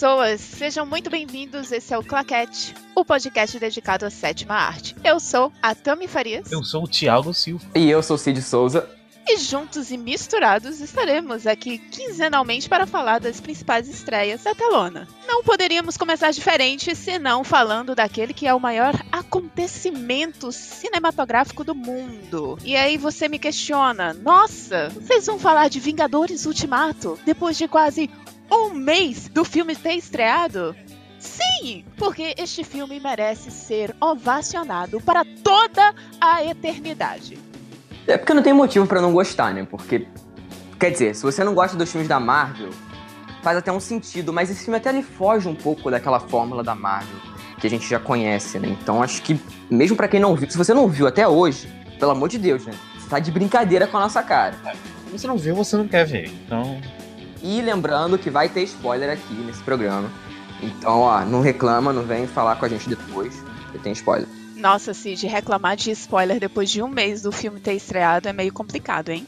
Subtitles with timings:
[0.00, 1.70] pessoas, sejam muito bem-vindos.
[1.70, 4.96] Esse é o Claquete, o podcast dedicado à sétima arte.
[5.04, 6.50] Eu sou a Tami Farias.
[6.50, 7.66] Eu sou o Thiago Silva.
[7.74, 8.88] E eu sou o Cid Souza.
[9.28, 15.06] E juntos e misturados estaremos aqui quinzenalmente para falar das principais estreias da telona.
[15.28, 22.58] Não poderíamos começar diferente senão falando daquele que é o maior acontecimento cinematográfico do mundo.
[22.64, 28.08] E aí você me questiona: nossa, vocês vão falar de Vingadores Ultimato depois de quase
[28.50, 30.74] um mês do filme ter estreado?
[31.18, 37.38] Sim, porque este filme merece ser ovacionado para toda a eternidade.
[38.06, 39.66] É porque não tem motivo para não gostar, né?
[39.70, 40.06] Porque,
[40.78, 42.70] quer dizer, se você não gosta dos filmes da Marvel,
[43.42, 46.74] faz até um sentido, mas esse filme até ele foge um pouco daquela fórmula da
[46.74, 48.68] Marvel que a gente já conhece, né?
[48.68, 49.38] Então acho que,
[49.70, 52.64] mesmo para quem não viu, se você não viu até hoje, pelo amor de Deus,
[52.64, 52.72] né?
[52.98, 54.54] Você tá de brincadeira com a nossa cara.
[55.06, 56.30] Se você não viu, você não quer ver.
[56.46, 56.80] Então.
[57.42, 60.10] E lembrando que vai ter spoiler aqui nesse programa.
[60.62, 64.28] Então, ó, não reclama, não vem falar com a gente depois, que tem spoiler.
[64.56, 68.52] Nossa, Cid, reclamar de spoiler depois de um mês do filme ter estreado é meio
[68.52, 69.26] complicado, hein?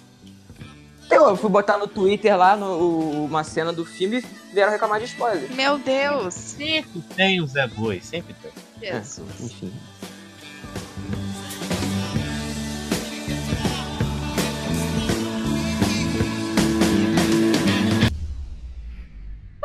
[1.11, 5.07] Eu fui botar no Twitter lá no, uma cena do filme e vieram reclamar de
[5.07, 5.51] spoiler.
[5.55, 6.35] Meu Deus!
[6.35, 8.51] Sempre tem o Zé Boi, sempre tem.
[8.81, 9.29] Jesus.
[9.41, 9.73] É, enfim.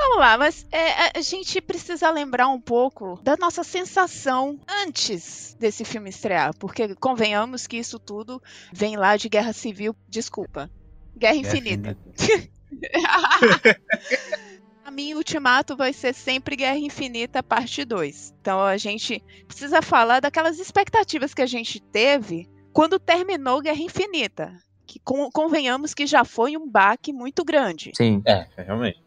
[0.07, 5.83] Vamos lá, mas é, a gente precisa lembrar um pouco da nossa sensação antes desse
[5.83, 8.41] filme estrear, porque convenhamos que isso tudo
[8.71, 10.71] vem lá de Guerra Civil, desculpa,
[11.13, 11.97] Guerra Infinita.
[14.85, 18.33] A mim, Ultimato vai ser sempre Guerra Infinita, parte 2.
[18.39, 24.53] Então a gente precisa falar daquelas expectativas que a gente teve quando terminou Guerra Infinita.
[24.85, 27.91] Que con- convenhamos que já foi um baque muito grande.
[27.97, 28.21] Sim.
[28.25, 29.05] É, realmente.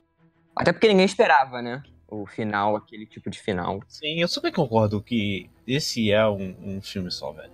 [0.56, 1.82] Até porque ninguém esperava, né?
[2.08, 3.80] O final, aquele tipo de final.
[3.86, 7.52] Sim, eu super concordo que esse é um, um filme só, velho.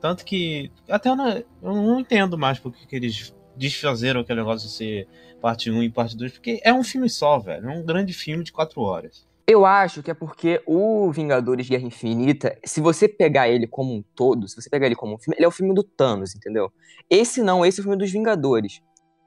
[0.00, 4.68] Tanto que até eu não, eu não entendo mais porque que eles desfazeram aquele negócio
[4.68, 5.08] de ser
[5.40, 7.68] parte 1 e parte 2, porque é um filme só, velho.
[7.68, 9.26] É um grande filme de 4 horas.
[9.46, 14.04] Eu acho que é porque o Vingadores Guerra Infinita, se você pegar ele como um
[14.14, 16.70] todo, se você pegar ele como um filme, ele é o filme do Thanos, entendeu?
[17.08, 18.82] Esse não, esse é o filme dos Vingadores.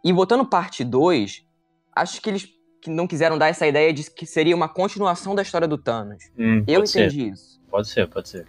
[0.05, 1.43] E botando parte 2,
[1.95, 2.47] acho que eles
[2.81, 6.23] que não quiseram dar essa ideia de que seria uma continuação da história do Thanos.
[6.37, 7.59] Hum, Eu pode ser, entendi isso.
[7.69, 8.47] Pode ser, pode ser.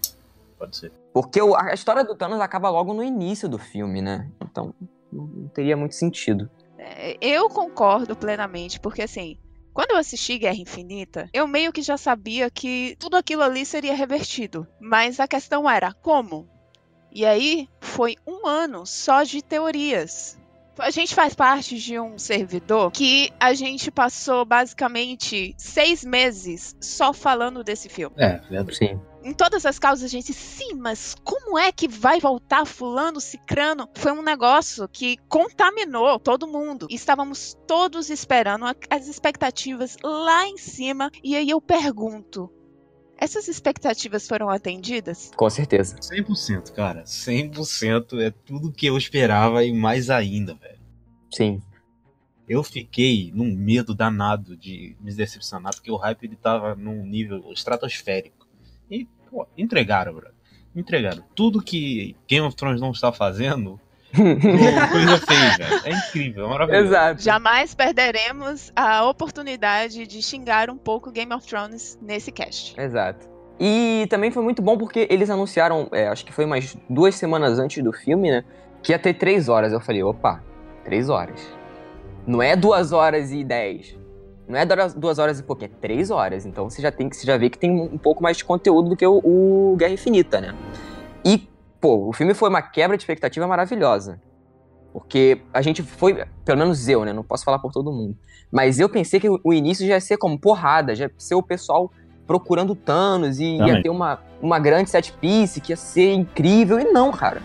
[0.58, 0.90] Pode ser.
[1.12, 4.28] Porque o- a história do Thanos acaba logo no início do filme, né?
[4.42, 4.74] Então
[5.12, 6.50] não não teria muito sentido.
[6.78, 9.36] É, Eu concordo plenamente, porque assim,
[9.74, 13.94] quando eu assisti Guerra Infinita, eu meio que já sabia que tudo aquilo ali seria
[13.94, 14.66] revertido.
[14.80, 16.48] Mas a questão era como?
[17.14, 20.38] E aí foi um ano só de teorias.
[20.78, 27.12] A gente faz parte de um servidor que a gente passou basicamente seis meses só
[27.12, 28.16] falando desse filme.
[28.18, 28.76] É, verdade.
[28.76, 29.00] Sim.
[29.24, 33.88] Em todas as causas, a gente, sim, mas como é que vai voltar fulano, cicrano?
[33.94, 36.88] Foi um negócio que contaminou todo mundo.
[36.90, 41.10] Estávamos todos esperando as expectativas lá em cima.
[41.22, 42.50] E aí eu pergunto,
[43.22, 45.30] essas expectativas foram atendidas?
[45.36, 45.96] Com certeza.
[45.96, 47.04] 100%, cara.
[47.04, 50.80] 100% é tudo que eu esperava e mais ainda, velho.
[51.32, 51.62] Sim.
[52.48, 57.52] Eu fiquei num medo danado de me decepcionar, porque o hype ele tava num nível
[57.52, 58.48] estratosférico.
[58.90, 60.28] E, pô, entregaram, bro.
[60.74, 61.22] Entregaram.
[61.32, 63.80] Tudo que Game of Thrones não está fazendo,
[64.90, 65.16] Coisa
[65.58, 65.80] velho.
[65.84, 66.86] É incrível, é maravilhoso.
[66.86, 67.22] Exato.
[67.22, 72.78] Jamais perderemos a oportunidade de xingar um pouco Game of Thrones nesse cast.
[72.80, 73.30] Exato.
[73.58, 77.58] E também foi muito bom porque eles anunciaram, é, acho que foi umas duas semanas
[77.58, 78.44] antes do filme, né?
[78.82, 79.72] Que ia ter três horas.
[79.72, 80.42] Eu falei, opa,
[80.84, 81.40] três horas.
[82.26, 83.96] Não é duas horas e dez.
[84.48, 86.44] Não é duas- duas horas e pouquinho, é três horas.
[86.44, 88.90] Então você já tem que você já vê que tem um pouco mais de conteúdo
[88.90, 90.54] do que o, o Guerra Infinita, né?
[91.24, 91.48] E,
[91.82, 94.18] pô, o filme foi uma quebra de expectativa maravilhosa.
[94.92, 97.12] Porque a gente foi, pelo menos eu, né?
[97.12, 98.16] Não posso falar por todo mundo.
[98.50, 101.42] Mas eu pensei que o início já ia ser como porrada, já ia ser o
[101.42, 101.90] pessoal
[102.26, 103.82] procurando Thanos e ia Também.
[103.82, 106.78] ter uma, uma grande set piece que ia ser incrível.
[106.78, 107.42] E não, cara.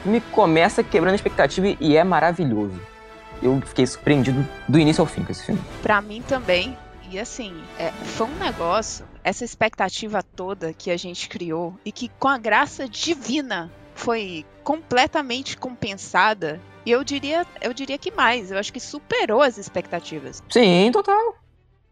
[0.00, 2.78] O filme começa quebrando a expectativa e- e é maravilhoso.
[3.42, 5.60] Eu fiquei surpreendido do início ao fim com esse filme.
[5.82, 6.76] Pra mim também.
[7.10, 12.08] E assim, é, foi um negócio, essa expectativa toda que a gente criou e que
[12.20, 13.70] com a graça divina
[14.00, 16.60] foi completamente compensada.
[16.84, 20.42] E eu diria, eu diria que mais, eu acho que superou as expectativas.
[20.48, 21.36] Sim, total.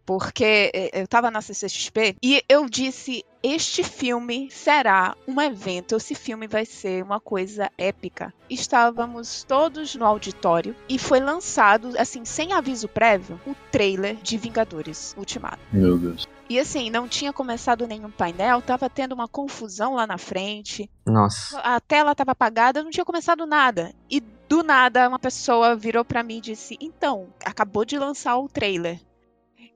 [0.06, 6.14] Porque é, eu tava na CCXP e eu disse este filme será um evento, esse
[6.14, 8.32] filme vai ser uma coisa épica.
[8.48, 15.14] Estávamos todos no auditório e foi lançado, assim, sem aviso prévio, o trailer de Vingadores
[15.18, 15.58] Ultimato.
[15.70, 16.26] Meu Deus.
[16.48, 20.90] E assim, não tinha começado nenhum painel, tava tendo uma confusão lá na frente.
[21.06, 21.58] Nossa.
[21.60, 23.94] A tela tava apagada, não tinha começado nada.
[24.10, 28.48] E do nada, uma pessoa virou para mim e disse: Então, acabou de lançar o
[28.48, 28.98] trailer.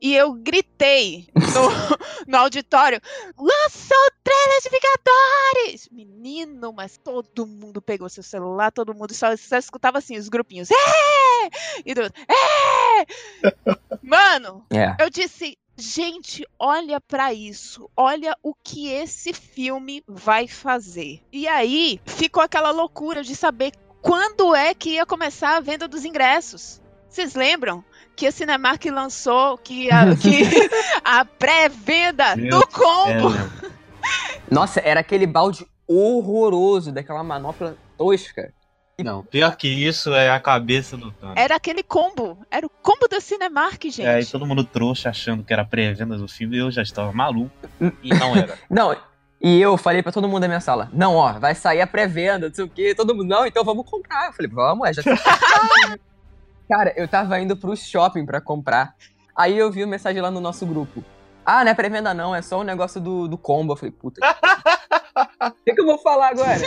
[0.00, 1.42] E eu gritei no,
[2.26, 3.00] no auditório:
[3.38, 5.88] lançou o trailer de Vingadores!
[5.92, 10.70] Menino, mas todo mundo pegou seu celular, todo mundo só, só escutava assim, os grupinhos.
[10.70, 11.50] É!
[11.84, 13.06] E do, é!
[14.02, 14.96] Mano, É.
[14.98, 17.90] eu disse, gente, olha pra isso.
[17.96, 21.22] Olha o que esse filme vai fazer.
[21.32, 26.04] E aí ficou aquela loucura de saber quando é que ia começar a venda dos
[26.04, 26.80] ingressos.
[27.08, 27.84] Vocês lembram
[28.16, 30.42] que a Cinemark lançou que a, que
[31.04, 33.50] a pré-venda do É, combo né?
[34.50, 38.52] Nossa, era aquele balde horroroso daquela manopla tosca.
[39.02, 41.36] Não, pior que isso é a cabeça do Thanos.
[41.36, 42.38] era aquele combo.
[42.50, 44.06] Era o combo da Cinemark, gente.
[44.06, 47.12] É, e todo mundo trouxa achando que era pré-venda do filme e eu já estava
[47.12, 47.50] maluco.
[48.02, 48.58] E não era.
[48.70, 48.96] Não,
[49.40, 52.46] e eu falei pra todo mundo da minha sala, não, ó, vai sair a pré-venda,
[52.46, 52.94] não sei o quê.
[52.94, 54.28] Todo mundo, não, então vamos comprar.
[54.28, 55.16] Eu falei, vamos, é, já tá
[56.70, 58.94] Cara, eu tava indo pro shopping pra comprar.
[59.36, 61.04] Aí eu vi uma mensagem lá no nosso grupo.
[61.44, 63.72] Ah, não é pré-venda não, é só um negócio do, do combo.
[63.72, 64.20] Eu falei, puta.
[65.42, 66.58] O que, que eu vou falar agora?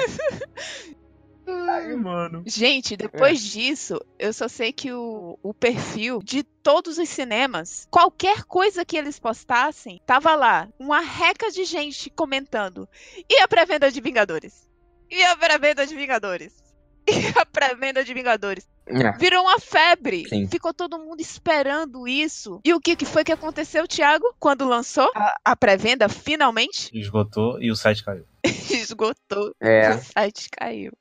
[1.48, 2.44] Ai, mano.
[2.46, 8.44] Gente, depois disso, eu só sei que o, o perfil de todos os cinemas, qualquer
[8.44, 12.88] coisa que eles postassem, tava lá uma reca de gente comentando.
[13.30, 14.68] E a pré-venda de Vingadores?
[15.10, 16.64] E a pré-venda de Vingadores?
[17.08, 18.68] E a pré-venda de Vingadores?
[18.88, 19.12] É.
[19.18, 20.28] Virou uma febre.
[20.28, 20.48] Sim.
[20.48, 22.60] Ficou todo mundo esperando isso.
[22.64, 24.26] E o que, que foi que aconteceu, Thiago?
[24.40, 26.90] Quando lançou a, a pré-venda, finalmente?
[26.94, 28.26] Esgotou e o site caiu.
[28.44, 29.54] Esgotou.
[29.62, 29.92] É.
[29.92, 30.92] O site caiu.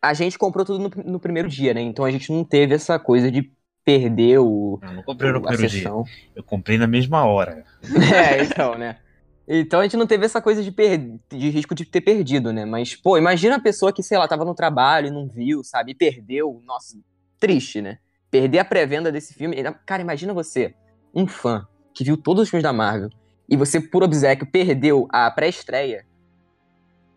[0.00, 1.80] A gente comprou tudo no, no primeiro dia, né?
[1.80, 3.50] Então a gente não teve essa coisa de
[3.84, 5.90] perder o, Eu não comprei no primeiro dia.
[6.34, 7.64] Eu comprei na mesma hora.
[8.12, 8.98] É, então, né?
[9.48, 10.98] Então a gente não teve essa coisa de, per...
[11.30, 12.64] de risco de ter perdido, né?
[12.64, 15.92] Mas, pô, imagina a pessoa que, sei lá, tava no trabalho e não viu, sabe?
[15.92, 16.60] E perdeu.
[16.66, 16.98] Nossa,
[17.38, 17.98] triste, né?
[18.28, 19.56] Perder a pré-venda desse filme.
[19.86, 20.74] Cara, imagina você,
[21.14, 23.08] um fã que viu todos os filmes da Marvel
[23.48, 26.04] e você, por obséquio, perdeu a pré-estreia.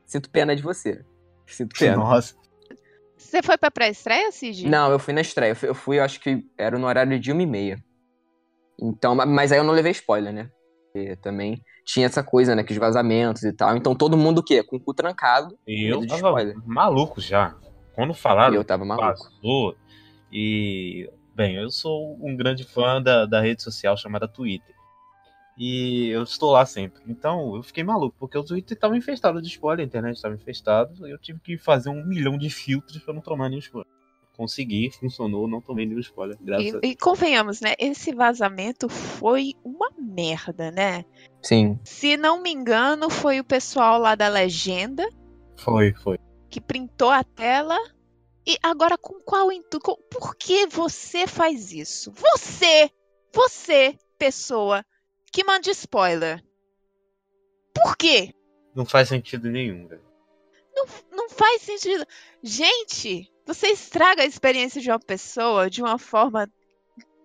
[0.05, 1.03] Sinto pena de você.
[1.49, 1.97] Sinto pena.
[1.97, 2.35] Nossa.
[3.17, 4.67] Você foi pra pré-estreia, Cid?
[4.67, 5.51] Não, eu fui na estreia.
[5.51, 7.83] Eu fui, eu fui, acho que era no horário de uma e meia.
[8.81, 10.49] Então, ma- mas aí eu não levei spoiler, né?
[10.93, 12.63] Porque também tinha essa coisa, né?
[12.63, 13.75] Que os vazamentos e tal.
[13.75, 14.63] Então todo mundo o quê?
[14.63, 15.57] Com o cu trancado.
[15.67, 16.55] E eu tava spoiler.
[16.65, 17.55] maluco já.
[17.93, 19.05] Quando falaram eu tava maluco.
[19.07, 19.75] passou.
[20.31, 24.73] E, bem, eu sou um grande fã da, da rede social chamada Twitter.
[25.59, 27.03] E eu estou lá sempre.
[27.05, 30.93] Então eu fiquei maluco, porque o Twitter estava infestado de spoiler, a internet estava infestada.
[31.05, 33.91] E eu tive que fazer um milhão de filtros para não tomar nenhum spoiler.
[34.37, 36.37] Consegui, funcionou, não tomei nenhum spoiler.
[36.39, 37.73] Graças a E, e convenhamos, né?
[37.77, 41.03] Esse vazamento foi uma merda, né?
[41.43, 41.77] Sim.
[41.83, 45.05] Se não me engano, foi o pessoal lá da legenda
[45.57, 46.17] Foi, foi.
[46.49, 47.77] que printou a tela.
[48.47, 49.97] E agora com qual intuito?
[50.09, 52.13] Por que você faz isso?
[52.13, 52.89] Você,
[53.33, 54.85] você, pessoa
[55.31, 56.43] que manda spoiler.
[57.73, 58.33] Por quê?
[58.75, 60.03] Não faz sentido nenhum, velho.
[60.75, 62.05] Não, não faz sentido.
[62.41, 66.47] Gente, você estraga a experiência de uma pessoa de uma forma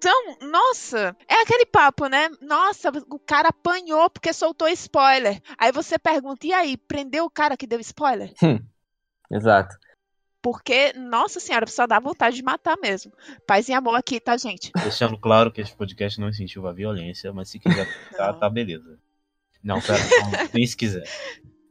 [0.00, 0.36] tão.
[0.40, 1.16] Nossa!
[1.28, 2.28] É aquele papo, né?
[2.40, 5.40] Nossa, o cara apanhou porque soltou spoiler.
[5.56, 8.32] Aí você pergunta, e aí, prendeu o cara que deu spoiler?
[9.30, 9.76] Exato.
[10.44, 13.10] Porque, nossa senhora, só dá vontade de matar mesmo.
[13.46, 14.70] Paz e amor aqui, tá, gente?
[14.74, 18.38] Deixando claro que esse podcast não incentiva a violência, mas se quiser tá, Não.
[18.40, 18.98] tá beleza.
[19.62, 21.02] Não, pera, não, nem se quiser.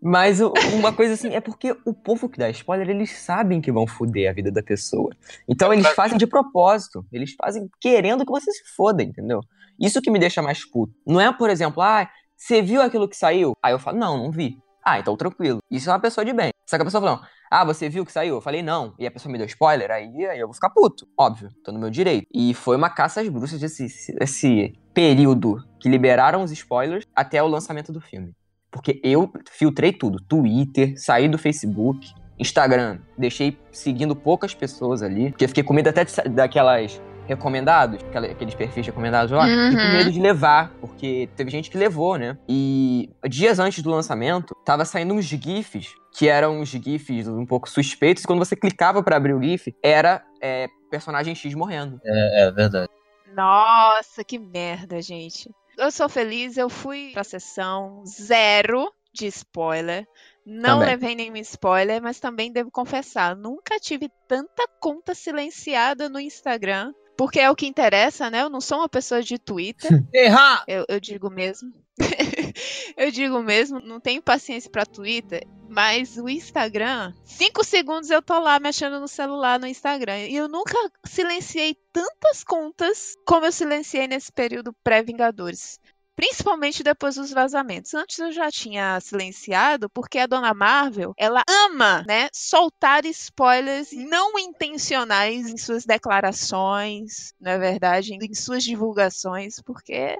[0.02, 3.86] Mas uma coisa assim, é porque o povo que dá spoiler, eles sabem que vão
[3.86, 5.16] foder a vida da pessoa.
[5.48, 7.06] Então eles fazem de propósito.
[7.12, 9.42] Eles fazem querendo que você se foda, entendeu?
[9.80, 10.96] Isso que me deixa mais puto.
[11.06, 13.54] Não é, por exemplo, ah, você viu aquilo que saiu?
[13.62, 14.58] Aí eu falo, não, não vi.
[14.84, 15.60] Ah, então tranquilo.
[15.70, 16.52] Isso é uma pessoa de bem.
[16.66, 17.22] Só que a pessoa falando,
[17.56, 18.36] ah, você viu que saiu?
[18.36, 18.94] Eu falei, não.
[18.98, 21.08] E a pessoa me deu spoiler, aí, aí eu vou ficar puto.
[21.18, 22.26] Óbvio, tô no meu direito.
[22.34, 23.86] E foi uma caça às bruxas esse,
[24.20, 28.32] esse período que liberaram os spoilers até o lançamento do filme.
[28.72, 30.18] Porque eu filtrei tudo.
[30.28, 33.00] Twitter, saí do Facebook, Instagram.
[33.18, 35.30] Deixei seguindo poucas pessoas ali.
[35.30, 38.00] Porque fiquei com medo até de daquelas recomendados,
[38.32, 39.44] aqueles perfis recomendados lá.
[39.44, 39.94] Fiquei com Uhum.
[39.98, 42.38] medo de levar, porque teve gente que levou, né?
[42.50, 47.70] E dias antes do lançamento, tava saindo uns GIFs, que eram uns GIFs um pouco
[47.70, 48.24] suspeitos.
[48.24, 52.00] E quando você clicava pra abrir o GIF, era é, personagem X morrendo.
[52.06, 52.90] É, é verdade.
[53.36, 55.50] Nossa, que merda, gente.
[55.78, 60.08] Eu sou feliz, eu fui pra sessão zero de spoiler.
[60.46, 60.90] Não Também.
[60.90, 66.94] levei nenhum spoiler, mas também devo confessar, nunca tive tanta conta silenciada no Instagram.
[67.16, 68.42] Porque é o que interessa, né?
[68.42, 69.90] Eu não sou uma pessoa de Twitter.
[70.14, 70.64] Errar!
[70.68, 71.72] Eu, eu digo mesmo.
[72.98, 78.38] eu digo mesmo, não tenho paciência pra Twitter, mas o Instagram, cinco segundos eu tô
[78.40, 80.28] lá mexendo no celular no Instagram.
[80.28, 85.80] E eu nunca silenciei tantas contas como eu silenciei nesse período pré-Vingadores.
[86.16, 87.94] Principalmente depois dos vazamentos.
[87.96, 94.38] Antes eu já tinha silenciado, porque a dona Marvel, ela ama, né, soltar spoilers não
[94.38, 100.16] intencionais em suas declarações, não é verdade, em suas divulgações, porque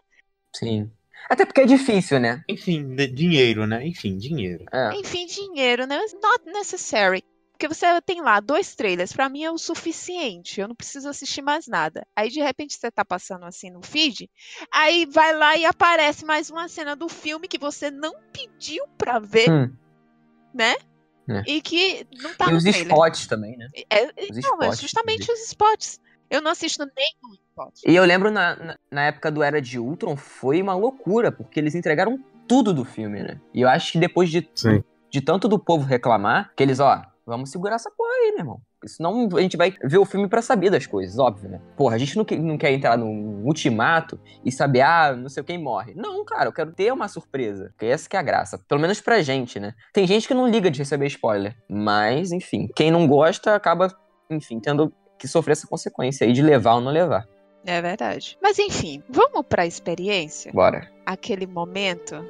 [0.56, 0.92] Sim.
[1.30, 2.44] Até porque é difícil, né?
[2.48, 3.86] Enfim, dinheiro, né?
[3.86, 4.66] Enfim, dinheiro.
[4.72, 4.94] É.
[4.96, 5.98] Enfim, dinheiro, né?
[6.22, 7.24] Not necessary.
[7.52, 10.60] Porque você tem lá dois trailers, pra mim é o suficiente.
[10.60, 12.06] Eu não preciso assistir mais nada.
[12.16, 14.30] Aí de repente você tá passando assim no feed,
[14.72, 19.20] aí vai lá e aparece mais uma cena do filme que você não pediu pra
[19.20, 19.72] ver, Hum.
[20.54, 20.76] né?
[21.30, 21.44] É.
[21.48, 22.88] E que não tá e no os trailer.
[22.88, 23.70] spots também, né?
[23.90, 24.12] É, Os
[24.44, 24.82] não, é spots.
[24.82, 26.02] justamente os spots.
[26.30, 27.38] Eu não assisto nenhum.
[27.86, 31.60] E eu lembro na, na, na época do Era de Ultron, foi uma loucura, porque
[31.60, 33.40] eles entregaram tudo do filme, né?
[33.54, 34.84] E eu acho que depois de, Sim.
[35.10, 38.62] de tanto do povo reclamar, que eles, ó, vamos segurar essa porra aí, meu irmão.
[38.80, 41.62] Porque Senão a gente vai ver o filme pra saber das coisas, óbvio, né?
[41.78, 45.42] Porra, a gente não, que- não quer entrar num ultimato e saber, ah, não sei
[45.42, 45.94] quem morre.
[45.96, 47.70] Não, cara, eu quero ter uma surpresa.
[47.70, 48.58] Porque essa que é a graça.
[48.68, 49.74] Pelo menos pra gente, né?
[49.94, 51.56] Tem gente que não liga de receber spoiler.
[51.70, 53.88] Mas, enfim, quem não gosta acaba,
[54.30, 57.26] enfim, tendo que sofrer essa consequência aí de levar ou não levar.
[57.66, 58.38] É verdade.
[58.42, 60.52] Mas enfim, vamos pra experiência?
[60.52, 60.90] Bora.
[61.06, 62.26] Aquele momento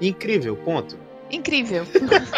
[0.00, 0.98] Incrível, ponto.
[1.30, 1.84] incrível.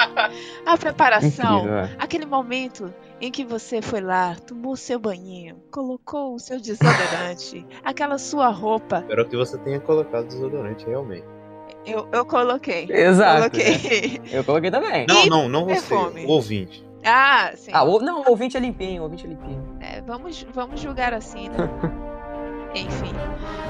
[0.67, 1.59] A preparação.
[1.59, 1.91] Incrível, é.
[1.99, 8.19] Aquele momento em que você foi lá, tomou seu banhinho, colocou o seu desodorante, aquela
[8.19, 8.99] sua roupa.
[9.01, 11.25] Espero que você tenha colocado desodorante, realmente.
[11.87, 12.87] Eu, eu coloquei.
[12.91, 13.57] Exato.
[13.57, 13.65] né?
[13.65, 14.21] Coloquei.
[14.33, 15.07] Eu coloquei também.
[15.09, 15.75] Não, E não, não você.
[15.75, 16.25] perfume?
[16.27, 16.85] O ouvinte.
[17.05, 17.71] Ah, sim.
[17.73, 19.77] Ah, o, não, o ouvinte é limpinho, o ouvinte é limpinho.
[19.81, 21.57] É, vamos, vamos julgar assim, né?
[22.75, 23.13] Enfim.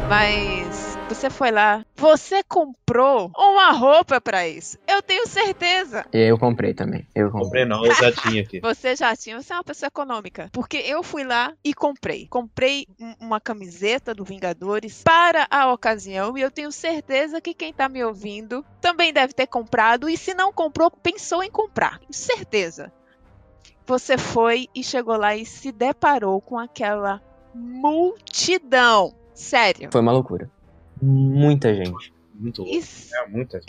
[0.08, 4.78] Mas você foi lá, você comprou uma roupa pra isso.
[4.88, 6.06] Eu tenho certeza.
[6.12, 7.06] Eu comprei também.
[7.14, 7.44] Eu comprei.
[7.44, 8.60] Comprei não, eu já tinha aqui.
[8.68, 10.48] Você já tinha, você é uma pessoa econômica.
[10.52, 12.26] Porque eu fui lá e comprei.
[12.28, 17.72] Comprei um- uma camiseta do Vingadores para a ocasião e eu tenho certeza que quem
[17.72, 22.00] tá me ouvindo também deve ter comprado e se não comprou, pensou em comprar.
[22.10, 22.92] Certeza.
[23.86, 27.22] Você foi e chegou lá e se deparou com aquela
[27.58, 29.14] multidão.
[29.34, 29.88] Sério.
[29.90, 30.50] Foi uma loucura.
[31.00, 32.12] Muita gente.
[32.38, 32.76] Muito louco.
[32.78, 33.60] Es- É muita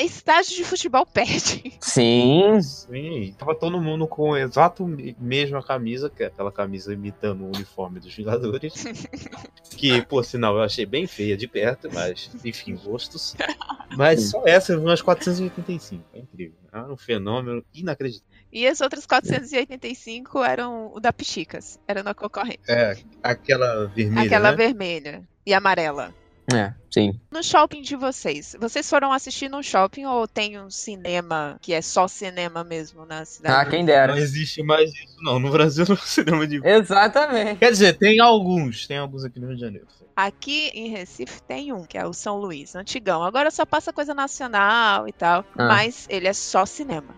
[0.47, 1.73] de futebol perde.
[1.81, 2.61] Sim.
[2.61, 7.41] Sim, tava todo mundo com a exato me- mesma camisa, que é aquela camisa imitando
[7.45, 8.73] o uniforme dos Vingadores.
[9.75, 13.35] que, por sinal, eu achei bem feia de perto, mas, enfim, gostos.
[13.97, 16.03] Mas só essa, umas 485.
[16.13, 16.55] É incrível.
[16.71, 18.29] É um fenômeno inacreditável.
[18.51, 21.79] E as outras 485 eram o da Pichicas.
[21.87, 22.59] Era na concorrente.
[22.69, 24.25] É, aquela vermelha.
[24.27, 24.57] Aquela né?
[24.57, 26.13] vermelha e amarela.
[26.53, 27.19] É, sim.
[27.31, 31.81] No shopping de vocês, vocês foram assistir no shopping ou tem um cinema que é
[31.81, 33.69] só cinema mesmo na Ah, cidade?
[33.69, 34.17] quem Não dera.
[34.17, 35.39] existe mais isso, não.
[35.39, 36.59] No Brasil não cinema de.
[36.65, 37.57] Exatamente.
[37.59, 38.87] Quer dizer, tem alguns.
[38.87, 39.87] Tem alguns aqui no Rio de Janeiro.
[40.15, 43.23] Aqui em Recife tem um, que é o São Luís, antigão.
[43.23, 45.67] Agora só passa coisa nacional e tal, Ah.
[45.67, 47.15] mas ele é só cinema.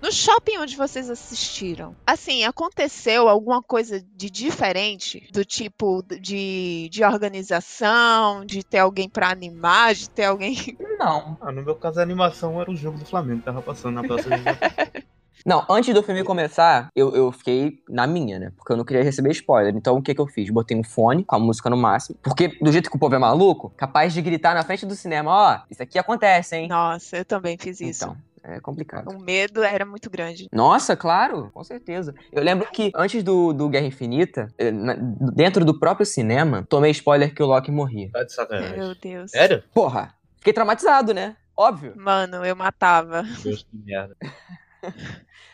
[0.00, 5.26] No shopping onde vocês assistiram, assim, aconteceu alguma coisa de diferente?
[5.32, 10.56] Do tipo de, de organização, de ter alguém pra animar, de ter alguém.
[10.98, 11.38] Não.
[11.40, 14.04] Ah, no meu caso, a animação era o jogo do Flamengo que tava passando na
[14.04, 15.04] Praça de
[15.44, 18.52] Não, antes do filme começar, eu, eu fiquei na minha, né?
[18.56, 19.74] Porque eu não queria receber spoiler.
[19.76, 20.48] Então o que que eu fiz?
[20.48, 22.18] Botei um fone com a música no máximo.
[22.22, 25.30] Porque do jeito que o povo é maluco, capaz de gritar na frente do cinema,
[25.30, 26.68] ó, isso aqui acontece, hein?
[26.68, 28.04] Nossa, eu também fiz isso.
[28.04, 29.08] Então, é complicado.
[29.10, 30.46] O medo era muito grande.
[30.52, 32.14] Nossa, claro, com certeza.
[32.32, 34.70] Eu lembro que antes do, do Guerra Infinita, eh,
[35.34, 38.10] dentro do próprio cinema, tomei spoiler que o Loki morria.
[38.12, 38.76] Tá de sacanagem.
[38.78, 39.30] Meu Deus.
[39.30, 39.62] Sério?
[39.74, 41.36] Porra, fiquei traumatizado, né?
[41.56, 41.94] Óbvio.
[41.96, 43.22] Mano, eu matava.
[43.42, 44.14] Deus, que merda.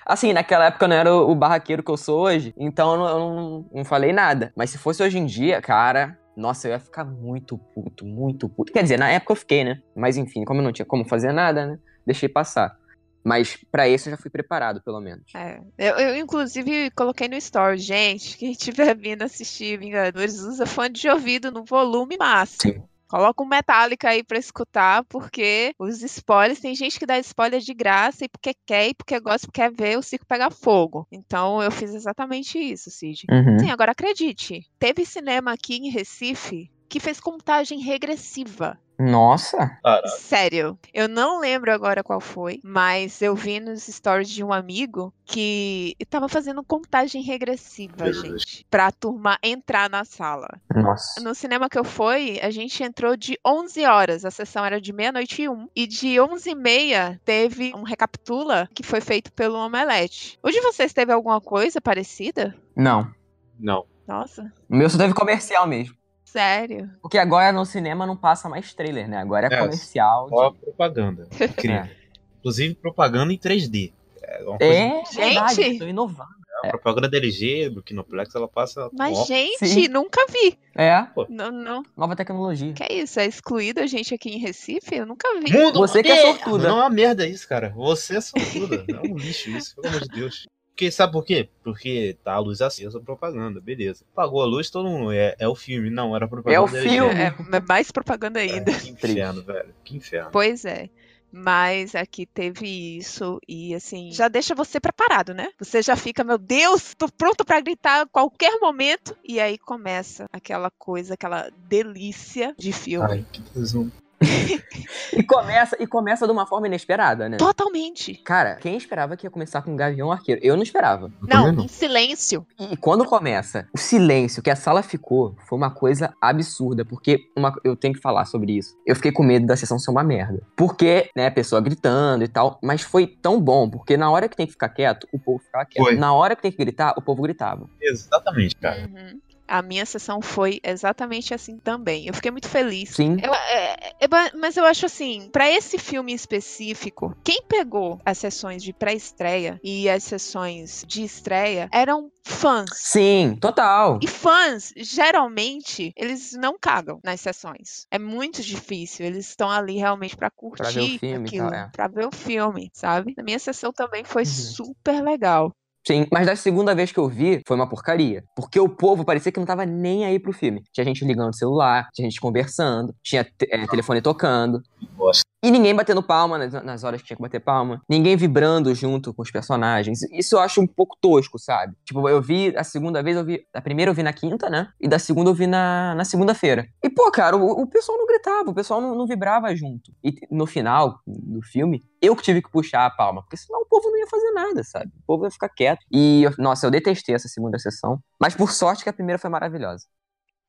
[0.04, 2.98] Assim, naquela época eu não era o o barraqueiro que eu sou hoje, então eu
[2.98, 4.52] não, eu não- não falei nada.
[4.56, 8.72] Mas se fosse hoje em dia, cara, nossa, eu ia ficar muito puto, muito puto.
[8.72, 9.80] Quer dizer, na época eu fiquei, né?
[9.94, 11.78] Mas enfim, como eu não tinha como fazer nada, né?
[12.04, 12.76] Deixei passar.
[13.24, 15.24] Mas pra isso eu já fui preparado, pelo menos.
[15.34, 15.60] É.
[15.76, 21.08] Eu, eu, inclusive, coloquei no story, gente, quem estiver vindo assistir Vingadores, usa fone de
[21.08, 22.72] ouvido no volume máximo.
[22.72, 22.82] Sim.
[23.10, 27.74] Coloca um Metallica aí pra escutar, porque os spoilers, tem gente que dá spoiler de
[27.74, 31.08] graça e porque quer, e porque gosta, porque quer ver o circo pegar fogo.
[31.10, 33.24] Então eu fiz exatamente isso, Cid.
[33.28, 33.58] Uhum.
[33.58, 38.76] Sim, agora acredite, teve cinema aqui em Recife que fez contagem regressiva.
[38.98, 39.78] Nossa!
[39.82, 44.52] Cara, Sério, eu não lembro agora qual foi, mas eu vi nos stories de um
[44.52, 48.42] amigo que tava fazendo contagem regressiva, Jesus.
[48.42, 50.60] gente, pra turma entrar na sala.
[50.74, 51.18] Nossa.
[51.22, 54.92] No cinema que eu fui, a gente entrou de 11 horas, a sessão era de
[54.92, 59.56] meia-noite e um, e de 11 e meia teve um recapitula que foi feito pelo
[59.56, 60.38] Omelete.
[60.42, 62.54] O de vocês teve alguma coisa parecida?
[62.76, 63.10] Não.
[63.58, 63.86] não.
[64.06, 65.99] Nossa, O meu só teve comercial mesmo.
[66.30, 66.90] Sério.
[67.02, 69.18] Porque agora no cinema não passa mais trailer, né?
[69.18, 70.24] Agora é, É, comercial.
[70.24, 71.28] de- Só propaganda.
[71.40, 71.76] Incrível.
[71.76, 71.90] É.
[72.38, 73.92] Inclusive propaganda em 3D.
[74.22, 75.78] É uma coisa É, Gente!
[75.78, 76.40] tô inovando.
[76.62, 78.90] A propaganda da LG, do Kinoplex, ela passa.
[78.92, 79.88] Mas, ó, gente, Sim.
[79.88, 80.58] nunca vi.
[80.76, 81.82] É, Não, não.
[81.96, 82.74] nova tecnologia.
[82.74, 83.18] Que é isso?
[83.18, 84.94] É excluído a gente aqui em Recife?
[84.94, 85.50] Eu nunca vi.
[85.50, 86.68] Mundo Você que é sortuda.
[86.68, 87.70] Não é uma merda isso, cara.
[87.74, 88.84] Você é sortuda.
[88.90, 90.46] é um lixo isso, pelo amor de Deus.
[90.80, 91.46] Porque, sabe por quê?
[91.62, 94.02] Porque tá a luz acesa, propaganda, beleza.
[94.14, 95.12] Apagou a luz, todo mundo.
[95.12, 96.56] É, é o filme, não, era propaganda.
[96.56, 97.20] É o filme.
[97.20, 98.70] É, é mais propaganda ainda.
[98.70, 99.74] É, que inferno, velho.
[99.84, 100.30] Que inferno.
[100.32, 100.88] Pois é.
[101.30, 105.50] Mas aqui teve isso e assim, já deixa você preparado, né?
[105.58, 109.14] Você já fica, meu Deus, tô pronto pra gritar a qualquer momento.
[109.22, 113.06] E aí começa aquela coisa, aquela delícia de filme.
[113.06, 113.92] Ai, que tesão.
[115.12, 117.36] E começa, e começa de uma forma inesperada, né?
[117.36, 118.14] Totalmente.
[118.24, 120.40] Cara, quem esperava que ia começar com Gavião Arqueiro?
[120.42, 121.10] Eu não esperava.
[121.26, 121.64] Não, não.
[121.64, 122.46] em silêncio.
[122.70, 127.52] E quando começa, o silêncio que a sala ficou foi uma coisa absurda, porque uma-
[127.64, 128.74] eu tenho que falar sobre isso.
[128.86, 130.40] Eu fiquei com medo da sessão ser uma merda.
[130.56, 134.36] Porque, né, a pessoa gritando e tal, mas foi tão bom, porque na hora que
[134.36, 135.84] tem que ficar quieto, o povo ficava quieto.
[135.84, 135.96] Foi.
[135.96, 137.68] Na hora que tem que gritar, o povo gritava.
[137.82, 138.82] Exatamente, cara.
[138.88, 139.20] Uhum.
[139.50, 142.06] A minha sessão foi exatamente assim também.
[142.06, 142.90] Eu fiquei muito feliz.
[142.90, 143.16] Sim.
[143.22, 148.62] Eu- é- é mas eu acho assim, pra esse filme específico, quem pegou as sessões
[148.62, 152.70] de pré-estreia e as sessões de estreia eram fãs.
[152.74, 153.98] Sim, total.
[154.02, 157.86] E fãs, geralmente, eles não cagam nas sessões.
[157.90, 159.04] É muito difícil.
[159.04, 161.68] Eles estão ali realmente pra curtir Pra ver o filme aquilo, tal, é.
[161.72, 163.14] pra ver o filme, sabe?
[163.18, 164.26] A minha sessão também foi Uhum.
[164.26, 165.52] super legal.
[165.86, 168.22] Sim, mas da segunda vez que eu vi, foi uma porcaria.
[168.36, 170.62] Porque o povo parecia que não tava nem aí pro filme.
[170.72, 174.62] Tinha gente ligando o celular, tinha gente conversando, tinha é, telefone tocando.
[174.96, 175.29] Bosta.
[175.42, 177.80] E ninguém batendo palma nas, horas que tinha que bater palma.
[177.88, 180.02] Ninguém vibrando junto com os personagens.
[180.12, 181.74] Isso eu acho um pouco tosco, sabe?
[181.84, 183.42] Tipo, eu vi a segunda vez, eu vi.
[183.54, 184.68] A primeira eu vi na quinta, né?
[184.78, 186.68] E da segunda eu vi na, na segunda-feira.
[186.84, 189.92] E, pô, cara, o, o pessoal não gritava, o pessoal não, não vibrava junto.
[190.04, 193.22] E no final do filme, eu que tive que puxar a palma.
[193.22, 194.92] Porque senão o povo não ia fazer nada, sabe?
[195.02, 195.86] O povo ia ficar quieto.
[195.90, 197.98] E, nossa, eu detestei essa segunda sessão.
[198.20, 199.86] Mas por sorte que a primeira foi maravilhosa.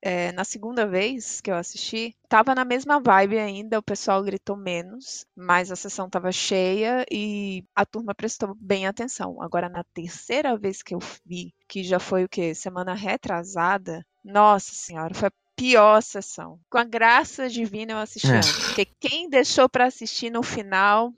[0.04, 4.56] É, na segunda vez que eu assisti, tava na mesma vibe ainda, o pessoal gritou
[4.58, 9.42] menos, mas a sessão tava cheia e a turma prestou bem atenção.
[9.42, 12.56] Agora, na terceira vez que eu vi, que já foi o quê?
[12.56, 16.60] Semana retrasada, nossa senhora, foi a pior sessão.
[16.70, 18.40] Com a graça divina eu assisti É.
[18.40, 21.14] antes, porque quem deixou pra assistir no final,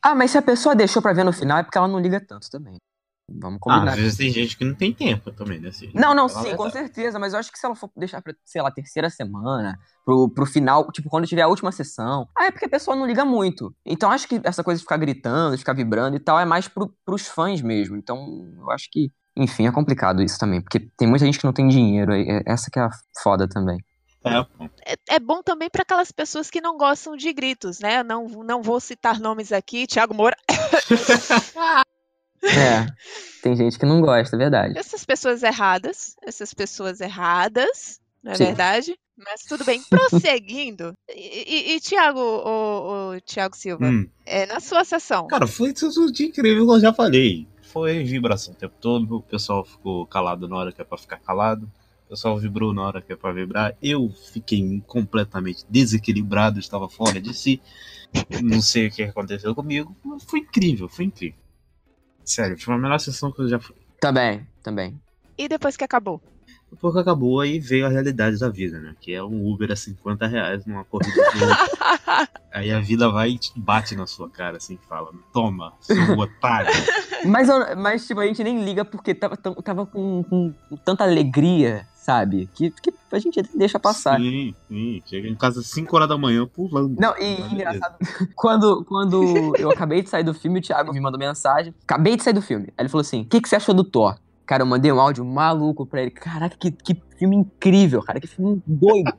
[0.00, 2.20] Ah, mas se a pessoa deixou pra ver no final é porque ela não liga
[2.24, 2.76] tanto também.
[3.40, 3.92] Vamos Ah, combinar.
[3.92, 5.68] às vezes tem gente que não tem tempo também, né?
[5.68, 8.34] Assim, Não, não, sim, com certeza, mas eu acho que se ela for deixar pra,
[8.44, 12.50] sei lá, terceira semana, pro, pro final, tipo, quando tiver a última sessão, ah, é
[12.50, 13.74] porque a pessoa não liga muito.
[13.84, 16.68] Então acho que essa coisa de ficar gritando, de ficar vibrando e tal, é mais
[16.68, 17.96] pro, pros fãs mesmo.
[17.96, 21.52] Então eu acho que, enfim, é complicado isso também, porque tem muita gente que não
[21.52, 22.90] tem dinheiro, e é- essa que é a
[23.22, 23.78] foda também.
[24.24, 28.04] É, é, é bom também pra aquelas pessoas que não gostam de gritos, né?
[28.04, 30.36] Não, não vou citar nomes aqui, Thiago Moura.
[32.42, 32.86] É,
[33.42, 34.78] tem gente que não gosta, é verdade.
[34.78, 38.44] essas pessoas erradas, essas pessoas erradas, não é Sim.
[38.46, 38.94] verdade?
[39.16, 40.92] Mas tudo bem, prosseguindo.
[41.14, 44.08] E, e, e Tiago, o, o Tiago Silva, Hum.
[44.24, 47.46] é, na sua sessão, Cara, foi tudo de incrível, como eu já falei.
[47.62, 51.18] Foi vibração o tempo todo, o pessoal ficou calado na hora que é pra ficar
[51.18, 51.70] calado,
[52.06, 53.74] o pessoal vibrou na hora que é pra vibrar.
[53.82, 57.62] Eu fiquei completamente desequilibrado, estava fora de si.
[58.42, 61.38] Não sei o que aconteceu comigo, mas foi incrível, foi incrível.
[62.24, 63.76] Sério, foi a melhor sessão que eu já fui.
[64.00, 65.00] Também, também.
[65.38, 66.20] e depois que acabou?
[66.72, 68.94] Depois que acabou, aí veio a realidade da vida, né?
[68.98, 72.32] Que é um Uber a 50 reais numa corrida de.
[72.52, 76.18] Aí a vida vai e te bate na sua cara, assim, e fala, toma, seu
[76.18, 76.70] otário.
[77.24, 80.52] Mas, mas, tipo, a gente nem liga porque tava, tava com, com
[80.84, 82.48] tanta alegria, sabe?
[82.52, 84.18] Que, que a gente deixa passar.
[84.18, 85.02] Sim, sim.
[85.06, 86.96] Chega em casa às 5 horas da manhã pulando.
[86.98, 87.96] Não, e engraçado,
[88.34, 91.74] quando, quando eu acabei de sair do filme, o Thiago me mandou mensagem.
[91.84, 92.66] Acabei de sair do filme.
[92.76, 94.16] Aí ele falou assim: o que, que você achou do Thor?
[94.44, 96.10] Cara, eu mandei um áudio maluco pra ele.
[96.10, 98.20] Caraca, que, que filme incrível, cara.
[98.20, 99.12] Que filme doido.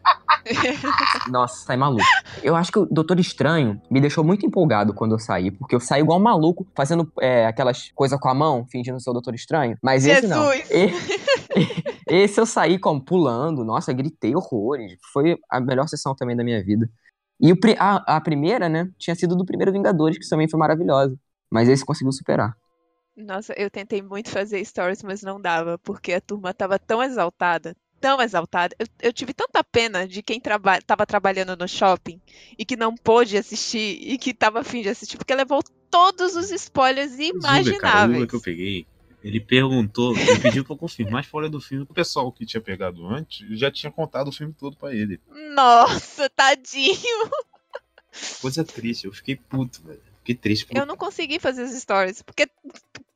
[1.32, 2.04] Nossa, sai maluco.
[2.44, 5.80] Eu acho que o Doutor Estranho me deixou muito empolgado quando eu saí, porque eu
[5.80, 9.34] saí igual um maluco, fazendo é, aquelas coisas com a mão, fingindo ser o Doutor
[9.34, 9.78] Estranho.
[9.82, 10.52] Mas esse não.
[10.54, 11.33] Esse
[12.08, 14.98] eu saí como pulando, nossa, gritei horrores.
[15.12, 16.90] Foi a melhor sessão também da minha vida.
[17.40, 21.18] E o, a, a primeira, né, tinha sido do primeiro Vingadores, que também foi maravilhosa.
[21.52, 22.56] Mas esse conseguiu superar.
[23.16, 27.76] Nossa, eu tentei muito fazer stories, mas não dava, porque a turma tava tão exaltada,
[28.02, 28.76] tão exaltada.
[28.80, 32.20] Eu, eu tive tanta pena de quem traba tava trabalhando no shopping
[32.58, 36.50] e que não pôde assistir e que tava afim de assistir, porque levou todos os
[36.50, 37.70] spoilers imagináveis.
[37.70, 38.88] Uber, cara, que eu peguei,
[39.24, 41.86] ele perguntou, ele pediu pra confirmar a spoiler do filme.
[41.90, 45.20] O pessoal que tinha pegado antes já tinha contado o filme todo pra ele.
[45.56, 47.30] Nossa, tadinho!
[48.42, 50.02] Coisa triste, eu fiquei puto, velho.
[50.20, 50.68] Fiquei triste.
[50.74, 52.50] Eu não consegui fazer as stories, porque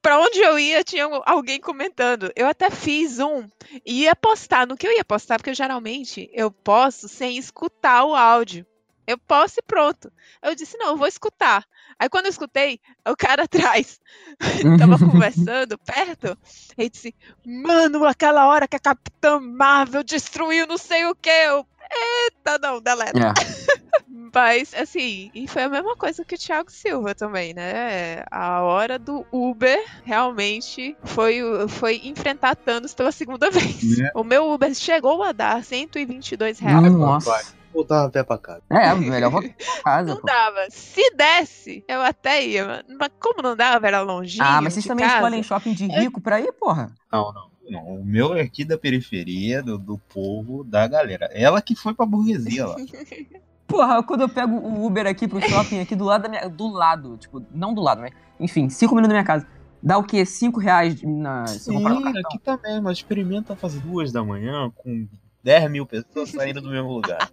[0.02, 2.32] pra onde eu ia tinha alguém comentando.
[2.36, 3.50] Eu até fiz um
[3.86, 4.66] e ia postar.
[4.66, 8.66] No que eu ia postar, porque eu, geralmente eu posto sem escutar o áudio.
[9.06, 10.12] Eu posso e pronto.
[10.44, 11.66] Eu disse, não, eu vou escutar.
[12.00, 14.00] Aí quando eu escutei, o cara atrás
[14.80, 16.38] tava conversando perto,
[16.78, 21.30] ele disse, mano, aquela hora que a Capitã Marvel destruiu não sei o que.
[21.30, 23.18] Eu, Eita, não, deleta.
[23.18, 23.34] Yeah.
[24.34, 28.24] Mas, assim, e foi a mesma coisa que o Thiago Silva também, né?
[28.30, 33.82] A hora do Uber realmente foi, foi enfrentar Thanos pela segunda vez.
[33.82, 34.12] Yeah.
[34.14, 36.94] O meu Uber chegou a dar 122 reais.
[36.94, 38.62] Nossa voltar a pé pra casa.
[38.70, 40.10] É, melhor voltar pra casa.
[40.10, 40.28] não pô.
[40.28, 40.68] dava.
[40.70, 42.86] Se desse, eu até ia.
[43.00, 44.44] Mas como não dava, era longinho.
[44.44, 45.18] Ah, mas vocês também casa.
[45.18, 46.24] escolhem shopping de rico eu...
[46.24, 46.92] pra ir, porra?
[47.12, 47.58] Não, não.
[47.70, 51.30] Não, o meu é aqui da periferia, do, do povo, da galera.
[51.34, 52.76] Ela que foi pra burguesia lá.
[53.68, 56.48] Porra, quando eu pego o Uber aqui pro shopping, aqui do lado da minha.
[56.48, 58.14] Do lado, tipo, não do lado, mas.
[58.40, 59.46] Enfim, cinco minutos da minha casa.
[59.84, 60.26] Dá o quê?
[60.26, 61.46] Cinco reais na.
[61.48, 61.86] Sim,
[62.18, 65.08] aqui também, mas experimenta fazer duas da manhã com
[65.48, 67.32] 10 mil pessoas saindo do mesmo lugar.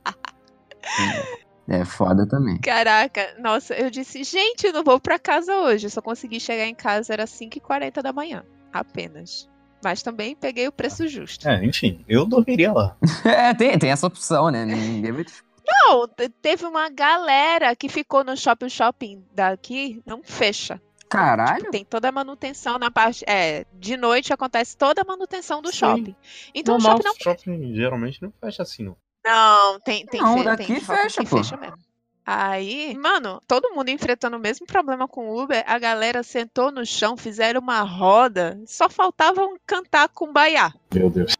[1.66, 2.61] É foda também.
[2.61, 5.87] Caraca, nossa, eu disse, gente, eu não vou pra casa hoje.
[5.87, 8.44] Eu só consegui chegar em casa, era 5h40 da manhã.
[8.72, 9.48] Apenas.
[9.83, 11.48] Mas também peguei o preço justo.
[11.48, 12.96] É, enfim, eu dormiria lá.
[13.24, 14.64] é, tem, tem essa opção, né?
[14.64, 15.24] Ninguém vai
[15.66, 16.07] Não,
[16.40, 20.81] teve uma galera que ficou no shopping shopping daqui, não fecha.
[21.14, 21.59] Caralho.
[21.59, 23.24] Tipo, tem toda a manutenção na parte.
[23.27, 25.79] É, de noite acontece toda a manutenção do Sim.
[25.79, 26.16] shopping.
[26.55, 27.35] Então Normal, o shopping não.
[27.35, 28.96] shopping geralmente não fecha assim, não.
[29.24, 31.38] Não, tem, tem, não, fe daqui tem fecha, que pô.
[31.38, 31.79] fecha mesmo.
[32.27, 36.85] Aí, mano, todo mundo enfrentando o mesmo problema com o Uber, a galera sentou no
[36.85, 40.72] chão, fizeram uma roda, só faltavam cantar com baiá.
[40.92, 41.34] Meu Deus.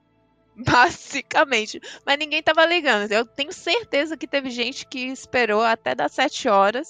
[0.65, 1.81] Basicamente.
[2.07, 3.11] Mas ninguém tava ligando.
[3.11, 6.89] Eu tenho certeza que teve gente que esperou até das 7 horas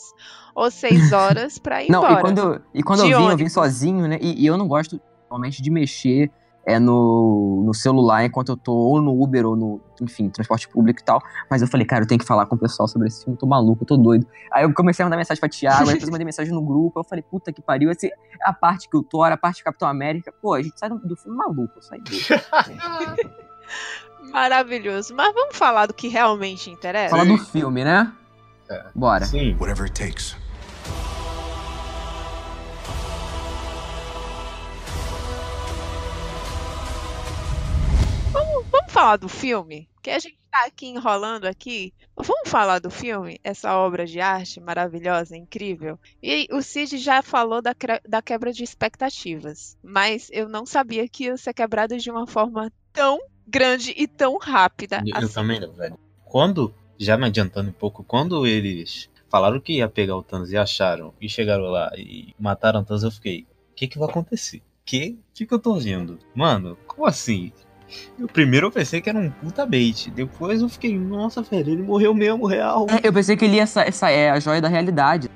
[0.54, 2.18] ou 6 horas pra ir não, embora.
[2.18, 4.18] E quando eu, e quando eu vim, eu vim sozinho, né?
[4.20, 5.00] E, e eu não gosto,
[5.30, 6.30] normalmente, de mexer
[6.66, 11.00] é no, no celular enquanto eu tô ou no Uber ou no, enfim, transporte público
[11.00, 11.20] e tal.
[11.50, 13.40] Mas eu falei, cara, eu tenho que falar com o pessoal sobre esse filme, eu
[13.40, 14.26] tô maluco, eu tô doido.
[14.50, 17.00] Aí eu comecei a mandar mensagem pra Thiago, aí depois eu mandei mensagem no grupo,
[17.00, 18.10] eu falei, puta que pariu, essa é
[18.42, 20.32] a parte que o Thor, a parte que Capitão América.
[20.40, 22.10] Pô, a gente sai do, do filme maluco, eu saí do.
[24.30, 25.14] Maravilhoso.
[25.14, 27.10] Mas vamos falar do que realmente interessa?
[27.10, 28.12] Falar do filme, né?
[28.68, 28.84] É.
[28.94, 29.24] Bora.
[29.24, 29.56] Sim.
[29.58, 30.36] Whatever it takes.
[38.32, 39.88] Vamos falar do filme?
[40.02, 41.92] Que a gente tá aqui enrolando aqui.
[42.16, 43.40] Vamos falar do filme?
[43.42, 45.98] Essa obra de arte maravilhosa, incrível.
[46.22, 47.74] E o Cid já falou da,
[48.08, 49.76] da quebra de expectativas.
[49.82, 54.38] Mas eu não sabia que ia ser quebrada de uma forma tão grande e tão
[54.38, 55.02] rápida.
[55.04, 55.26] Eu, assim.
[55.26, 55.98] eu também não, velho.
[56.24, 60.56] Quando, já me adiantando um pouco, quando eles falaram que ia pegar o Thanos e
[60.56, 64.62] acharam, e chegaram lá e mataram o Thanos, eu fiquei, o que que vai acontecer?
[64.84, 65.18] Que?
[65.34, 66.18] que que eu tô vendo?
[66.34, 67.52] Mano, como assim?
[68.18, 70.10] Eu, primeiro eu pensei que era um puta bait.
[70.10, 72.86] Depois eu fiquei, nossa, velho, ele morreu mesmo, real.
[72.88, 75.30] É, eu pensei que ele ia essa é a joia da realidade.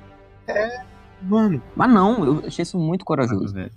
[0.47, 0.81] É,
[1.21, 1.61] mano.
[1.75, 3.53] Mas não, eu achei isso muito corajoso.
[3.53, 3.71] velho.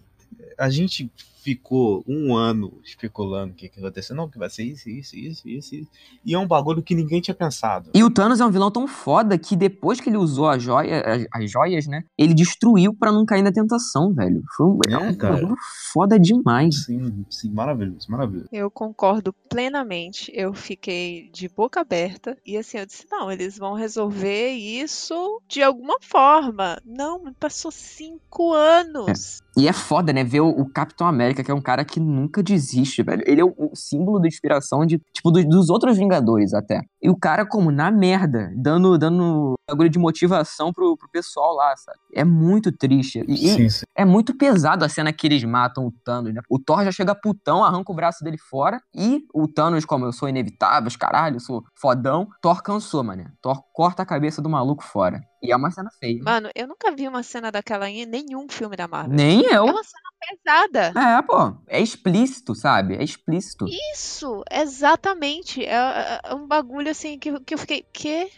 [0.59, 1.11] A gente
[1.43, 4.15] ficou um ano especulando o que, que ia acontecer.
[4.15, 5.91] Não, que vai ser isso, isso, isso, isso, isso.
[6.25, 7.91] E é um bagulho que ninguém tinha pensado.
[7.95, 11.01] E o Thanos é um vilão tão foda que depois que ele usou a joia,
[11.01, 12.05] as, as joias, né?
[12.17, 14.43] Ele destruiu para não cair na tentação, velho.
[14.57, 15.57] Foi um, é, é um bagulho
[15.93, 16.85] foda demais.
[16.85, 18.49] Sim, sim, maravilhoso, maravilhoso.
[18.53, 20.31] Eu concordo plenamente.
[20.35, 22.37] Eu fiquei de boca aberta.
[22.47, 26.81] E assim, eu disse, não, eles vão resolver isso de alguma forma.
[26.85, 29.41] Não, passou cinco anos.
[29.41, 29.63] É.
[29.63, 30.25] E é foda, né?
[30.25, 33.23] Ver o, o Capitão América América, que é um cara que nunca desiste, velho.
[33.27, 36.81] Ele é o, o símbolo de inspiração de, tipo, do- dos outros Vingadores até.
[37.03, 41.75] E o cara, como na merda, dando, dando bagulho de motivação pro, pro pessoal lá,
[41.77, 41.99] sabe?
[42.14, 43.25] É muito triste.
[43.27, 43.85] E, Sim, sim.
[43.97, 46.40] é muito pesado a cena que eles matam o Thanos, né?
[46.51, 48.81] O Thor já chega putão, arranca o braço dele fora.
[48.95, 53.25] E o Thanos, como eu sou inevitável, os caralho, eu sou fodão, Thor cansou, mano.
[53.40, 55.21] Thor corta a cabeça do maluco fora.
[55.43, 56.23] E é uma cena feia.
[56.23, 59.15] Mano, eu nunca vi uma cena daquela em nenhum filme da Marvel.
[59.15, 59.67] Nem eu.
[59.67, 60.11] É uma cena
[60.45, 60.93] pesada.
[61.01, 61.57] É, pô.
[61.67, 62.95] É explícito, sabe?
[62.95, 63.67] É explícito.
[63.93, 65.65] Isso, exatamente.
[65.65, 67.85] É, é- é um bagulho assim que, que eu fiquei.
[67.93, 68.31] Que?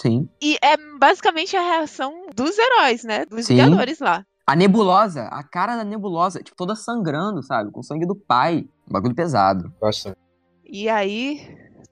[0.00, 0.28] Sim.
[0.40, 3.24] E é basicamente a reação dos heróis, né?
[3.26, 3.56] Dos Sim.
[3.56, 4.24] Vingadores lá.
[4.46, 7.70] A nebulosa, a cara da nebulosa, tipo, toda sangrando, sabe?
[7.70, 8.64] Com o sangue do pai.
[8.88, 9.72] Um bagulho pesado.
[9.80, 10.16] Bastante.
[10.64, 11.40] E aí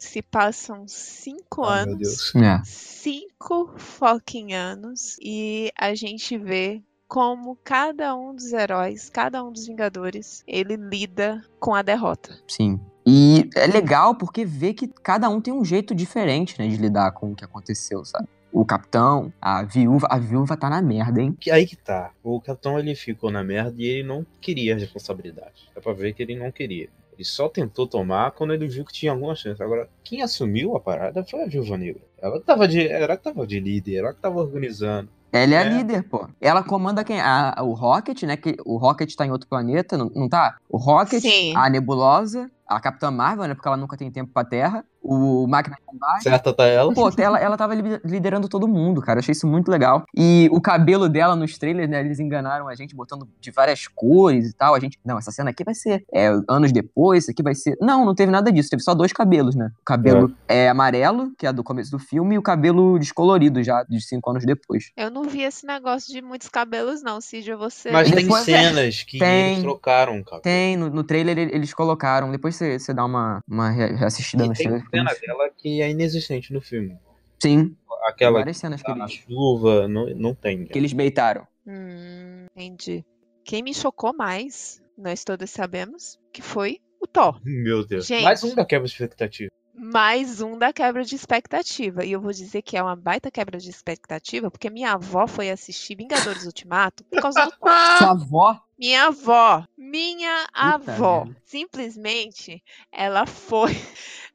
[0.00, 1.98] se passam cinco meu anos.
[1.98, 2.34] Deus.
[2.36, 2.60] É.
[2.64, 5.16] Cinco fucking anos.
[5.20, 11.44] E a gente vê como cada um dos heróis, cada um dos Vingadores, ele lida
[11.58, 12.38] com a derrota.
[12.48, 12.80] Sim.
[13.06, 17.10] E é legal porque vê que cada um tem um jeito diferente, né, de lidar
[17.12, 18.28] com o que aconteceu, sabe?
[18.52, 21.36] O capitão, a viúva, a viúva tá na merda, hein?
[21.38, 22.12] Que- Aí que tá.
[22.22, 25.68] O capitão ele ficou na merda e ele não queria a responsabilidade.
[25.74, 26.88] Dá pra ver que ele não queria.
[27.20, 29.62] Ele só tentou tomar quando ele viu que tinha alguma chance.
[29.62, 32.00] Agora, quem assumiu a parada foi a Viúva Negra.
[32.16, 35.10] Ela que tava de, ela que tava de líder, ela que tava organizando.
[35.30, 35.68] Ela é, a É.
[35.68, 36.26] líder, pô.
[36.40, 37.20] Ela comanda quem?
[37.20, 38.38] A, o Rocket, né?
[38.38, 40.56] Que o Rocket tá em outro planeta, não, não tá?
[40.66, 41.54] O Rocket, Sim.
[41.54, 43.54] a Nebulosa, a Capitã Marvel, né?
[43.54, 44.82] Porque ela nunca tem tempo pra Terra.
[45.02, 46.22] O Máquina de Combate.
[46.22, 46.92] Certa tá ela.
[46.92, 49.18] Pô, ela, ela tava li- liderando todo mundo, cara.
[49.18, 50.04] Eu achei isso muito legal.
[50.14, 52.00] E o cabelo dela nos trailers, né?
[52.00, 54.74] Eles enganaram a gente botando de várias cores e tal.
[54.74, 57.76] A gente, não, essa cena aqui vai ser é, anos depois, isso aqui vai ser.
[57.80, 58.68] Não, não teve nada disso.
[58.70, 59.70] Teve só dois cabelos, né?
[59.80, 60.68] O cabelo é.
[60.68, 64.44] amarelo, que é do começo do filme, e o cabelo descolorido já, de cinco anos
[64.44, 64.90] depois.
[64.96, 67.54] Eu não vi esse negócio de muitos cabelos, não, Cid.
[67.54, 67.90] Você.
[67.90, 69.52] Mas tem Depois- cenas que Tem.
[69.52, 70.42] eles trocaram, cara.
[70.42, 72.30] Tem, no, no trailer ele- eles colocaram.
[72.30, 74.84] Depois você você dá uma, uma re- reassistida E nos trailers.
[74.90, 76.98] Cena dela que é inexistente no filme.
[77.42, 77.74] Sim,
[78.06, 80.64] Aquela cenas que tá na eles, chuva, não, não tem.
[80.66, 81.46] que eles beitaram.
[81.66, 83.04] Hum, entendi.
[83.44, 87.40] Quem me chocou mais, nós todos sabemos, que foi o Thor.
[87.44, 88.06] Meu Deus.
[88.06, 88.24] Gente.
[88.24, 89.50] Mais um da quebra de expectativa.
[89.74, 92.04] Mais um da quebra de expectativa.
[92.04, 95.48] E eu vou dizer que é uma baita quebra de expectativa, porque minha avó foi
[95.50, 97.96] assistir Vingadores Ultimato por causa do Thor.
[97.98, 98.60] Sua avó?
[98.78, 101.40] Minha avó, minha Puta avó, merda.
[101.44, 103.72] simplesmente ela foi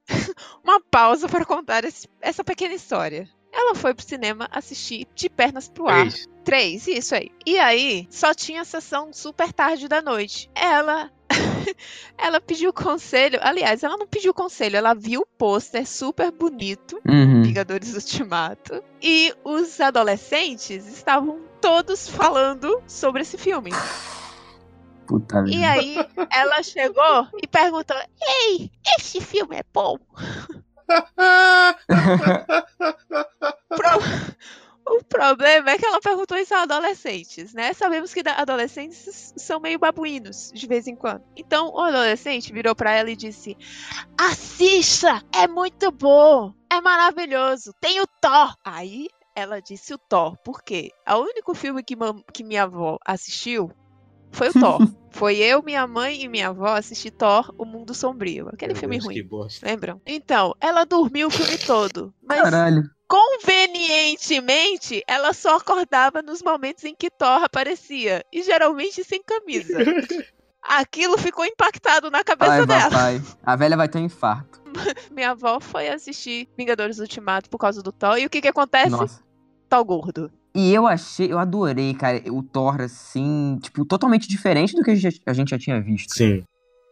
[0.64, 3.28] uma pausa para contar esse- essa pequena história.
[3.52, 6.02] Ela foi pro cinema assistir De Pernas pro Ar.
[6.10, 6.28] Três.
[6.44, 7.32] Três, isso aí.
[7.46, 10.50] E aí, só tinha sessão super tarde da noite.
[10.54, 11.10] Ela.
[12.18, 13.40] ela pediu conselho.
[13.42, 17.42] Aliás, ela não pediu conselho, ela viu o pôster super bonito, Uhum.
[17.44, 18.84] Vingadores Ultimato.
[19.02, 23.72] E os adolescentes estavam todos falando sobre esse filme.
[25.08, 25.72] Puta E vida.
[25.72, 25.96] aí,
[26.32, 29.98] ela chegou e perguntou: Ei, este filme é bom?
[33.70, 34.36] Pro-
[34.88, 37.74] O problema é que ela perguntou isso a adolescentes, né?
[37.74, 41.24] Sabemos que adolescentes são meio babuínos de vez em quando.
[41.36, 43.58] Então o adolescente virou pra ela e disse:
[44.20, 45.24] Assista!
[45.34, 46.54] É muito bom!
[46.72, 47.74] É maravilhoso!
[47.82, 48.54] Tem o Thor!
[48.64, 50.92] Aí ela disse o Thor, por quê?
[51.10, 51.96] O único filme que,
[52.32, 53.72] que minha avó assistiu
[54.36, 54.80] foi o Thor.
[55.12, 58.50] foi eu, minha mãe e minha avó assistir Thor, O Mundo Sombrio.
[58.50, 59.16] Aquele Meu filme Deus, ruim.
[59.16, 59.66] Que bosta.
[59.66, 60.02] Lembram?
[60.06, 62.14] Então, ela dormiu o filme todo.
[62.22, 62.84] Mas Caralho.
[63.08, 68.24] convenientemente, ela só acordava nos momentos em que Thor aparecia.
[68.32, 69.78] E geralmente sem camisa.
[70.68, 72.90] Aquilo ficou impactado na cabeça Ai, dela.
[72.90, 73.22] papai.
[73.44, 74.64] A velha vai ter um infarto.
[75.12, 78.18] Minha avó foi assistir Vingadores Ultimato por causa do Thor.
[78.18, 78.90] E o que que acontece?
[78.90, 79.24] Nossa.
[79.70, 80.32] Thor gordo.
[80.56, 84.96] E eu achei, eu adorei, cara, o Thor, assim, tipo, totalmente diferente do que a
[84.96, 86.16] gente, a gente já tinha visto.
[86.16, 86.44] Sim.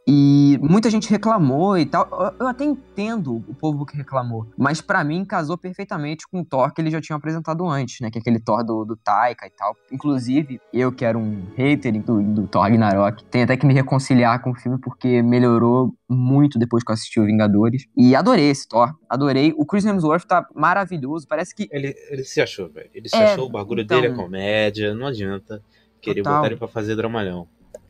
[0.05, 2.07] E muita gente reclamou e tal.
[2.39, 4.45] Eu- até entendo o povo que reclamou.
[4.57, 8.11] Mas pra mim casou perfeitamente com o Thor que eles já tinham apresentado antes, né?
[8.11, 9.75] Que é aquele Thor do, do Taika e tal.
[9.91, 14.41] Inclusive, eu que era um hater do, do Thor Ragnarok, tenho até que me reconciliar
[14.41, 17.85] com o filme porque melhorou muito depois que eu assisti o Vingadores.
[17.95, 18.93] E adorei esse Thor.
[19.09, 19.53] Adorei.
[19.57, 21.25] O Chris Hemsworth tá maravilhoso.
[21.27, 21.69] Parece que.
[21.71, 22.89] Ele, ele se achou, velho.
[22.93, 24.01] Ele se É, achou, o bagulho então.
[24.01, 25.61] dele é comédia, não adianta
[26.01, 26.35] querer Total.
[26.41, 27.47] botar ele pra fazer dramalhão.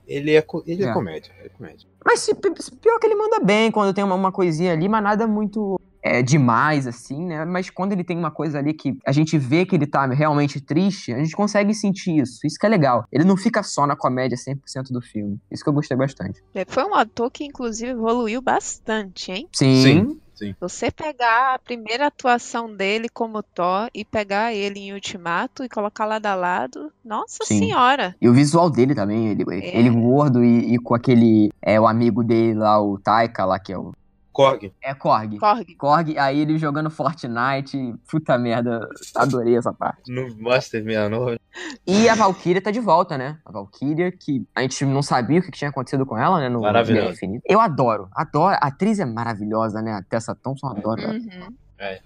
[0.08, 0.88] Ele é, co- ele é.
[0.90, 0.94] É.
[0.94, 1.88] comédia, é comédia.
[2.06, 5.26] Mas se- pior que ele manda bem quando tem uma, uma coisinha ali, mas nada
[5.26, 7.46] muito é, demais, assim, né?
[7.46, 10.60] Mas quando ele tem uma coisa ali que a gente vê que ele tá realmente
[10.60, 12.46] triste, a gente consegue sentir isso.
[12.46, 13.06] Isso que é legal.
[13.10, 15.40] Ele não fica só na comédia 100% do filme.
[15.50, 16.44] Isso que eu gostei bastante.
[16.54, 19.48] É, Foi um ator que, inclusive, evoluiu bastante, hein?
[19.54, 19.82] Sim.
[19.82, 20.20] Sim.
[20.34, 20.56] Sim.
[20.60, 26.06] Você pegar a primeira atuação dele como Thor e pegar ele em Ultimato e colocar
[26.06, 27.60] lado a lado, nossa Sim.
[27.60, 28.16] senhora.
[28.20, 29.78] E o visual dele também, ele, É.
[29.78, 31.52] ele gordo e, e com aquele.
[31.62, 33.94] É o amigo dele lá, o Taika lá, que é o.
[34.34, 34.74] Korg.
[34.82, 35.38] É Korg.
[35.38, 35.76] Korg.
[35.76, 37.94] Korg, aí ele jogando Fortnite.
[38.10, 40.12] Puta merda, adorei essa parte.
[40.12, 41.40] No Master 69.
[41.86, 43.38] E a Valkyria tá de volta, né?
[43.46, 46.50] A Valkyria, que a gente não sabia o que tinha acontecido com ela, né?
[46.50, 47.02] No Maravilhosa.
[47.02, 47.46] Guerra Infinita.
[47.48, 48.58] Eu adoro, adoro.
[48.60, 49.94] A atriz é maravilhosa, né?
[49.94, 51.02] A Tessa Thompson, adoro.
[51.04, 51.56] Uhum.
[51.78, 52.02] É.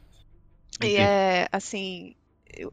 [0.83, 2.13] E é assim,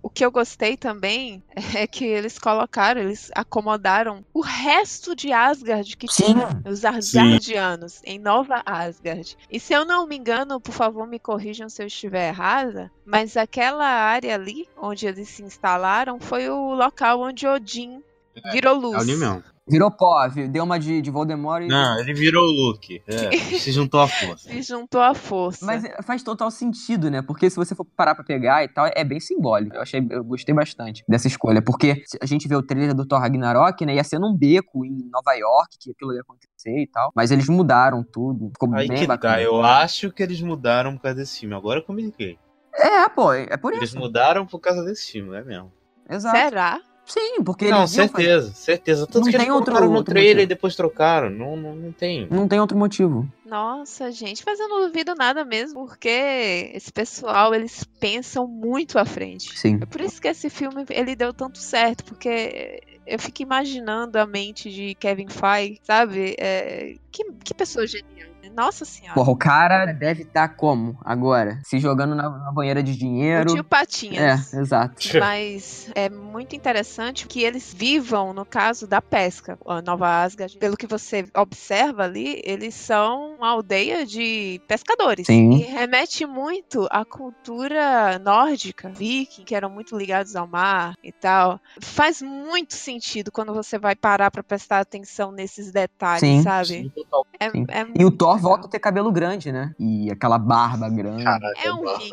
[0.03, 1.43] o que eu gostei também
[1.75, 6.35] é que eles colocaram, eles acomodaram o resto de Asgard que Sim.
[6.35, 9.37] tinha, os Asgardianos, em Nova Asgard.
[9.51, 13.37] E se eu não me engano, por favor me corrijam se eu estiver errada, mas
[13.37, 18.03] aquela área ali onde eles se instalaram foi o local onde Odin
[18.53, 18.97] virou luz.
[18.97, 19.54] É ali mesmo.
[19.67, 20.47] Virou pó, viu?
[20.47, 21.69] deu uma de, de Voldemort e.
[21.69, 23.03] Não, ele virou o Luke.
[23.07, 24.49] É, se juntou à força.
[24.51, 25.65] Se juntou à força.
[25.65, 27.23] Mas é, faz total sentido, né?
[27.23, 29.75] Porque se você for parar pra pegar e tal, é bem simbólico.
[29.75, 31.63] Eu achei, eu gostei bastante dessa escolha.
[31.63, 33.95] Porque a gente vê o trailer do Thor Ragnarok, né?
[33.95, 37.11] Ia ser num beco em Nova York, que aquilo ia acontecer e tal.
[37.17, 38.51] Mas eles mudaram tudo.
[38.51, 39.37] Ficou Aí bem que bacana.
[39.37, 41.55] tá, eu acho que eles mudaram por causa desse filme.
[41.55, 42.39] Agora eu comuniquei.
[42.75, 43.99] É, pô, é por Eles isso.
[43.99, 45.73] mudaram por causa desse filme, é mesmo.
[46.11, 46.37] Exato.
[46.37, 46.81] Será?
[47.07, 49.07] Sim, porque não, eles iam fazer- certeza, certeza.
[49.07, 50.43] Tanto Não que eles tem outro- colocaram no outro trailer motivo.
[50.43, 51.31] e depois trocaram.
[51.31, 52.27] Não, não, não tem.
[52.31, 53.29] Não tem outro motivo.
[53.45, 59.05] Nossa, gente, mas eu não duvido nada mesmo, porque esse pessoal, eles pensam muito à
[59.05, 59.57] frente.
[59.59, 59.79] Sim.
[59.83, 64.27] É por isso que esse filme, ele deu tanto certo, porque eu fico imaginando a
[64.27, 66.35] mente de Kevin Feige, sabe?
[66.39, 68.31] É, que, que pessoa genial.
[68.51, 69.15] Nossa senhora.
[69.15, 71.61] Porra, o cara deve estar como agora?
[71.65, 73.53] Se jogando na, na banheira de o dinheiro.
[73.55, 74.53] tio Patinhas.
[74.53, 74.95] É, exato.
[75.19, 79.59] Mas é muito interessante que eles vivam no caso da pesca.
[79.67, 85.27] A Nova Asgard, pelo que você observa ali, eles são uma aldeia de pescadores.
[85.27, 85.53] Sim.
[85.53, 91.61] E remete muito à cultura nórdica, viking, que eram muito ligados ao mar e tal.
[91.81, 96.43] Faz muito sentido quando você vai parar pra prestar atenção nesses detalhes, Sim.
[96.43, 96.67] sabe?
[96.67, 97.27] Sim, total.
[97.39, 97.65] É, Sim.
[97.69, 99.75] é E o muito Thor volta a ter cabelo grande, né?
[99.79, 101.25] E aquela barba grande.
[101.25, 102.05] Caraca, É um barba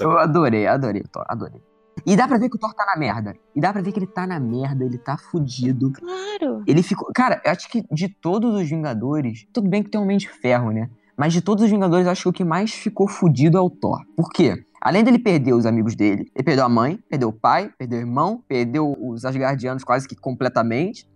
[0.00, 1.60] Eu adorei, adorei o Thor, adorei.
[2.06, 3.34] E dá pra ver que o Thor tá na merda.
[3.54, 5.92] E dá pra ver que ele tá na merda, ele tá fudido.
[5.92, 6.62] Claro.
[6.66, 7.10] Ele ficou.
[7.14, 10.28] Cara, eu acho que de todos os Vingadores, tudo bem que tem um Homem de
[10.28, 10.88] Ferro, né?
[11.16, 13.68] Mas de todos os Vingadores, eu acho que o que mais ficou fudido é o
[13.68, 14.00] Thor.
[14.16, 14.64] Por quê?
[14.80, 18.02] Além dele perder os amigos dele, ele perdeu a mãe, perdeu o pai, perdeu o
[18.02, 21.06] irmão, perdeu os Asgardianos quase que completamente.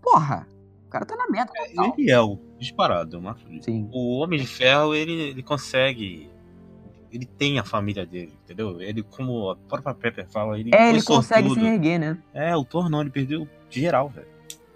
[0.00, 0.46] Porra,
[0.86, 1.94] o cara tá na merda total.
[1.98, 3.88] Ele é o disparado, uma Sim.
[3.92, 6.30] O Homem de Ferro, ele, ele consegue.
[7.12, 8.80] Ele tem a família dele, entendeu?
[8.80, 12.18] Ele, como a própria Pepper fala, ele É, ele consegue se erguer, né?
[12.32, 14.26] É, o Thor não, ele perdeu geral, velho.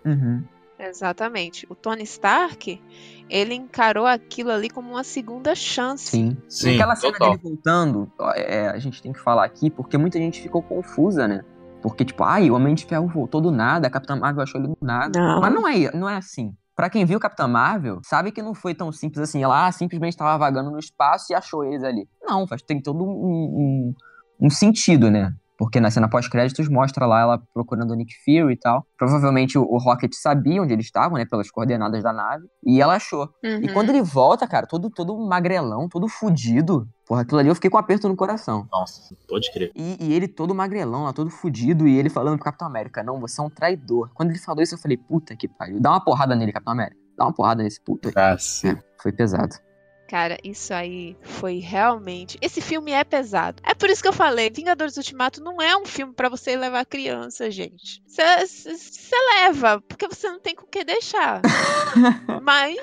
[0.05, 0.45] Uhum.
[0.79, 1.67] Exatamente.
[1.69, 2.81] O Tony Stark,
[3.29, 6.11] ele encarou aquilo ali como uma segunda chance.
[6.11, 6.37] Sim.
[6.49, 7.31] Sim, Aquela cena total.
[7.31, 11.27] dele voltando, ó, é, a gente tem que falar aqui, porque muita gente ficou confusa,
[11.27, 11.45] né?
[11.83, 14.69] Porque, tipo, ai, o Homem de Ferro voltou do nada, a Capitã Marvel achou ele
[14.69, 15.19] do nada.
[15.19, 15.41] Não.
[15.41, 16.55] Mas não é, não é assim.
[16.79, 19.43] Pra quem viu Capitã Marvel, sabe que não foi tão simples assim.
[19.43, 22.09] Ela ah, simplesmente estava vagando no espaço e achou eles ali.
[22.23, 23.95] Não, faz, tem todo um, um,
[24.43, 25.35] um sentido, né?
[25.59, 28.87] Porque na cena pós-créditos mostra lá ela procurando o Nick Fury e tal.
[28.97, 31.27] Provavelmente o, o Rocket sabia onde eles estavam, né?
[31.27, 32.47] Pelas coordenadas da nave.
[32.65, 33.29] E ela achou.
[33.43, 33.73] E Uhum.
[33.73, 36.89] quando ele volta, cara, todo, todo magrelão, todo fudido.
[37.05, 38.69] Porra, aquilo ali eu fiquei com um aperto no coração.
[38.71, 39.73] Nossa, pode crer.
[39.75, 43.19] E, e ele todo magrelão lá, todo fudido, e ele falando pro Capitão América, não,
[43.19, 44.11] você é um traidor.
[44.15, 45.81] Quando ele falou isso, eu falei, puta que pariu.
[45.81, 46.97] Dá uma porrada nele, Capitão América.
[47.17, 48.09] Dá uma porrada nesse puto.
[48.09, 48.15] aí.
[48.15, 48.79] Cacete.
[48.79, 49.57] É, foi pesado.
[50.09, 52.39] Cara, isso aí foi realmente.
[52.41, 53.63] Esse filme é pesado.
[53.63, 56.87] É por isso que eu falei: Vingadores Ultimato não é um filme pra você levar
[56.87, 58.03] criança, gente.
[58.07, 61.43] Você leva, porque você não tem com o que deixar.
[62.43, 62.79] Mas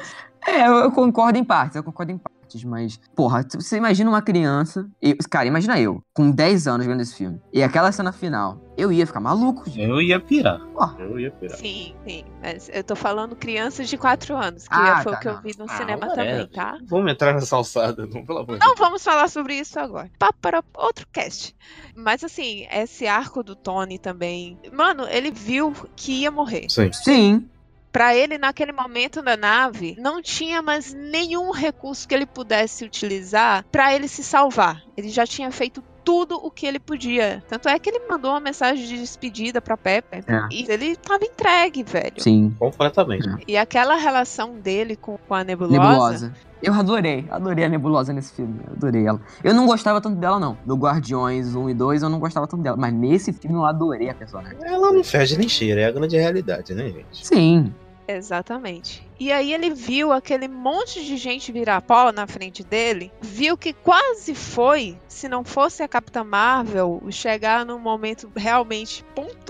[0.47, 4.09] É, eu, eu concordo em partes, eu concordo em partes, mas, porra, se você imagina
[4.09, 4.87] uma criança.
[5.01, 7.39] eu- cara, imagina eu, com 10 anos vendo esse filme.
[7.51, 9.81] E aquela cena final, eu ia ficar maluco, gente.
[9.89, 10.59] Eu ia pirar.
[10.73, 10.95] Porra.
[10.99, 11.57] Eu ia pirar.
[11.57, 12.23] Sim, sim.
[12.41, 15.33] Mas eu tô falando crianças de 4 anos, que Ah, foi tá, o que eu
[15.33, 15.41] não.
[15.41, 16.77] vi no Ah, cinema também, tá?
[16.87, 20.09] Vamos entrar nessa alçada, não, pelo amor de Não vamos falar sobre isso agora.
[20.19, 21.55] Papo para outro cast.
[21.95, 24.57] Mas assim, esse arco do Tony também.
[24.71, 26.67] Mano, ele viu que ia morrer.
[26.69, 26.91] Sim.
[26.93, 27.49] Sim.
[27.95, 33.63] Pra ele, naquele momento da nave, não tinha mais nenhum recurso que ele pudesse utilizar
[33.71, 34.83] pra ele se salvar.
[34.97, 37.41] Ele já tinha feito tudo o que ele podia.
[37.47, 40.25] Tanto é que ele mandou uma mensagem de despedida pra Pepper.
[40.27, 40.47] É.
[40.51, 42.21] E ele tava entregue, velho.
[42.21, 42.53] Sim.
[42.59, 43.29] Completamente.
[43.47, 45.79] E aquela relação dele com, com a Nebulosa.
[45.81, 46.33] Nebulosa.
[46.61, 49.21] Eu adorei, adorei a Nebulosa nesse filme, eu adorei ela.
[49.41, 50.57] Eu não gostava tanto dela, não.
[50.65, 54.09] No Guardiões 1 e 2 eu não gostava tanto dela, mas nesse filme eu adorei
[54.09, 54.57] a personagem.
[54.63, 57.25] Ela não fede nem cheira, é a grande realidade, né, gente?
[57.25, 57.73] Sim.
[58.07, 59.05] Exatamente.
[59.19, 63.71] E aí ele viu aquele monte de gente virar pó na frente dele, viu que
[63.71, 69.44] quase foi, se não fosse a Capitã Marvel chegar num momento realmente pontual,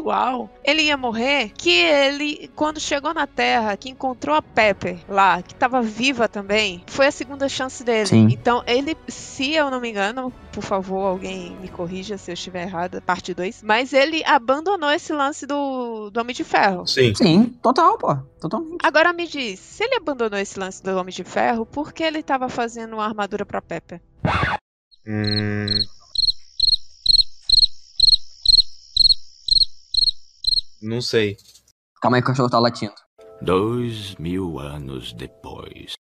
[0.63, 5.53] ele ia morrer, que ele, quando chegou na Terra, que encontrou a Pepper lá, que
[5.53, 8.07] estava viva também, foi a segunda chance dele.
[8.07, 8.27] Sim.
[8.31, 12.63] Então ele, se eu não me engano, por favor, alguém me corrija se eu estiver
[12.63, 16.85] errada, parte 2, mas ele abandonou esse lance do, do Homem de Ferro.
[16.85, 17.13] Sim.
[17.15, 18.15] Sim, total, pô.
[18.39, 18.77] Totalmente.
[18.83, 22.21] Agora me diz, se ele abandonou esse lance do Homem de Ferro, por que ele
[22.21, 24.01] tava fazendo uma armadura pra Pepper?
[25.07, 25.67] Hum...
[30.85, 31.35] Não sei.
[32.01, 32.93] Calma aí que o cachorro tá latindo.
[33.41, 35.93] Dois mil anos depois.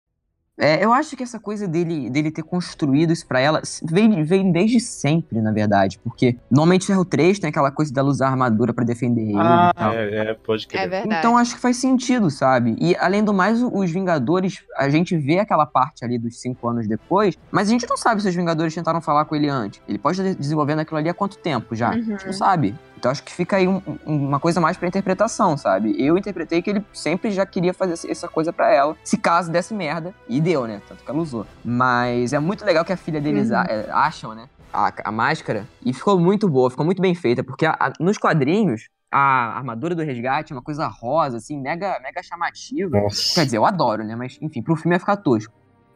[0.55, 4.51] É, eu acho que essa coisa dele, dele ter construído isso pra ela vem, vem
[4.51, 5.97] desde sempre, na verdade.
[6.03, 9.91] Porque normalmente Ferro 3 tem aquela coisa dela usar armadura pra defender ele e tal.
[9.93, 10.89] é, é, pode É crer.
[10.91, 11.15] verdade.
[11.17, 12.75] Então acho que faz sentido, sabe?
[12.79, 16.87] E além do mais, os Vingadores, a gente vê aquela parte ali dos cinco anos
[16.87, 19.81] depois, mas a gente não sabe se os Vingadores tentaram falar com ele antes.
[19.87, 21.89] Ele pode estar desenvolvendo aquilo ali há quanto tempo já?
[21.89, 22.17] A gente Uhum.
[22.27, 22.75] não sabe.
[23.03, 25.93] Então acho que fica aí um- um- uma coisa mais pra interpretação, sabe?
[26.01, 29.73] Eu interpretei que ele sempre já queria fazer essa- coisa pra ela, se caso desse
[29.73, 30.13] merda.
[30.25, 30.81] E deu, né?
[30.87, 31.45] Tanto que ela usou.
[31.65, 33.57] Mas é muito legal que a filha deles Uhum.
[33.57, 34.47] a- é, acham, né?
[34.71, 35.67] A, a máscara.
[35.85, 37.43] E ficou muito boa, ficou muito bem feita.
[37.43, 41.99] Porque a- a- nos quadrinhos, a armadura do resgate é uma coisa rosa, assim, mega,
[42.01, 43.01] mega chamativa.
[43.01, 43.35] Nossa.
[43.35, 44.15] Quer dizer, eu adoro, né?
[44.15, 45.53] Mas, enfim, pro filme ia ficar tosco.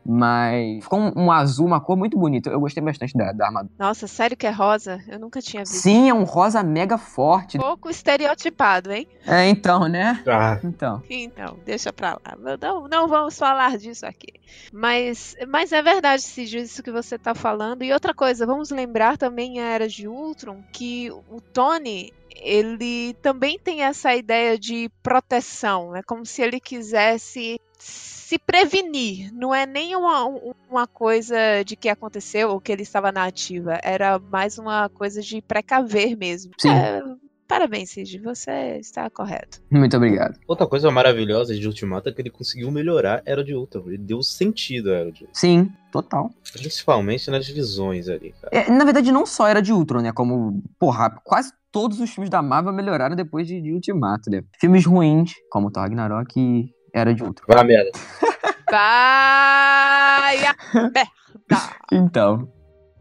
[0.10, 2.50] Mas ficou um, um azul, uma cor muito bonita.
[2.50, 3.74] Eu gostei bastante da, da armadura.
[3.78, 5.04] Nossa, sério que é rosa?
[5.08, 5.74] Eu nunca tinha visto.
[5.82, 7.58] Sim, é um rosa mega forte.
[7.58, 9.06] Pouco estereotipado, hein?
[9.26, 10.24] É, então, né?
[10.26, 11.04] Ah, Então.
[11.10, 12.58] Então, deixa pra lá.
[12.62, 14.34] Não, não vamos falar disso aqui.
[14.72, 17.84] Mas, mas é verdade, Cid, isso que você tá falando.
[17.84, 23.60] E outra coisa, vamos lembrar também a Era de Ultron, que o Tony, ele também
[23.60, 25.96] tem essa ideia de proteção.
[25.96, 29.32] É como se ele quisesse se prevenir.
[29.34, 33.26] Não é nem uma, um- uma coisa de que aconteceu ou que ele estava na
[33.26, 33.80] ativa.
[33.84, 36.52] Era mais uma coisa de precaver mesmo.
[36.58, 36.70] Sim.
[36.70, 37.02] É,
[37.48, 39.62] parabéns, Cid, você está correto.
[39.72, 40.38] Muito obrigado.
[40.48, 43.84] outra coisa maravilhosa de Ultimato é que ele conseguiu melhorar Era de Ultron.
[43.88, 45.34] Ele deu sentido à Era de Ultron.
[45.40, 46.30] Sim, total.
[46.52, 48.50] Principalmente nas visões ali, cara.
[48.52, 50.12] É, na verdade, não só era de Ultron, né?
[50.12, 54.42] Como, porra, quase todos os filmes da Marvel melhoraram depois de, de Ultimato, né?
[54.60, 57.46] Filmes ruins, como Thor Ragnarok e Era de Ultron.
[57.54, 57.92] Vai a merda.
[58.72, 61.12] Vai a merda!
[61.92, 62.52] Então.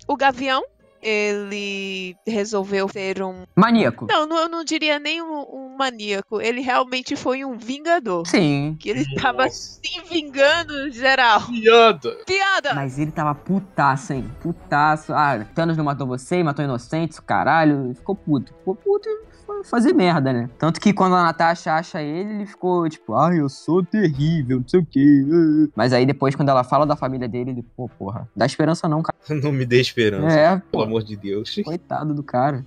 [0.07, 0.63] O Gavião,
[1.03, 3.45] ele resolveu ser um.
[3.57, 4.07] Maníaco.
[4.09, 6.41] Não, não- eu não diria nem um, um maníaco.
[6.41, 8.27] Ele realmente foi um vingador.
[8.27, 8.77] Sim.
[8.79, 9.81] Que ele estava Nossa.
[9.83, 11.41] se vingando geral.
[11.47, 12.17] Piada.
[12.27, 12.75] Piada!
[12.75, 14.31] Mas ele tava putaço, hein?
[14.41, 15.13] Putaço.
[15.13, 17.93] Ah, Thanos não matou você, matou inocentes, caralho.
[17.95, 18.53] Ficou puto.
[18.55, 20.51] Ficou puto e fazer merda, né?
[20.59, 24.69] Tanto que quando a Natasha acha ele, ele ficou tipo, ai, eu sou terrível, não
[24.69, 25.25] sei o quê.
[25.75, 29.03] Mas aí depois, quando ela fala da família dele, ele, pô, porra, dá esperança não,
[29.03, 29.17] cara.
[29.43, 30.37] Não me dê esperança.
[30.39, 31.55] É, Pelo pô, amor de Deus.
[31.65, 32.65] coitado do cara.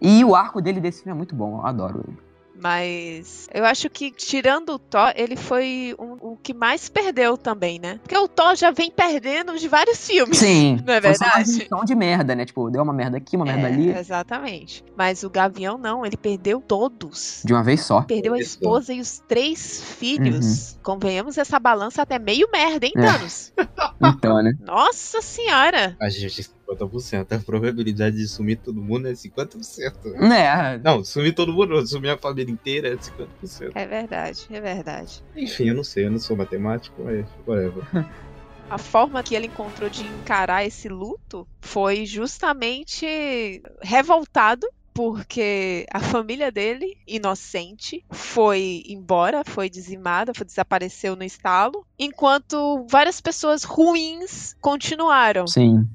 [0.00, 2.16] E o arco dele desse filme é muito bom, eu adoro ele.
[2.60, 7.78] Mas eu acho que, tirando o Thor, ele foi um- o que mais perdeu também,
[7.78, 7.98] né?
[8.02, 10.38] Porque o Thor já vem perdendo de vários filmes.
[10.38, 10.78] Sim.
[10.86, 11.58] Não é foi só uma verdade?
[11.58, 12.44] junção de merda, né?
[12.44, 13.90] Tipo, deu uma merda aqui, uma merda É, ali.
[13.90, 14.84] Exatamente.
[14.96, 17.42] Mas o Gavião não, ele perdeu todos.
[17.44, 18.02] De uma vez só.
[18.02, 20.78] Perdeu a esposa e os três filhos.
[20.82, 23.02] Convenhamos, essa balança até meio merda, hein, Uhum.
[23.04, 23.12] É.
[23.12, 23.52] Thanos?
[24.02, 24.52] Então, né?
[24.60, 25.96] Nossa senhora!
[26.00, 26.44] A gente é
[26.74, 27.32] 50%.
[27.32, 29.92] A probabilidade de sumir todo mundo é 50%.
[30.32, 33.72] É, Não, sumir todo mundo, sumir a família inteira é 50%.
[33.74, 35.22] É verdade, é verdade.
[35.36, 37.84] Enfim, eu não sei, eu não sou matemático, mas whatever.
[38.68, 44.66] A forma que ele encontrou de encarar esse luto foi justamente revoltado.
[44.92, 53.20] Porque a família dele, inocente, foi embora, foi dizimada, foi, desapareceu no estalo, enquanto várias
[53.20, 55.46] pessoas ruins continuaram.
[55.46, 55.88] sim.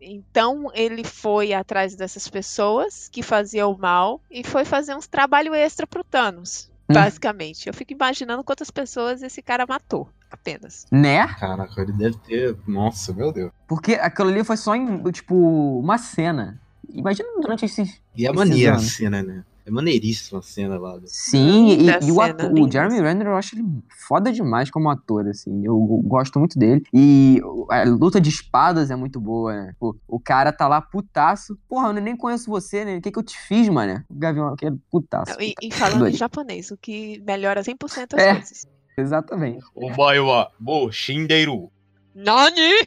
[0.00, 5.86] Então ele foi atrás dessas pessoas que faziam mal e foi fazer uns trabalho extra
[5.86, 6.94] pro Thanos, Hum.
[6.94, 7.66] basicamente.
[7.68, 10.86] Eu fico imaginando quantas pessoas esse cara matou, apenas.
[10.90, 11.26] Né?
[11.34, 12.56] Caraca, ele deve ter.
[12.66, 13.52] Nossa, meu Deus.
[13.68, 15.34] Porque aquilo ali foi só em, tipo,
[15.78, 16.60] uma cena.
[16.88, 18.00] Imagina durante esses.
[18.16, 19.44] E Esses maneira a cena, né?
[19.66, 20.98] É maneiríssima a cena lá.
[21.04, 23.00] Sim, e, e o, cena, ato- o Jeremy.
[23.00, 23.64] Renner, eu acho ele
[24.08, 25.64] foda demais como ator, assim.
[25.64, 26.82] Eu gosto muito dele.
[26.92, 27.40] E
[27.70, 29.74] a luta de espadas é muito boa, né?
[29.78, 31.58] Pô, o cara tá lá putaço.
[31.68, 32.96] Porra, eu nem conheço você, né?
[32.96, 34.02] O que que eu te fiz, mano?
[34.08, 35.36] O Gavião aqui é putaço.
[35.40, 38.32] E, e falando em japonês, o que melhora 100% as É.
[38.34, 38.66] coisas.
[38.96, 39.64] Exatamente.
[39.74, 41.70] O Baio wa Bo Shindeiru.
[42.14, 42.86] Nani?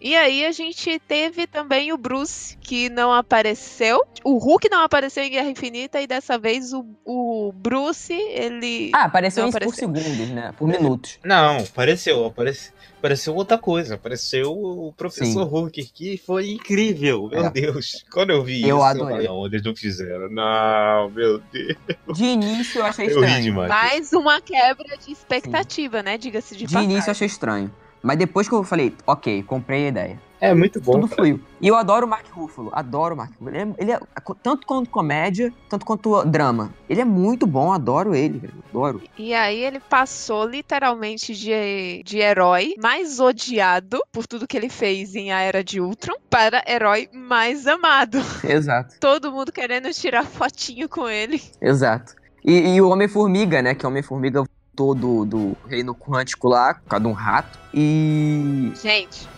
[0.00, 4.00] E aí a gente teve também o Bruce, que não apareceu.
[4.24, 8.90] O Hulk não apareceu em Guerra Infinita e dessa vez o, o Bruce, ele.
[8.94, 9.94] Ah, apareceu Não isso por apareceu.
[9.94, 10.54] segundos, né?
[10.56, 11.18] Por minutos.
[11.22, 13.96] Não, apareceu, apareceu, apareceu outra coisa.
[13.96, 17.50] Apareceu o professor Hulk, que foi incrível, meu É.
[17.50, 18.02] Deus.
[18.10, 19.10] Quando eu vi Eu isso, adorei.
[19.16, 20.30] falei, não, eles não fizeram.
[20.30, 21.76] Não, meu Deus.
[22.16, 23.42] De início eu achei Eu ri estranho.
[23.42, 23.68] demais.
[23.68, 26.16] Mais uma quebra de expectativa, né?
[26.16, 26.90] Diga-se de, De passagem.
[26.90, 27.70] início eu achei estranho.
[28.02, 30.30] Mas depois que eu falei, ok, comprei a ideia.
[30.40, 30.92] É muito bom.
[30.92, 31.16] Tudo cara.
[31.16, 31.40] fluiu.
[31.60, 32.70] E eu adoro o Mark Ruffalo.
[32.72, 33.50] Adoro o Mark Ruffalo.
[33.50, 34.00] Ele é, ele é
[34.42, 36.72] tanto quanto comédia, tanto quanto drama.
[36.88, 38.54] Ele é muito bom, adoro ele, velho.
[38.70, 39.02] Adoro.
[39.18, 45.14] E aí ele passou literalmente de, de herói mais odiado por tudo que ele fez
[45.14, 48.18] em A Era de Ultron para herói mais amado.
[48.42, 51.42] Exato, Todo mundo querendo tirar fotinho com ele.
[51.60, 52.14] exato.
[52.42, 53.74] E, e o Homem-Formiga, né?
[53.74, 54.42] Que o Homem-Formiga
[54.80, 57.58] voltou do, do reino quântico lá, por causa de um rato.
[57.74, 58.72] E.
[58.80, 59.28] Gente,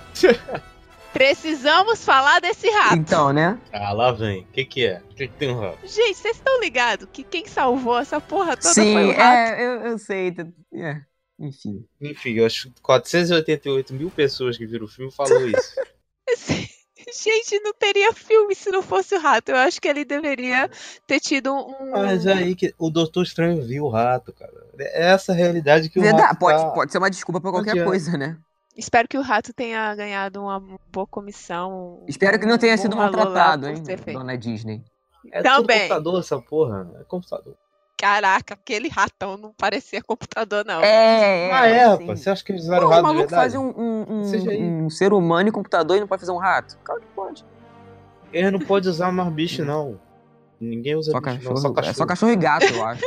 [1.12, 2.96] precisamos falar desse rato.
[2.96, 3.58] Então, né?
[3.72, 4.42] Ah, lá vem.
[4.42, 5.02] O que que é?
[5.10, 5.78] O que que tem um rato?
[5.86, 9.20] Gente, vocês estão ligados que quem salvou essa porra toda Sim, foi o rato?
[9.20, 10.34] é, eu, eu sei.
[10.74, 11.00] É,
[11.38, 11.84] enfim.
[12.00, 15.74] Enfim, eu acho que 488 mil pessoas que viram o filme falou isso.
[17.14, 19.50] Gente, não teria filme se não fosse o rato.
[19.50, 20.70] Eu acho que ele deveria
[21.06, 21.90] ter tido um.
[21.90, 24.52] Mas é aí que o Doutor Estranho viu o rato, cara.
[24.78, 26.70] É essa a realidade que o Verdade, rato pode, tá.
[26.70, 27.88] pode ser uma desculpa pra qualquer adianta.
[27.88, 28.38] coisa, né?
[28.76, 30.58] Espero que o rato tenha ganhado uma
[30.90, 32.02] boa comissão.
[32.08, 33.82] Espero que não tenha um sido maltratado, hein,
[34.12, 34.82] dona Disney.
[35.30, 35.80] É tudo Também.
[35.80, 36.90] computador essa porra.
[37.00, 37.54] É computador.
[38.02, 40.80] Caraca, aquele ratão não parecia computador, não.
[40.82, 41.52] É, é.
[41.52, 42.00] ah, é, sim.
[42.02, 42.18] rapaz.
[42.20, 43.52] Você acha que eles usaram o o rato de maluco verdade?
[43.52, 46.76] faz um, um, um- um ser humano e computador e não pode fazer um rato?
[46.82, 47.44] Claro que pode.
[48.32, 50.00] Ele não pode usar mais bicho, não.
[50.60, 51.60] Ninguém usa Só bicho, cachorro, não.
[51.62, 51.94] Só É cachorro.
[51.94, 53.02] só cachorro e gato, eu acho.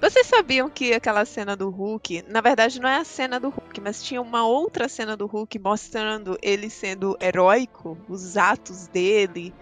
[0.00, 3.80] Vocês sabiam que aquela cena do Hulk, na verdade não é a cena do Hulk,
[3.80, 9.52] mas tinha uma outra cena do Hulk mostrando ele sendo heróico, os atos dele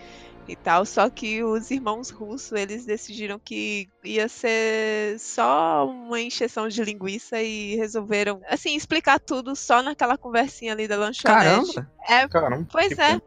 [0.47, 6.69] e tal, só que os irmãos russos, eles decidiram que ia ser só uma encheção
[6.69, 11.75] de linguiça e resolveram, assim, explicar tudo só naquela conversinha ali da lanchonete.
[11.75, 11.91] Caramba!
[12.09, 12.67] É, Caramba.
[12.71, 13.09] Pois que é.
[13.09, 13.23] pena.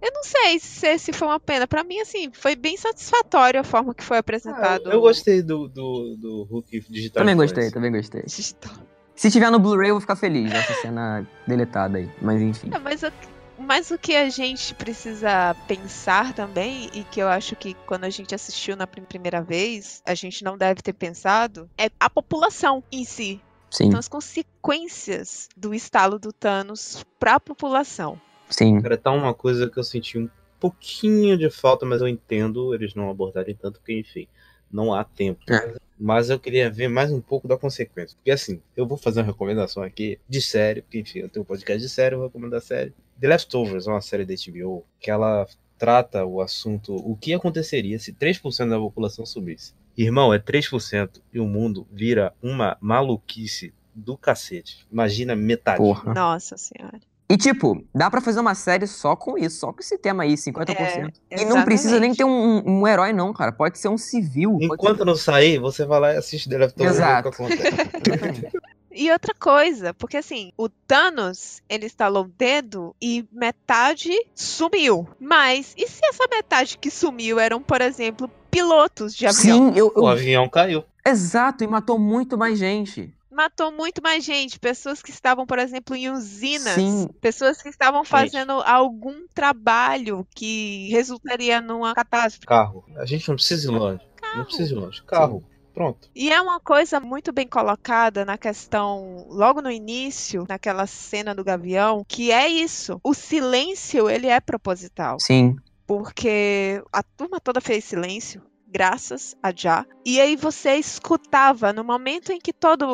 [0.00, 1.66] Eu não sei se, se foi uma pena.
[1.66, 4.88] Pra mim, assim, foi bem satisfatório a forma que foi apresentado.
[4.88, 7.22] Ah, eu gostei do, do, do Hulk digital.
[7.22, 8.22] Também gostei, também gostei.
[8.22, 8.72] Digital.
[9.16, 12.10] Se tiver no Blu-ray, eu vou ficar feliz dessa cena deletada aí.
[12.20, 12.70] Mas enfim.
[12.72, 13.12] É, mas, o,
[13.58, 18.10] mas o que a gente precisa pensar também, e que eu acho que quando a
[18.10, 22.82] gente assistiu na prim- primeira vez, a gente não deve ter pensado, é a população
[22.90, 23.40] em si.
[23.70, 28.20] Sim, Então, as consequências do estalo do Thanos pra população.
[28.48, 28.80] sim.
[28.80, 30.28] Cara, tá uma coisa que eu senti um
[30.60, 34.26] pouquinho de falta, mas eu entendo eles não abordarem tanto, porque, enfim,
[34.70, 35.40] não há tempo.
[35.52, 35.74] É.
[35.98, 38.16] Mas eu queria ver mais um pouco da consequência.
[38.16, 41.46] Porque, assim, eu vou fazer uma recomendação aqui de série, porque, enfim, eu tenho um
[41.46, 42.94] podcast de série, eu vou recomendar a série.
[43.20, 45.46] The Leftovers é uma série da HBO que ela
[45.78, 49.72] trata o assunto, o que aconteceria se 3% da população subisse.
[49.96, 54.86] Irmão, é 3% e o mundo vira uma maluquice do cacete.
[54.90, 55.78] Imagina metade.
[55.78, 56.12] Porra.
[56.12, 56.98] Nossa senhora.
[57.28, 60.34] E tipo, dá pra fazer uma série só com isso, só com esse tema aí,
[60.34, 61.12] 50%.
[61.30, 63.50] É, e não precisa nem ter um, um- herói, não, cara.
[63.50, 64.58] Pode ser um civil.
[64.60, 67.30] Enquanto não sair, você vai lá e assiste The Leftovers e vê o Exato.
[68.94, 75.08] E outra coisa, porque assim, o Thanos, ele estalou o dedo e metade sumiu.
[75.18, 79.72] Mas e se essa metade que sumiu eram, por exemplo, pilotos de avião?
[79.72, 80.84] Sim, eu, eu- O avião caiu.
[81.04, 83.12] Exato, e matou muito mais gente.
[83.30, 87.08] Matou muito mais gente, pessoas que estavam, por exemplo, em usinas, Sim.
[87.20, 92.46] pessoas que estavam fazendo algum trabalho que resultaria numa catástrofe.
[92.46, 92.84] Carro.
[92.96, 94.00] A gente não precisa ir longe.
[94.36, 95.02] Não precisa ir longe.
[95.02, 95.44] Carro.
[95.74, 96.08] Pronto.
[96.14, 101.42] E é uma coisa muito bem colocada na questão, logo no início, naquela cena do
[101.42, 103.00] Gavião, que é isso.
[103.02, 105.18] O silêncio, ele é proposital.
[105.18, 105.56] Sim.
[105.84, 109.84] Porque a turma toda fez silêncio, graças a Já.
[110.04, 112.86] E aí você escutava, no momento em que toda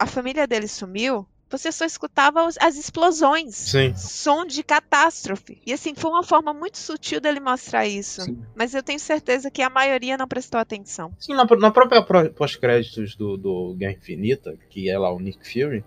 [0.00, 1.26] a família dele sumiu,
[1.56, 3.54] você só escutava os- as explosões.
[3.54, 3.94] Sim.
[3.96, 5.60] Som de catástrofe.
[5.66, 8.22] E assim, foi uma forma muito sutil dele mostrar isso.
[8.22, 8.38] Sim.
[8.54, 11.12] Mas eu tenho certeza que a maioria não prestou atenção.
[11.18, 15.38] Sim, na, na própria pró- pós-créditos do, do Guerra Infinita, que é lá o Nick
[15.50, 15.84] Fury,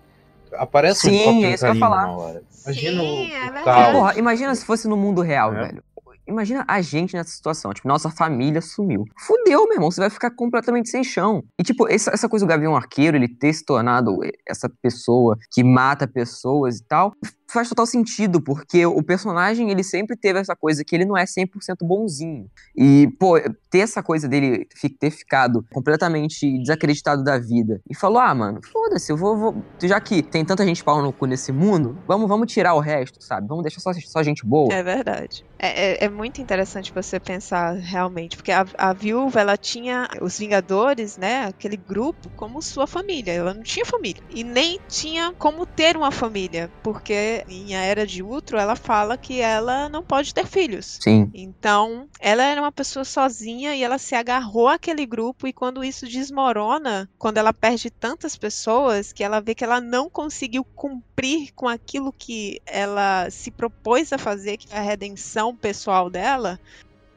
[0.53, 2.01] aparece um Sim, é que eu ia caindo falar.
[2.07, 2.43] na hora.
[2.65, 3.91] Imagina Sim, o, é o.
[3.91, 5.65] Porra, imagina se fosse no mundo real, É.
[5.68, 5.84] velho.
[6.28, 7.73] Imagina a gente nessa situação.
[7.73, 9.05] Tipo, nossa família sumiu.
[9.19, 9.89] Fudeu, meu irmão.
[9.89, 11.43] Você vai ficar completamente sem chão.
[11.59, 15.63] E, tipo, essa, essa coisa do Gavião Arqueiro, ele ter se tornado essa pessoa que
[15.63, 17.13] mata pessoas e tal,
[17.52, 21.26] faz total sentido, porque o personagem, ele sempre teve essa coisa que ele não é
[21.26, 22.48] 100% bonzinho.
[22.76, 23.39] E, pô,
[23.70, 24.68] ter essa coisa dele
[25.00, 30.00] ter ficado completamente desacreditado da vida e falou: ah, mano, foda-se, eu vou, vou- Já
[30.02, 33.48] que tem tanta gente pau no cu nesse mundo, vamos, vamos tirar o resto, sabe?
[33.48, 34.74] Vamos deixar só, só gente boa.
[34.74, 35.43] É verdade.
[35.60, 40.38] É, é- é muito interessante você pensar realmente, porque a, a viúva, ela tinha os
[40.38, 43.32] Vingadores, né, aquele grupo, como sua família.
[43.34, 44.22] Ela não tinha família.
[44.30, 49.18] E nem tinha como ter uma família, porque em A Era de Ultron, ela fala
[49.18, 50.98] que ela não pode ter filhos.
[51.02, 51.30] Sim.
[51.34, 56.08] Então, ela era uma pessoa sozinha e ela se agarrou àquele grupo e quando isso
[56.08, 61.68] desmorona, quando ela perde tantas pessoas, que ela vê que ela não conseguiu cumprir com
[61.68, 66.60] aquilo que ela se propôs a fazer, que é a redenção pessoal dela,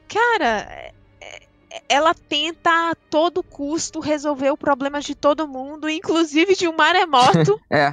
[0.09, 0.67] cara,
[1.21, 6.77] é- ela tenta a todo custo resolver o problema de todo mundo, inclusive de um
[6.77, 7.61] maremoto.
[7.71, 7.93] É.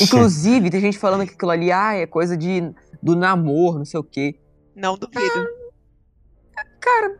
[0.00, 2.72] Inclusive, tem gente falando que aquilo ali, ah, é coisa de,
[3.02, 4.38] do namoro, não sei o quê.
[4.74, 5.46] não duvido.
[6.80, 7.18] Cara,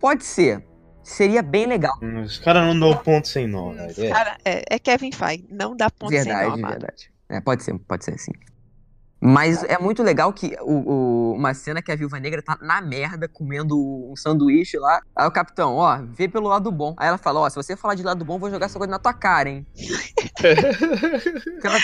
[0.00, 0.64] pode ser.
[1.02, 1.98] Seria bem legal.
[2.02, 4.04] Hum, Os caras não dão ponto sem nó, Hum, velho.
[4.06, 4.10] É.
[4.10, 6.70] Cara, é, é Kevin Feige, não dá ponto sem verdade, nó, amado.
[6.70, 7.10] verdade.
[7.28, 8.32] É, pode ser, pode ser sim.
[9.24, 12.82] Mas é muito legal que o, o- uma cena que a Viúva Negra tá na
[12.82, 13.74] merda comendo
[14.10, 15.00] um sanduíche lá.
[15.16, 16.94] Aí o capitão, ó, vê pelo lado bom.
[16.98, 18.98] Aí ela fala, ó, se você falar de lado bom, vou jogar essa coisa na
[18.98, 19.66] tua cara, hein?
[21.64, 21.78] Ela,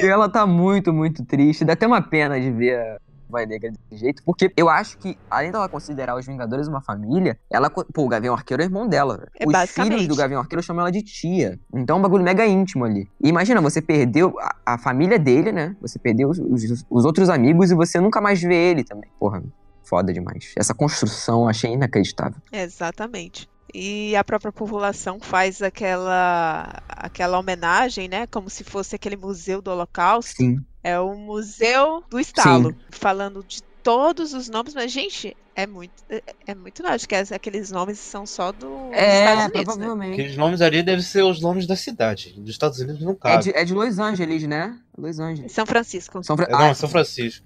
[0.00, 1.64] ela tá muito, muito triste.
[1.64, 2.98] Dá até uma pena de ver
[3.28, 4.22] Viúva Negra desse jeito.
[4.24, 7.68] Porque eu acho que, além dela considerar os Vingadores uma família, ela.
[7.70, 9.26] Pô, o Gavião Arqueiro é irmão dela.
[9.38, 11.58] É, os filhos do Gavião Arqueiro chamam ela de tia.
[11.74, 13.08] Então é um bagulho mega íntimo ali.
[13.22, 15.76] E imagina, você perdeu a, a família dele, né?
[15.80, 19.10] Você perdeu os, os- os outros amigos e você nunca mais vê ele também.
[19.18, 19.42] Porra,
[19.84, 20.52] foda demais.
[20.56, 22.40] Essa construção eu achei inacreditável.
[22.52, 23.48] Exatamente.
[23.74, 28.26] E a própria população faz aquela aquela homenagem, né?
[28.28, 30.32] Como se fosse aquele museu do Holocausto.
[30.36, 30.58] Sim.
[30.88, 36.22] É o museu do estalo, falando de todos os nomes, mas gente, é muito é,
[36.46, 39.64] é muito lógico que aqueles nomes são só do, dos É, Estados Unidos, né?
[39.64, 40.12] provavelmente.
[40.12, 42.34] Aqueles nomes ali devem ser os nomes da cidade.
[42.38, 43.42] Dos Estados Unidos não É cabe.
[43.44, 44.78] de, é de Los Angeles, né?
[44.96, 45.50] Los Angeles.
[45.52, 46.22] São Francisco.
[46.22, 47.44] São Fra- É, não, Ah, São Francisco.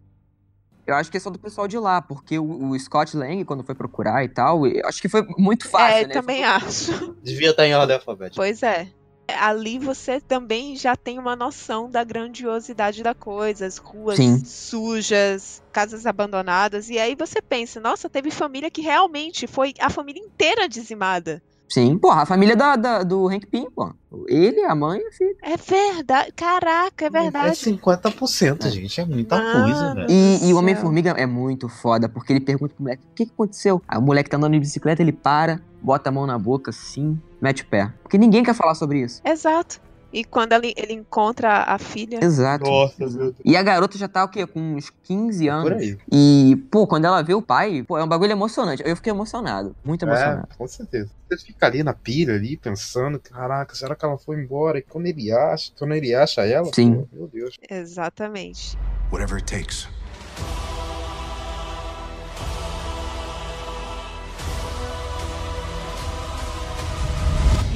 [0.87, 3.63] Eu acho que é só do pessoal de lá, porque o, o Scott Lang, quando
[3.63, 6.13] foi procurar e tal, eu acho que foi muito fácil, é, né?
[6.13, 7.15] também acho.
[7.23, 8.37] Devia estar em ordem alfabética.
[8.37, 8.89] Pois é.
[9.35, 14.43] Ali você também já tem uma noção da grandiosidade da coisa, as ruas Sim.
[14.45, 20.21] sujas, casas abandonadas, e aí você pensa, nossa, teve família que realmente foi a família
[20.23, 21.43] inteira dizimada.
[21.73, 23.95] Sim, porra, a família da, da- do Hank Pym, pô.
[24.27, 25.37] Ele, a mãe e a filha.
[25.45, 27.55] É verdade, caraca, é É verdade.
[27.57, 29.01] 50%, gente.
[29.01, 29.53] É muita Mano.
[29.53, 30.07] coisa, velho.
[30.11, 30.59] E, e o.
[30.59, 33.81] Homem-Formiga é muito foda, porque ele pergunta pro moleque, o que, que aconteceu?
[33.87, 37.17] Aí o moleque tá andando de bicicleta, ele para, bota a mão na boca, assim,
[37.41, 37.93] mete o pé.
[38.03, 39.21] Porque ninguém quer falar sobre isso.
[39.25, 39.81] Exato.
[40.13, 42.69] E quando ele, ele encontra a filha, Exato.
[42.69, 43.35] Nossa, meu Deus.
[43.45, 44.45] E a garota já tá, o quê?
[44.45, 45.71] Com uns 15 anos.
[45.71, 45.97] Por aí.
[46.11, 48.83] E, pô, quando ela vê o pai, pô, é um bagulho emocionante.
[48.85, 49.75] Eu fiquei emocionado.
[49.85, 50.49] Muito emocionado.
[50.51, 51.11] É, com certeza.
[51.31, 54.79] Você fica ali na pilha, ali, pensando, caraca, será que ela foi embora?
[54.79, 56.95] E quando ele acha, quando ele acha ela, Sim.
[56.95, 57.57] pô, meu Deus.
[57.71, 58.77] exatamente.
[59.13, 59.89] Whatever it takes.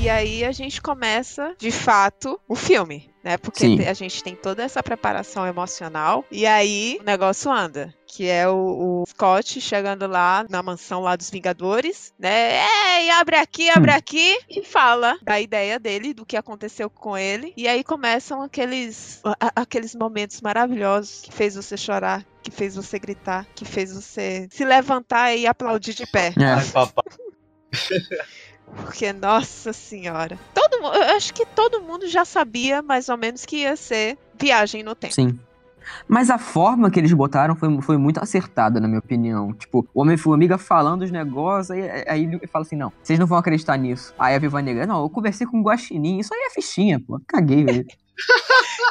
[0.04, 3.38] E aí a gente começa, de fato, o filme, né?
[3.38, 3.82] Porque Sim.
[3.86, 7.94] a gente tem toda essa preparação emocional e aí o negócio anda.
[8.06, 12.60] Que é o, o Scott chegando lá na mansão lá dos Vingadores, né?
[13.00, 13.94] Ei, abre aqui, abre Hum.
[13.96, 17.54] aqui e fala da ideia dele, do que aconteceu com ele.
[17.56, 22.98] E aí começam aqueles a- aqueles momentos maravilhosos que fez você chorar, que fez você
[22.98, 26.34] gritar, que fez você se levantar e aplaudir de pé.
[26.38, 26.44] É.
[26.44, 27.04] Ai, papai.
[28.76, 30.38] Porque, nossa senhora.
[30.54, 34.82] Todo eu acho que todo mundo já sabia mais ou menos que ia ser viagem
[34.82, 35.14] no tempo.
[35.14, 35.38] Sim.
[36.08, 39.52] Mas a forma que eles botaram foi, foi muito acertada, na minha opinião.
[39.52, 43.38] Tipo, o Homem-Formiga falando os negócios, aí, aí ele fala assim, não, vocês não vão
[43.38, 44.14] acreditar nisso.
[44.18, 47.20] Aí a Viva Negra, não, eu conversei com o Guaxinim, isso aí é fichinha, pô.
[47.26, 47.86] Caguei, velho.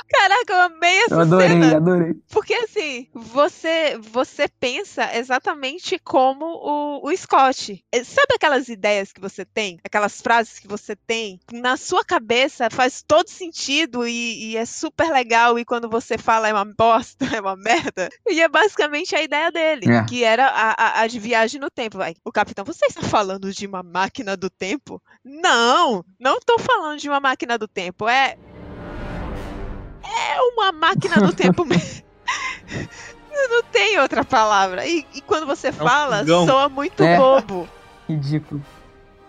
[0.10, 1.78] Caraca, eu amei essa Eu adorei, cena.
[1.78, 2.14] adorei.
[2.30, 7.84] Porque assim, você você pensa exatamente como o, o Scott.
[7.92, 9.80] Eh, Sabe aquelas ideias que você tem?
[9.84, 11.40] Aquelas frases que você tem?
[11.52, 15.58] Na sua cabeça faz todo sentido e, e é super legal.
[15.58, 18.10] E quando você fala é uma bosta, é uma merda.
[18.28, 19.92] E é basicamente a ideia dele.
[19.92, 20.04] É.
[20.06, 21.98] Que era a, a, a de viagem no tempo.
[21.98, 22.16] Vai.
[22.24, 25.02] O capitão, você está falando de uma máquina do tempo?
[25.24, 26.04] Não!
[26.20, 28.08] Não estou falando de uma máquina do tempo.
[28.08, 28.38] É.
[30.16, 32.04] É uma máquina do tempo mesmo.
[33.50, 34.86] Não tem outra palavra.
[34.88, 36.46] E, e quando você fala, fogão.
[36.46, 37.18] soa muito É.
[37.18, 37.68] bobo,
[38.08, 38.64] Ridículo.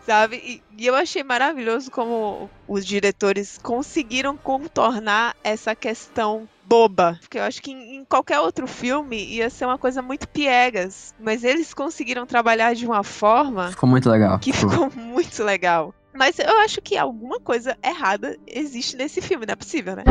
[0.06, 0.36] sabe?
[0.36, 7.18] E, e eu achei maravilhoso como os diretores conseguiram contornar essa questão boba.
[7.20, 11.14] Porque eu acho que em, em qualquer outro filme ia ser uma coisa muito piegas.
[11.18, 14.38] Mas eles conseguiram trabalhar de uma forma Ficou muito legal.
[14.38, 15.94] que ficou muito legal.
[16.12, 20.04] Mas eu acho que alguma coisa errada existe nesse filme, não é possível, né?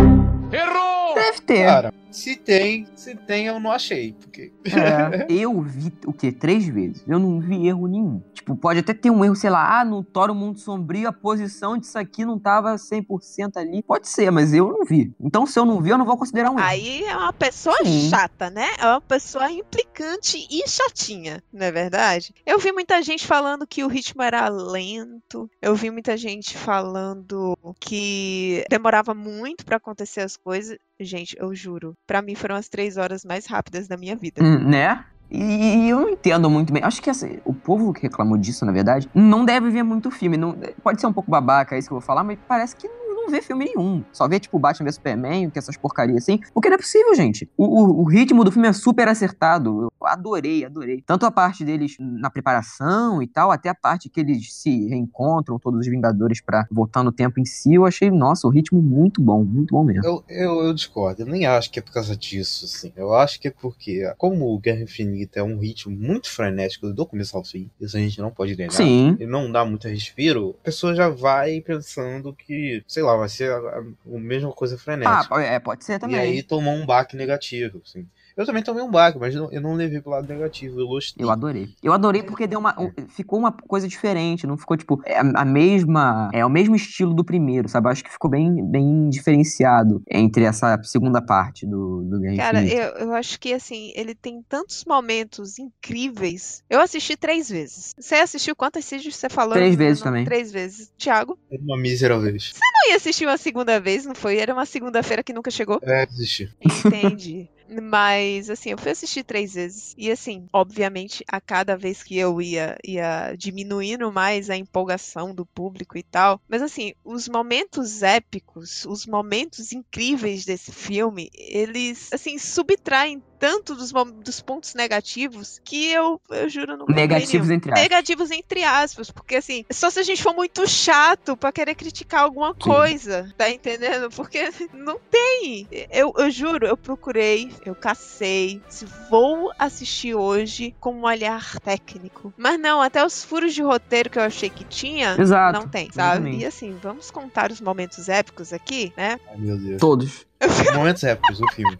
[1.15, 1.65] Deve ter.
[1.65, 4.13] Cara, se tem, se tem, eu não achei.
[4.13, 4.53] Porque.
[4.65, 6.31] É, eu vi o quê?
[6.31, 7.03] Três vezes.
[7.07, 8.21] Eu não vi erro nenhum.
[8.33, 11.77] Tipo, pode até ter um erro, sei lá, ah, no Toro Mundo Sombrio a posição
[11.77, 13.81] disso aqui não tava 100% ali.
[13.81, 15.13] Pode ser, mas eu não vi.
[15.19, 16.67] Então, se eu não vi, eu não vou considerar um erro.
[16.67, 18.09] Aí é uma pessoa Sim.
[18.09, 18.67] chata, né?
[18.79, 22.33] É uma pessoa implicante e chatinha, não é verdade?
[22.45, 25.49] Eu vi muita gente falando que o ritmo era lento.
[25.61, 30.77] Eu vi muita gente falando que demorava muito pra acontecer as coisas.
[30.99, 34.43] Gente, eu juro, pra mim foram as três horas mais rápidas da minha vida.
[34.43, 35.03] Hum, né?
[35.31, 36.83] E eu não entendo muito bem.
[36.83, 40.37] Acho que essa- o povo que reclamou disso, na verdade, não deve ver muito filme.
[40.37, 43.02] Não, pode ser um pouco babaca isso que eu vou falar, mas parece que não,
[43.23, 44.03] não vê filme nenhum.
[44.11, 46.39] Só vê, tipo, Batman vs Superman, que essas porcarias assim.
[46.53, 47.49] Porque não é possível, gente.
[47.57, 49.83] O, o- o ritmo do filme é super acertado.
[50.01, 51.01] Eu adorei, adorei.
[51.05, 55.57] Tanto a parte deles na preparação e tal, até a parte que eles se reencontram,
[55.59, 57.73] todos os Vingadores, pra voltar no tempo em si.
[57.75, 60.03] Eu achei, nossa, o ritmo muito bom, muito bom mesmo.
[60.05, 62.91] Eu, eu, eu discordo, eu nem acho que é por causa disso, assim.
[62.95, 67.05] Eu acho que é porque, como o Guerra Infinita é um ritmo muito frenético do
[67.05, 68.71] começo ao fim, isso a gente não pode negar.
[68.73, 69.15] Sim.
[69.19, 73.51] E não dá muito respiro, a pessoa já vai pensando que, sei lá, vai ser
[73.51, 75.41] a, a, mesma coisa Ah, frenética.
[75.41, 76.17] é, pode ser também.
[76.17, 78.07] e aí tomou um baque negativo, assim.
[78.35, 81.23] Eu também tomei um baque, mas não- eu não levei pro lado negativo, eu gostei.
[81.23, 81.69] Eu adorei.
[81.83, 85.41] Eu adorei porque deu uma, um- ficou uma coisa diferente, não ficou tipo é a,
[85.41, 87.87] a mesma, é o mesmo estilo do primeiro, sabe?
[87.87, 92.61] Eu acho que ficou bem, bem diferenciado entre essa segunda parte do, do Guerra Cara,
[92.63, 92.81] Infinita.
[92.99, 96.63] eu, eu acho que assim, ele tem tantos momentos incríveis.
[96.69, 97.93] Eu assisti três vezes.
[97.99, 99.53] Você assistiu quantas vezes você falou?
[99.53, 100.25] Três vezes Não, também.
[100.25, 100.91] Três vezes.
[100.97, 102.51] Tiago, Uma mísera vez.
[102.55, 104.37] não ia assistir uma segunda vez, não foi?
[104.37, 105.79] Era uma segunda-feira que nunca chegou.
[105.83, 106.49] É, desisti.
[106.61, 107.49] Entendi.
[107.67, 109.93] Mas, assim, eu fui assistir três vezes.
[109.97, 115.45] E, assim, obviamente, a cada vez que eu ia, ia diminuindo mais a empolgação do
[115.45, 116.41] público e tal.
[116.47, 123.91] Mas, assim, os momentos épicos, os momentos incríveis desse filme, eles, assim, subtraem tanto dos,
[124.23, 127.83] dos pontos negativos que eu, eu juro, não Negativos entre aspas.
[127.83, 132.21] Negativos entre aspas, porque assim, só se a gente for muito chato pra querer criticar
[132.23, 134.09] alguma coisa, tá entendendo?
[134.09, 135.67] Porque não tem.
[135.91, 142.33] Eu, eu juro, eu procurei, eu cacei, se vou assistir hoje com um olhar técnico.
[142.37, 145.59] Mas não, até os furos de roteiro que eu achei que tinha, Exato.
[145.59, 146.13] não tem, sabe?
[146.13, 146.43] exatamente.
[146.43, 149.19] E assim, vamos contar os momentos épicos aqui, né?
[149.27, 149.81] Ai, meu Deus.
[149.81, 150.25] Todos.
[150.73, 151.77] Momentos épicos do filme.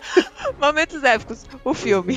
[0.60, 2.16] Momentos épicos, o filme.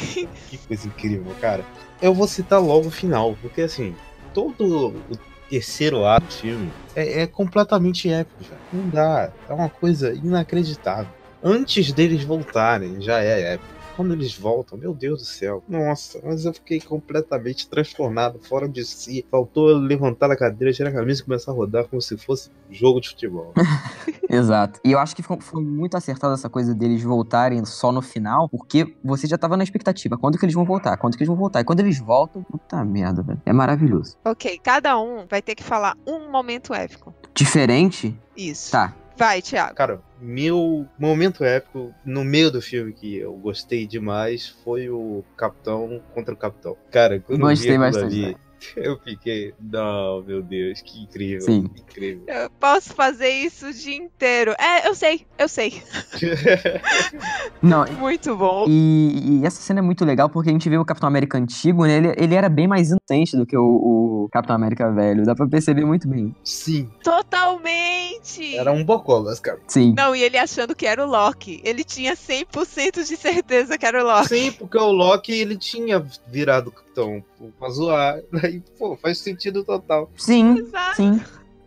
[0.49, 1.65] Que coisa incrível, cara.
[2.01, 3.95] Eu vou citar logo o final, porque assim,
[4.33, 5.19] todo o
[5.49, 8.55] terceiro ato do filme é, é completamente épico, já.
[8.71, 9.31] Não dá.
[9.47, 11.11] É uma coisa inacreditável.
[11.43, 13.78] Antes deles voltarem, já é épico.
[13.99, 15.61] Quando eles voltam, meu Deus do céu.
[15.67, 19.25] Nossa, mas eu fiquei completamente transtornado, fora de si.
[19.29, 23.01] Faltou levantar a cadeira, tirar a camisa e começar a rodar como se fosse jogo
[23.01, 23.51] de futebol.
[24.29, 24.79] Exato.
[24.85, 28.47] E eu acho que ficou, foi muito acertado essa coisa deles voltarem só no final,
[28.47, 30.17] porque você já tava na expectativa.
[30.17, 30.95] Quando que eles vão voltar?
[30.95, 31.59] Quando que eles vão voltar?
[31.59, 33.41] E quando eles voltam, puta merda, velho.
[33.45, 34.15] É maravilhoso.
[34.23, 37.13] ok, cada um vai ter que falar um momento épico.
[37.35, 38.17] Diferente?
[38.37, 38.71] Isso.
[38.71, 38.95] Tá.
[39.19, 39.75] Vai, Thiago.
[39.75, 46.01] Cara, meu momento épico no meio do filme que eu gostei demais foi o Capitão
[46.13, 46.77] contra o Capitão.
[46.89, 48.37] Cara, quando Gostei eu vi bastante, ali,
[48.75, 51.69] eu fiquei, não, meu Deus, que incrível, Sim.
[51.77, 52.23] incrível.
[52.27, 54.53] Eu posso fazer isso o dia inteiro.
[54.59, 55.81] É, eu sei, eu sei.
[57.61, 58.65] Não, Muito bom.
[58.67, 61.85] E, e essa cena é muito legal porque a gente vê o Capitão América antigo,
[61.85, 61.97] né?
[61.97, 65.25] Ele, ele era bem mais inocente do que o, o Capitão América velho.
[65.25, 66.35] Dá pra perceber muito bem.
[66.43, 68.55] Sim, Totalmente.
[68.55, 69.59] era um bocolas, cara.
[69.67, 69.93] Sim.
[69.95, 71.61] Não, e ele achando que era o Loki.
[71.63, 74.29] Ele tinha 100% de certeza que era o Loki.
[74.29, 77.23] Sim, porque o Loki, ele tinha virado Capitão
[77.57, 78.19] pra zoar.
[78.49, 80.09] Aí, pô, faz sentido total.
[80.17, 80.95] Sim, Exato.
[80.95, 81.21] sim.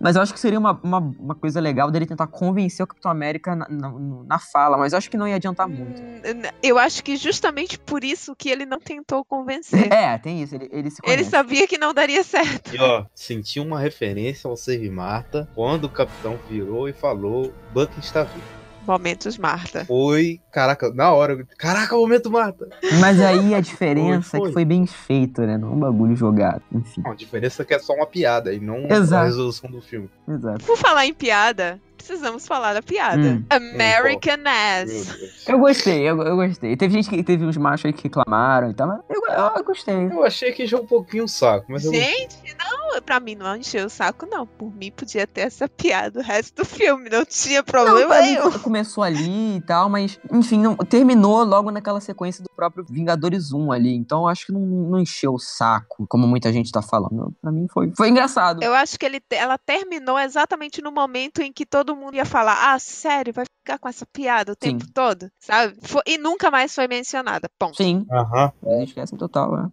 [0.05, 3.09] Mas eu acho que seria uma, uma, uma coisa legal dele tentar convencer o Capitão
[3.09, 3.93] América na, na,
[4.26, 6.03] na fala, mas eu acho que não ia adiantar muito.
[6.03, 9.93] Hum, Eu acho que justamente por isso que ele não tentou convencer.
[9.93, 11.30] É, tem isso, ele, ele se Ele conhece.
[11.30, 12.74] sabia que não daria certo.
[12.74, 17.97] E ó, senti uma referência ao Save Marta quando o Capitão virou e falou: Buck
[18.01, 18.62] está vivo.
[18.87, 19.85] Momentos Marta.
[19.85, 22.68] Foi, caraca, na hora, caraca, momento Marta.
[23.01, 24.49] Mas aí a diferença Foi, é foi.
[24.49, 25.57] que foi bem feito, né?
[25.57, 26.62] Não é um bagulho jogado.
[26.72, 27.03] Enfim.
[27.03, 29.22] Não, a diferença é que é só uma piada e não Exato.
[29.22, 30.11] a resolução do filme.
[30.28, 30.64] Exato.
[30.64, 33.20] Por falar em piada, precisamos falar da piada.
[33.20, 33.44] Hum.
[33.50, 35.18] American Meu Ass.
[35.46, 36.76] Eu gostei, eu, eu gostei.
[36.76, 39.64] Teve gente que teve uns machos aí que reclamaram e tal, mas eu, eu, eu
[39.64, 39.94] gostei.
[39.94, 43.57] Eu achei que já um pouquinho o saco, mas eu Gente, não, pra mim não
[43.57, 44.46] encheu o saco, não.
[44.46, 48.34] Por mim podia ter essa piada o resto do filme, não tinha Não, problema mim
[48.34, 48.50] nenhum.
[48.61, 53.72] começou ali e tal, mas, enfim, não- terminou logo naquela sequência do próprio Vingadores 1
[53.72, 53.94] ali.
[53.94, 57.34] Então eu acho que não, não encheu o saco, como muita gente tá falando.
[57.40, 58.62] Pra mim foi, foi engraçado.
[58.62, 62.72] Eu acho que ele, ela terminou exatamente no momento em que todo mundo ia falar:
[62.72, 64.78] Ah, sério, vai ficar com essa piada o Sim.
[64.78, 65.30] tempo todo?
[65.40, 65.76] Sabe?
[66.07, 67.49] E nunca mais foi mencionada.
[67.59, 67.76] Ponto.
[67.76, 68.53] Sim, Aham.
[68.64, 69.68] eles esquecem total, é.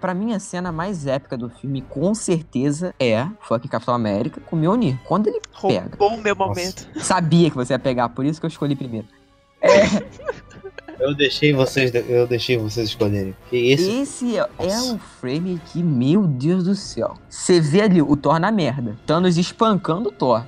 [0.00, 4.56] Pra mim, a cena mais épica do filme, com certeza, é Fuck Capitão América com
[4.56, 4.98] Mjolnir.
[5.04, 5.90] Quando ele pega.
[5.98, 6.48] Roubou o meu Nossa.
[6.48, 6.88] momento.
[7.02, 9.06] Sabia que você ia pegar, por isso que eu escolhi primeiro.
[11.00, 13.34] Eu deixei vocês, eu deixei vocês escolherem.
[13.50, 17.16] Esse Esse é, é um frame que, meu Deus do céu.
[17.28, 18.96] Você vê ali o Thor na merda.
[19.06, 20.44] Thanos espancando o Thor.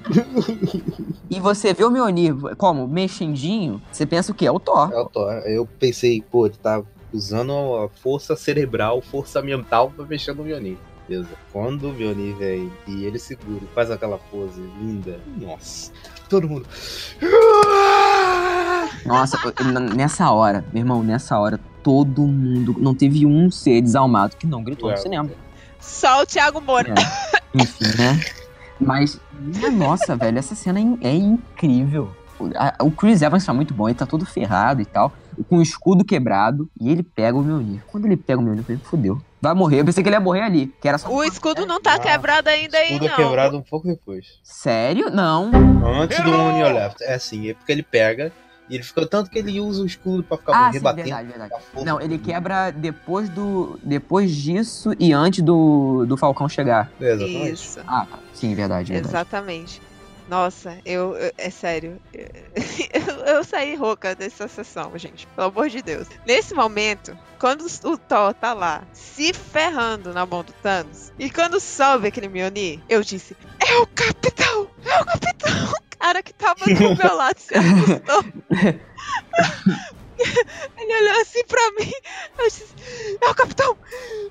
[1.30, 2.86] e você vê o Mjolnir como?
[2.86, 3.80] Mexendinho.
[3.90, 4.46] Você pensa o quê?
[4.46, 4.92] É o Thor.
[4.92, 5.32] é o Thor.
[5.46, 6.82] Eu pensei, pô, ele tá
[7.12, 10.76] usando a força cerebral, força mental pra mexer no Mjolnir.
[11.08, 11.28] Beleza.
[11.50, 15.92] Quando o Mjolnir vem e ele segura e faz aquela pose linda, nossa.
[16.28, 16.66] Todo mundo.
[19.06, 19.38] Nossa,
[19.94, 22.74] nessa hora, meu irmão, nessa hora, todo mundo.
[22.78, 24.98] Não teve um ser desalmado que não gritou no É.
[24.98, 25.30] cinema.
[25.80, 26.94] Só o Thiago Moura.
[26.94, 27.38] É.
[27.62, 28.20] Enfim, né?
[28.80, 29.20] Mas,
[29.72, 32.10] nossa, velho, essa cena é é incrível.
[32.38, 35.12] O- O Chris Evans tá muito bom, ele tá todo ferrado e tal,
[35.48, 37.82] com o escudo quebrado, e ele pega o Mjolnir.
[37.86, 39.22] Quando ele pega o Mjolnir, eu falei, fudeu.
[39.40, 39.80] Vai morrer.
[39.80, 41.08] Eu pensei que ele ia morrer ali, que era só...
[41.12, 43.16] O escudo não tá Ah, quebrado ainda aí, Escudo não.
[43.16, 44.26] quebrado um pouco depois.
[44.42, 45.10] Sério?
[45.10, 45.50] Não.
[46.00, 47.02] Antes do On Your Left.
[47.02, 48.32] É assim, é porque ele pega
[48.72, 49.06] e ele fica.
[49.06, 51.02] Tanto que ele usa o escudo pra ficar Ah, sim, rebatendo.
[51.08, 51.52] verdade, verdade.
[51.84, 53.78] Não, ele quebra depois do.
[53.82, 56.90] Depois disso e antes do, do Falcão chegar.
[57.00, 57.52] É, exatamente.
[57.52, 57.80] Isso.
[57.86, 59.14] Ah, sim, verdade, verdade.
[59.14, 59.82] Exatamente.
[60.28, 62.00] Nossa, eu, eu- é sério.
[62.94, 65.26] Eu, eu saí rouca dessa sessão, gente.
[65.34, 66.06] Pelo amor de Deus.
[66.26, 71.58] Nesse momento, quando o Thor tá lá se ferrando na mão do Thanos, e quando
[71.58, 74.68] sobe aquele Mjolnir, eu disse: É o capitão!
[74.84, 75.72] É o capitão!
[76.02, 78.24] Cara que tava do meu lado se assustou.
[80.78, 81.92] Ele olhou assim pra mim.
[82.38, 82.66] Eu disse:
[83.20, 83.76] É o capitão!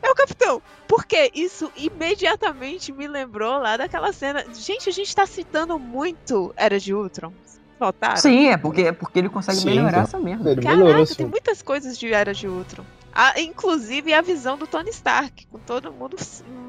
[0.04, 0.62] É o capitão!
[0.86, 4.46] Porque isso imediatamente me lembrou lá daquela cena.
[4.54, 7.32] Gente, a gente tá citando muito Era de Ultron.
[7.80, 8.18] Notaram?
[8.18, 10.52] Sim, é porque, é porque ele consegue Sim, melhorar essa merda.
[10.52, 11.16] Ele melhorou Caraca, assim.
[11.16, 12.84] tem muitas coisas de Era de Ultron.
[13.14, 16.18] Ah, inclusive a visão do Tony Stark, com todo mundo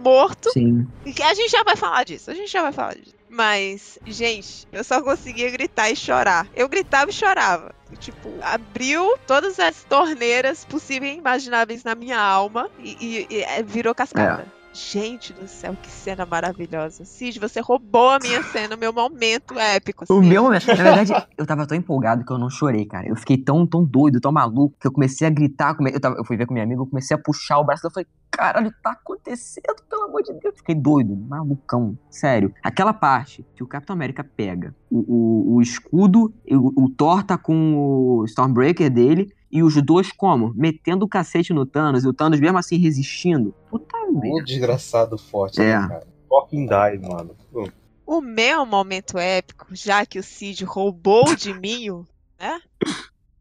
[0.02, 0.50] morto.
[0.52, 0.86] Sim.
[1.04, 3.14] E A gente já vai falar disso, a gente já vai falar disso.
[3.34, 6.46] Mas, gente, eu só conseguia gritar e chorar.
[6.54, 7.74] Eu gritava e chorava.
[7.98, 13.62] Tipo, abriu todas as torneiras possíveis e imagináveis na minha alma e, e- e, é,
[13.62, 14.46] virou cascada.
[14.74, 17.04] Gente do céu, que cena maravilhosa.
[17.06, 20.04] Cid, você roubou a minha cena, o meu momento épico.
[20.08, 20.26] O Cid.
[20.28, 23.06] meu momento, na verdade, eu tava tão empolgado que eu não chorei, cara.
[23.08, 25.74] Eu fiquei tão, tão doido, tão maluco, que eu comecei a gritar.
[25.80, 27.86] Eu, tava- eu fui ver com minha amiga, eu comecei a puxar o braço.
[27.86, 30.54] Eu falei, caralho, tá acontecendo, pelo amor de Deus.
[30.56, 32.52] Fiquei doido, malucão, sério.
[32.62, 37.22] Aquela parte que o Capitão América pega o, o, o escudo, e o, o Thor
[37.22, 39.32] tá com o Stormbreaker dele.
[39.50, 40.54] E os dois como?
[40.56, 43.54] Metendo o cacete no Thanos, e o Thanos mesmo assim resistindo.
[43.70, 44.44] Puta O merda.
[44.44, 45.78] desgraçado forte, É.
[45.78, 46.06] né, cara?
[46.26, 47.36] Fucking die, mano.
[47.52, 47.68] Pô,
[48.06, 52.06] O meu momento épico, já que o Cid roubou de mim, o-
[52.40, 52.58] né?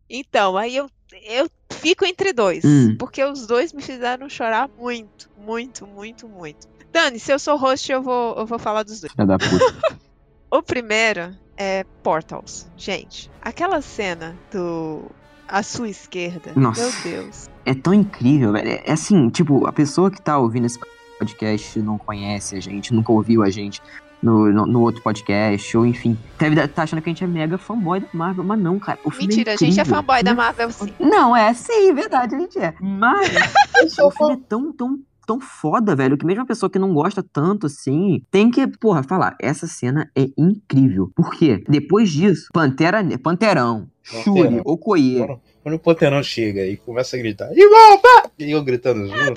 [0.09, 0.89] Então, aí eu,
[1.25, 2.63] eu fico entre dois.
[2.63, 2.95] Hum.
[2.97, 6.67] Porque os dois me fizeram chorar muito, muito, muito, muito.
[6.91, 9.11] Dani, se eu sou host, eu vou, eu vou falar dos dois.
[9.11, 10.01] Filha da puta.
[10.53, 12.69] O primeiro é Portals.
[12.75, 15.03] Gente, aquela cena do.
[15.47, 16.51] À sua esquerda.
[16.57, 16.81] Nossa.
[16.81, 17.49] Meu Deus.
[17.65, 18.67] é tão incrível, velho.
[18.67, 20.77] É, é assim, tipo, a pessoa que tá ouvindo esse
[21.17, 23.81] podcast não conhece a gente, nunca ouviu a gente
[24.21, 27.57] no, no, no outro podcast, ou enfim, deve tá achando que a gente é mega
[27.57, 28.99] fanboy da Marvel, mas não, cara.
[29.03, 30.93] O filme Mentira, é a gente é fanboy da filme Marvel, sim.
[30.99, 32.73] é- Não, é sim, verdade, a gente é.
[32.79, 33.29] Mas
[33.99, 37.23] o filme é tão, tão, tão foda, velho, que mesmo a pessoa que não gosta
[37.23, 41.11] tanto assim, tem que, porra, falar, essa cena é incrível.
[41.15, 41.63] Por quê?
[41.67, 44.61] Depois disso, Pantera, Panterão, Shuri.
[44.65, 45.25] Okoye,
[45.63, 48.31] Quando, o Panterão chega e começa a gritar, e volta!
[48.39, 49.19] E eu gritando junto.
[49.19, 49.33] Eu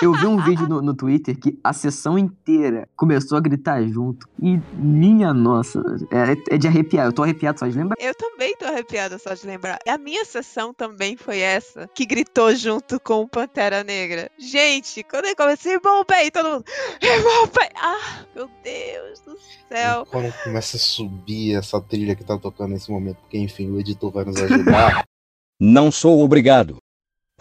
[0.00, 4.28] vi um vídeo no, no Twitter que a sessão inteira começou a gritar junto.
[4.40, 5.80] E minha nossa,
[6.10, 7.06] é, é de arrepiar.
[7.06, 7.96] Eu tô arrepiado só de lembrar.
[7.98, 9.78] Eu também tô arrepiada só de lembrar.
[9.86, 14.30] A minha sessão também foi essa, que gritou junto com o Pantera Negra.
[14.38, 16.64] Gente, quando ele começou, irmão bem, todo mundo,
[17.00, 17.70] irmão bem.
[17.76, 19.36] Ah, meu Deus do
[19.68, 20.04] céu.
[20.06, 23.80] E Quando começa a subir essa trilha que tá tocando nesse momento, porque enfim, o
[23.80, 25.04] editor vai nos ajudar.
[25.60, 26.76] Não sou obrigado.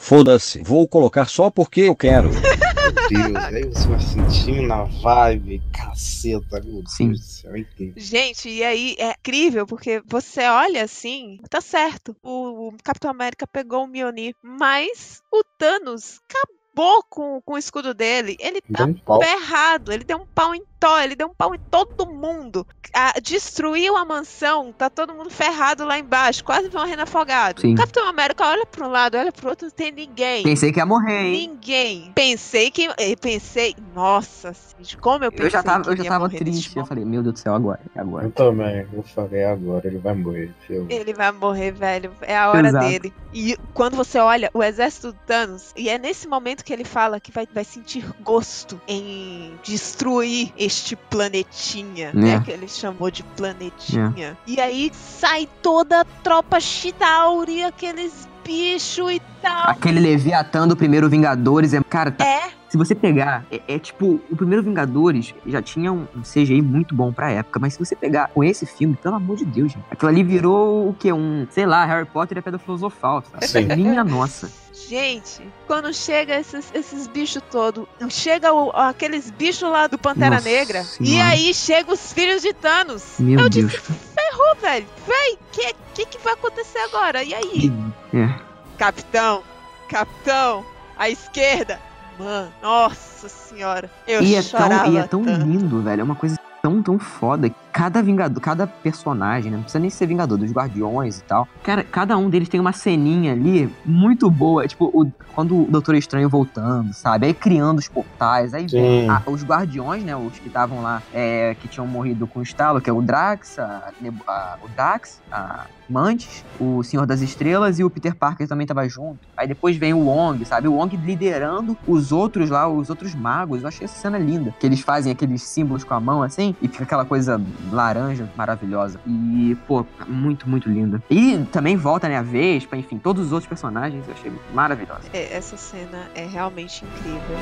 [0.04, 2.30] Foda-se, vou colocar só porque eu quero.
[3.10, 7.08] Meu Deus, aí você vai sentindo na vibe, caceta, meu Sim.
[7.08, 7.51] Deus do céu.
[7.95, 12.14] Gente, e aí é incrível, porque você olha assim, tá certo.
[12.22, 16.62] O, o Capitão América pegou o Mjolnir, mas o Thanos acabou
[17.10, 18.36] com, com o escudo dele.
[18.40, 19.22] Ele tá Deu um pau.
[19.22, 19.92] ferrado.
[19.92, 22.68] Ele deu um pau em Thor, ele deu um pau em todo mundo.
[22.94, 27.62] Ah, destruiu a mansão, tá todo mundo ferrado lá embaixo, quase morrendo afogado.
[27.62, 27.74] Sim.
[27.76, 30.44] Capitão América olha pra um lado, olha pro outro, não tem ninguém.
[30.44, 31.48] Pensei que ia morrer, hein?
[31.48, 32.12] Ninguém.
[32.14, 32.90] Pensei que.
[32.98, 33.74] eh, Pensei.
[33.96, 34.52] Nossa,
[35.00, 35.46] como eu pensei.
[35.48, 36.78] Eu já tava, que eu já ia tava triste.
[36.78, 38.26] Eu falei, meu Deus do céu, agora, é agora.
[38.26, 40.54] Eu também, eu falei agora, ele vai morrer.
[40.68, 40.88] filho.
[40.90, 42.12] Ele vai morrer, velho.
[42.22, 42.86] É a hora Exato.
[42.86, 43.14] dele.
[43.34, 47.20] E quando você olha o exército do Thanos, e é nesse momento que ele fala
[47.20, 52.36] que vai, vai sentir gosto em destruir este planetinha, né?
[52.36, 52.39] É.
[52.39, 54.38] Que ele chamou de planetinha.
[54.47, 59.70] E aí sai toda a tropa Chitauri, aqueles bichos e tal.
[59.70, 61.82] Aquele Leviatã do primeiro Vingadores é.
[61.84, 66.08] Cara, tá- É, se você pegar, é, é tipo, o primeiro Vingadores já tinha um,
[66.16, 69.38] um CGI muito bom pra época, mas se você pegar com esse filme, pelo amor
[69.38, 71.14] de Deus, gente, aquilo ali virou o quê?
[71.14, 73.48] Um, sei lá, Harry Potter e a Pedra Filosofal, sabe?
[73.48, 73.76] Sim.
[73.76, 74.50] Minha nossa.
[74.89, 80.50] Gente, quando chega esses, esses bichos todos, chega o- aqueles bichos lá do Pantera Nossa
[80.50, 81.30] Negra, e Senhora.
[81.30, 83.04] aí chega os filhos de Thanos.
[83.20, 83.72] Meu Eu Deus.
[83.72, 83.91] disse,
[84.34, 84.86] ferrou, velho.
[85.08, 87.24] Véi, que, que, que vai acontecer agora?
[87.24, 87.72] E aí?
[88.14, 88.30] É.
[88.78, 89.44] Capitão,
[89.90, 90.66] capitão,
[90.98, 91.80] à esquerda.
[92.18, 93.90] Mano, nossa senhora.
[94.08, 95.46] Eu E é, chorava tão, e é tão tanto.
[95.46, 96.02] lindo, velho.
[96.02, 97.50] É uma coisa tão, tão foda.
[97.74, 99.58] Cada Vingador, cada personagem, né?
[99.58, 101.48] Não precisa nem ser Vingador, dos Guardiões e tal.
[101.64, 104.68] Cara, cada um deles tem uma ceninha ali muito boa.
[104.68, 107.26] Tipo, o- quando o Doutor Estranho voltando, sabe?
[107.26, 108.54] Aí criando os portais.
[108.54, 109.10] Aí Sim.
[109.10, 110.16] a- os Guardiões, né?
[110.16, 113.58] Os que estavam lá, é, que tinham morrido com o estalo, que é o Drax,
[113.58, 113.90] a,
[114.28, 118.88] a- o Dax, a Mantis, o Senhor das Estrelas e o Peter Parker também tava
[118.88, 119.18] junto.
[119.36, 120.68] Aí depois vem o Wong, sabe?
[120.68, 123.62] O Wong liderando os outros lá, os outros magos.
[123.64, 124.54] Eu achei essa cena linda.
[124.60, 128.99] Que eles fazem aqueles símbolos com a mão assim e fica aquela coisa laranja maravilhosa.
[129.05, 131.01] E, pô, muito, muito linda.
[131.09, 135.01] E também volta, né, a Vespa, enfim, todos os outros personagens eu achei maravilhosa.
[135.14, 137.38] É, Essa cena é realmente incrível.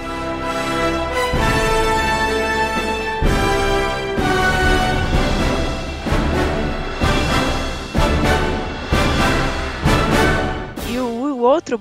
[10.90, 11.80] E o, o outro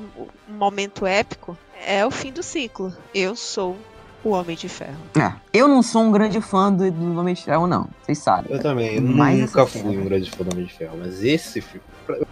[0.48, 2.92] momento épico é o fim do ciclo.
[3.14, 3.76] Eu sou
[4.24, 4.96] o Homem de Ferro.
[5.18, 7.88] É, eu não sou um grande fã do, do Homem de Ferro, não.
[8.02, 8.52] Vocês sabem.
[8.52, 11.60] Eu também, eu Mas nunca fui um grande fã do Homem de Ferro, mas esse
[11.60, 11.82] filme.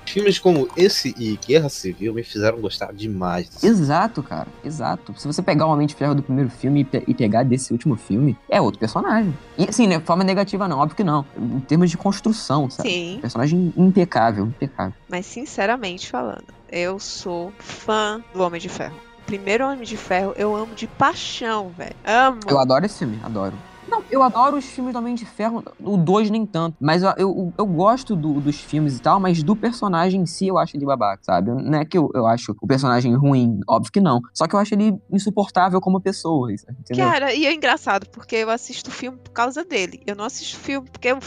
[0.04, 3.62] Filmes como esse e Guerra Civil me fizeram gostar demais.
[3.62, 4.48] Exato, cara.
[4.64, 5.14] Exato.
[5.16, 7.72] Se você pegar o Homem de Ferro do primeiro filme e, pe- e pegar desse
[7.72, 9.32] último filme, é outro personagem.
[9.56, 10.00] E assim, né?
[10.00, 11.24] Forma negativa não, óbvio que não.
[11.36, 12.88] Em termos de construção, sabe?
[12.90, 14.94] Sim, Personagem impecável, impecável.
[15.08, 18.96] mas sinceramente falando, eu sou fã do Homem de Ferro.
[19.28, 21.94] Primeiro Homem de Ferro eu amo de paixão, velho.
[22.02, 22.40] Amo.
[22.48, 23.58] Eu adoro esse filme, adoro.
[23.86, 26.76] Não, eu adoro os filmes do Homem de Ferro, o 2 nem tanto.
[26.80, 30.46] Mas eu, eu, eu gosto do- dos filmes e tal, mas do personagem em si
[30.46, 31.50] eu acho ele babaca, sabe?
[31.50, 34.20] Não é que eu, eu acho o personagem ruim, óbvio que não.
[34.34, 37.06] Só que eu acho ele insuportável como pessoa, entendeu?
[37.06, 40.02] Cara, e é engraçado, porque eu assisto o filme por causa dele.
[40.06, 41.18] Eu não assisto filme porque eu,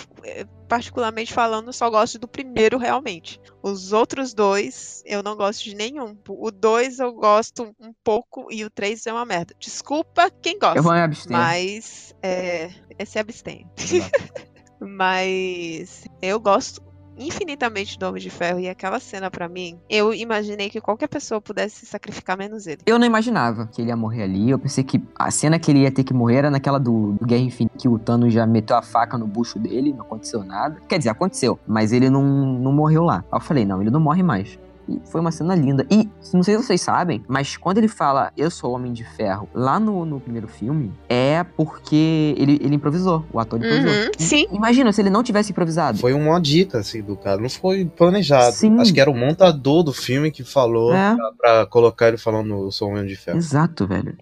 [0.72, 3.42] particularmente falando, só gosto do primeiro realmente.
[3.62, 6.18] Os outros dois, eu não gosto de nenhum.
[6.30, 9.54] O dois eu gosto um pouco e o três é uma merda.
[9.60, 10.80] Desculpa quem gosta.
[10.80, 11.30] eu vou me abster.
[11.30, 13.70] Mas é, é se abstém.
[14.80, 16.82] Mas eu gosto
[17.22, 21.40] infinitamente do Homem de Ferro e aquela cena pra mim, eu imaginei que qualquer pessoa
[21.40, 22.80] pudesse se sacrificar menos ele.
[22.86, 24.50] Eu não imaginava que ele ia morrer ali.
[24.50, 27.26] Eu pensei que a cena que ele ia ter que morrer era naquela do, do
[27.26, 30.80] Guerra Infinita, que o Thanos já meteu a faca no bucho dele, não aconteceu nada.
[30.88, 33.24] Quer dizer, aconteceu, mas ele não, não morreu lá.
[33.32, 34.58] Aí eu falei, não, ele não morre mais.
[34.92, 35.86] E foi uma cena linda.
[35.90, 39.04] E, não sei se vocês sabem, mas quando ele fala eu sou o Homem de
[39.04, 43.26] Ferro, lá no, no primeiro filme, é porque ele, ele improvisou.
[43.32, 43.92] O ator improvisou.
[43.92, 44.48] Uhum, sim.
[44.52, 45.98] Imagina se ele não tivesse improvisado.
[46.00, 47.40] Foi uma dica, assim, do cara.
[47.42, 48.56] Não foi planejado.
[48.56, 48.80] Sim.
[48.80, 51.16] Acho que era o montador do filme que falou É.
[51.16, 53.38] pra, pra colocar ele falando eu sou homem de ferro.
[53.38, 54.16] Exato, velho.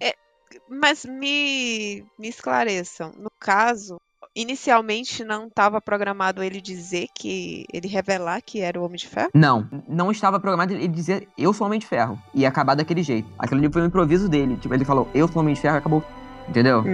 [0.68, 3.10] Mas me, me esclareçam.
[3.18, 3.96] No caso,
[4.34, 7.66] inicialmente não estava programado ele dizer que.
[7.72, 9.30] ele revelar que era o Homem de Ferro?
[9.34, 12.18] Não, não estava programado ele dizer eu sou Homem de Ferro.
[12.34, 13.28] E acabar daquele jeito.
[13.38, 14.56] Aquilo ali foi um improviso dele.
[14.56, 16.04] Tipo, ele falou, eu sou Homem de Ferro e acabou.
[16.48, 16.84] Entendeu?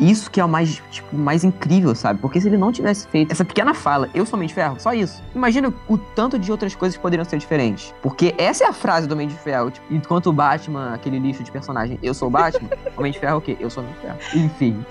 [0.00, 2.20] Isso que é o mais, tipo, mais incrível, sabe?
[2.20, 4.94] Porque se ele não tivesse feito essa pequena fala, eu sou Homem de Ferro, só
[4.94, 5.22] isso.
[5.34, 7.92] Imagina o tanto de outras coisas que poderiam ser diferentes.
[8.00, 9.70] Porque essa é a frase do Homem de Ferro.
[9.70, 13.34] Tipo, enquanto o Batman, aquele lixo de personagem, eu sou o Batman, Homem de Ferro
[13.34, 13.58] é o quê?
[13.60, 14.18] Eu sou Homem de Ferro.
[14.42, 14.84] Enfim.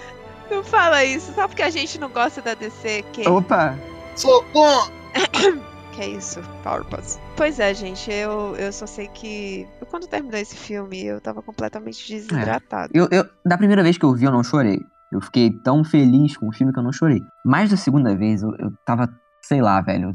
[0.50, 3.78] Não fala isso, só porque a gente não gosta da DC, que, Opa!
[4.16, 4.92] Socorro!
[5.94, 7.20] que é isso, Power Pose.
[7.36, 9.68] Pois é, gente, eu, eu só sei que.
[9.80, 12.92] eu, quando terminou esse filme, eu tava completamente desidratado.
[12.94, 14.80] Eu, eu, da primeira vez que eu vi, eu não chorei.
[15.12, 17.22] Eu fiquei tão feliz com o filme que eu não chorei.
[17.46, 19.08] Mas da segunda vez, eu, eu tava,
[19.44, 20.12] sei lá, velho.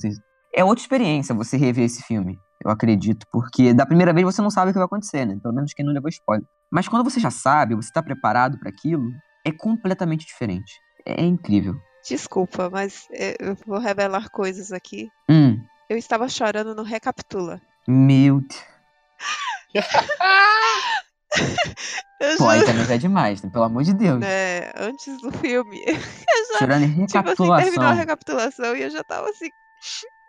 [0.54, 2.36] É outra experiência você rever esse filme.
[2.64, 5.38] eu acredito, porque da primeira vez você não sabe o que vai acontecer, né?
[5.40, 6.44] Pelo menos quem não levou spoiler.
[6.70, 9.04] Mas quando você já sabe, você tá preparado para aquilo,
[9.48, 10.80] é completamente diferente.
[11.04, 11.80] É incrível.
[12.06, 15.10] Desculpa, mas é, eu vou revelar coisas aqui.
[15.28, 17.60] Hum, Eu estava chorando no Recapitula.
[17.86, 18.64] meu Deus.
[22.20, 23.50] Eu Pô, aí também já é demais, né?
[23.50, 24.18] Pelo amor de Deus.
[24.18, 25.80] né, antes do filme.
[25.86, 25.94] Eu
[26.52, 27.94] já, Chorando em tipo assim, terminou a recapitulação.
[27.94, 29.48] recapitulação e eu já tava assim,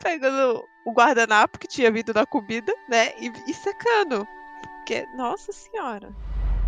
[0.04, 3.12] pegando o guardanapo que tinha vindo da comida, né?
[3.20, 4.28] E, e secando.
[4.62, 6.14] Porque, nossa senhora.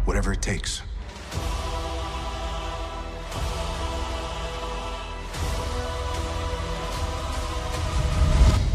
[0.08, 0.84] Whatever it takes.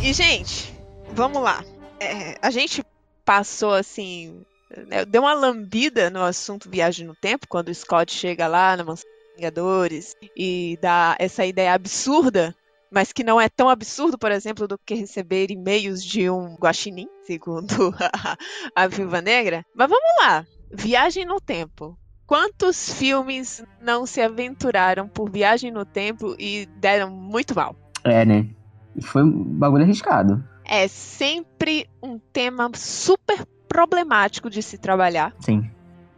[0.07, 0.73] E, gente,
[1.15, 1.65] vamos lá.
[1.99, 2.81] É, a gente
[3.25, 4.41] passou assim.
[4.87, 8.85] né, deu uma lambida no assunto viagem no tempo, quando o Scott chega lá na
[8.85, 12.55] Mansão dos Vingadores e dá essa ideia absurda,
[12.89, 17.09] mas que não é tão absurdo, por exemplo, do que receber e-mails de um guaxinim,
[17.25, 18.37] segundo a,
[18.77, 19.67] a Viúva Negra.
[19.75, 20.47] Mas vamos lá.
[20.71, 21.99] Viagem no tempo.
[22.29, 27.75] Quantos filmes não se aventuraram por viagem no tempo e deram muito mal?
[28.05, 28.49] É, né?
[28.97, 30.43] E Foi um bagulho arriscado.
[30.65, 35.35] é sempre um tema super problemático de se trabalhar.
[35.41, 35.71] Sim.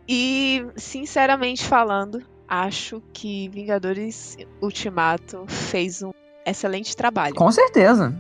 [0.09, 6.13] E, sinceramente falando, acho que Vingadores Ultimato fez um
[6.47, 7.35] excelente trabalho.
[7.35, 8.15] Com certeza.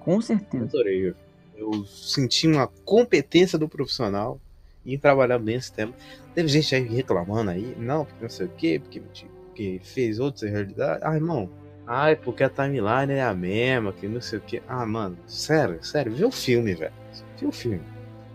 [0.00, 0.64] Com certeza.
[0.64, 1.14] Adorei.
[1.56, 4.38] Eu senti uma competência do profissional
[4.84, 5.94] em trabalhar bem esse tema.
[6.34, 10.48] Teve gente aí reclamando aí, não, porque não sei o quê, porque, porque fez outra
[10.50, 11.00] realidade.
[11.02, 11.48] Ah, irmão.
[11.86, 14.62] Ai, porque a timeline é a mesma, que não sei o quê.
[14.66, 16.92] Ah, mano, sério, sério, vê o filme, velho.
[17.38, 17.82] Vê o filme.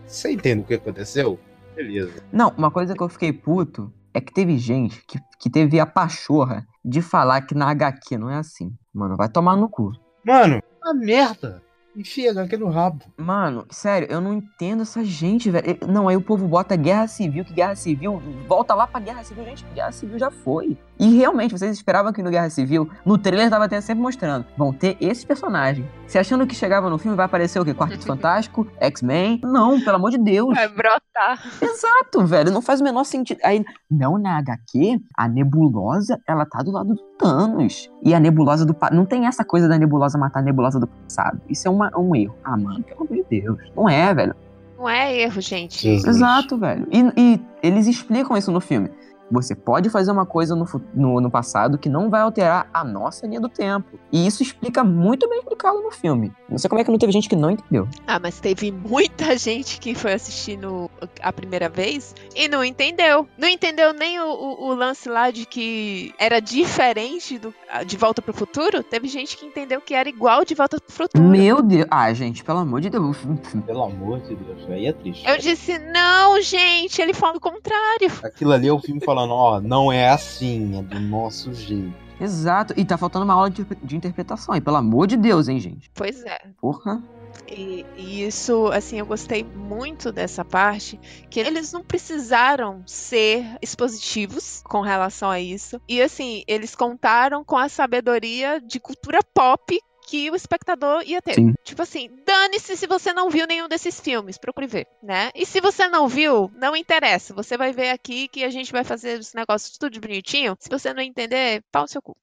[0.06, 1.40] Você entende o que aconteceu?
[1.76, 2.24] Beleza.
[2.32, 5.86] Não, uma coisa que eu fiquei puto é que teve gente que, que teve a
[5.86, 8.74] pachorra de falar que na HQ não é assim.
[8.94, 9.92] Mano, vai tomar no cu.
[10.26, 11.62] Mano, a merda.
[11.96, 13.04] Enfia HQ no rabo.
[13.18, 15.78] Mano, sério, eu não entendo essa gente, velho.
[15.88, 19.44] Não, aí o povo bota guerra civil, que guerra civil, volta lá pra guerra civil,
[19.46, 20.78] gente, guerra civil já foi.
[21.00, 24.74] E realmente, vocês esperavam que no Guerra Civil, no trailer tava até sempre mostrando, vão
[24.74, 25.88] ter esses personagens.
[26.06, 27.74] Se achando que chegava no filme vai aparecer o quê?
[27.74, 29.40] Quarteto Fantástico, X-Men?
[29.44, 30.54] Não, pelo amor de Deus.
[30.54, 31.42] Vai brotar.
[31.62, 33.40] Exato, velho, não faz o menor sentido.
[33.44, 37.90] Aí, não, na HQ, a nebulosa, ela tá do lado do Thanos.
[38.04, 38.74] E a nebulosa do.
[38.74, 41.40] pa- Não tem essa coisa da nebulosa matar a nebulosa do passado.
[41.48, 42.36] Isso é uma- um erro.
[42.44, 43.58] Ah, mano, pelo amor de Deus.
[43.76, 44.36] Não é, velho.
[44.78, 45.82] Não é erro, gente.
[45.82, 46.16] Jesus.
[46.18, 46.88] Exato, velho.
[46.92, 48.90] E, e eles explicam isso no filme.
[49.32, 53.28] Você pode fazer uma coisa no, no, no passado que não vai alterar a nossa
[53.28, 54.00] linha do tempo.
[54.12, 56.32] E isso explica muito bem explicado no filme.
[56.50, 57.88] Não sei como é que não teve gente que não entendeu.
[58.08, 60.90] Ah, mas teve muita gente que foi assistindo
[61.22, 63.28] a primeira vez e não entendeu.
[63.38, 67.54] Não entendeu nem o, o- o lance lá de que era diferente do,
[67.86, 68.84] de Volta pro Futuro.
[68.84, 71.24] Teve gente que entendeu que era igual de Volta pro Futuro.
[71.24, 71.86] Meu Deus.
[71.92, 73.18] Ah, gente, pelo amor de Deus.
[73.66, 75.28] Pelo amor de Deus, aí é triste.
[75.28, 78.12] Eu disse, não, gente, ele fala o contrário.
[78.24, 82.10] Aquilo ali é o filme falando, ó, não é assim, é do nosso jeito.
[82.20, 82.74] Exato.
[82.76, 84.56] E tá faltando uma aula de, de interpretação.
[84.56, 85.90] E pelo amor de Deus, hein, gente.
[85.94, 86.38] Pois é.
[86.60, 87.02] Porra.
[87.48, 91.00] E, e isso, assim, eu gostei muito dessa parte,
[91.30, 95.80] que eles não precisaram ser expositivos com relação a isso.
[95.88, 99.80] E, assim, eles contaram com a sabedoria de cultura pop
[100.10, 101.36] que o espectador ia ter.
[101.36, 101.54] Sim.
[101.64, 105.30] Tipo assim, dane-se se você não viu nenhum desses filmes, procure ver, né?
[105.36, 107.32] E se você não viu, não interessa.
[107.36, 110.58] Você vai ver aqui que a gente vai fazer os negócios tudo bonitinho.
[110.60, 112.18] Se você não entender, pau no seu cu.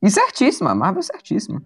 [0.00, 0.74] E certíssima.
[0.76, 1.60] Marvel certíssima.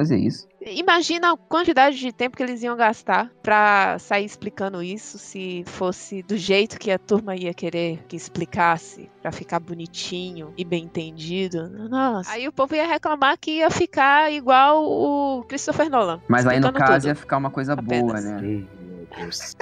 [0.00, 0.48] Fazer isso.
[0.64, 6.22] Imagina a quantidade de tempo que eles iam gastar pra sair explicando isso se fosse
[6.22, 11.68] do jeito que a turma ia querer que explicasse, pra ficar bonitinho e bem entendido.
[11.90, 12.32] Nossa.
[12.32, 16.18] Aí o povo ia reclamar que ia ficar igual o Christopher Nolan.
[16.28, 17.06] Mas aí, no caso, tudo.
[17.08, 18.24] ia ficar uma coisa boa, Apenas.
[18.24, 18.36] né?
[18.36, 19.54] Ai, meu Deus.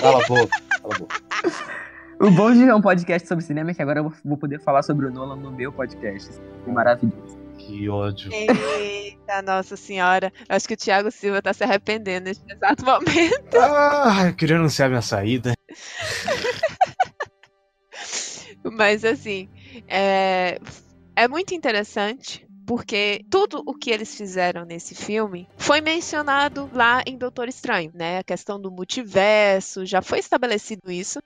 [0.00, 1.16] Cala a boca, cala a boca.
[2.22, 4.82] O bom de ter um podcast sobre cinema é que agora eu vou- poder falar
[4.82, 6.30] sobre o Nolan no meu podcast.
[6.66, 7.39] É maravilhoso.
[7.70, 8.32] Que ódio.
[8.32, 10.32] Eita, nossa senhora.
[10.48, 13.56] Acho que o Thiago Silva tá se arrependendo nesse exato momento.
[13.56, 15.52] Ah, eu queria anunciar minha saída.
[18.64, 19.48] Mas assim,
[19.86, 20.58] é,
[21.14, 27.16] é muito interessante porque tudo o que eles fizeram nesse filme foi mencionado lá em
[27.16, 28.18] Doutor Estranho, né?
[28.18, 31.20] A questão do multiverso, já foi estabelecido isso.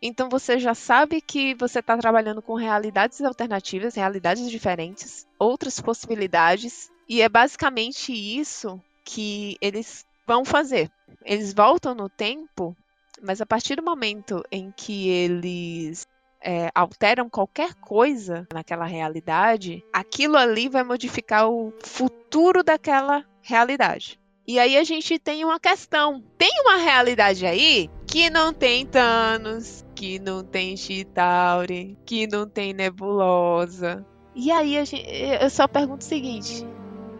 [0.00, 6.90] Então você já sabe que você está trabalhando com realidades alternativas, realidades diferentes, outras possibilidades,
[7.08, 10.90] e é basicamente isso que eles vão fazer.
[11.24, 12.76] Eles voltam no tempo,
[13.22, 16.06] mas a partir do momento em que eles
[16.42, 24.18] é, alteram qualquer coisa naquela realidade, aquilo ali vai modificar o futuro daquela realidade.
[24.46, 26.22] E aí a gente tem uma questão.
[26.38, 32.72] Tem uma realidade aí que não tem Thanos, que não tem Chitauri, que não tem
[32.72, 34.04] Nebulosa.
[34.34, 35.06] E aí a gente,
[35.40, 36.66] eu só pergunto o seguinte: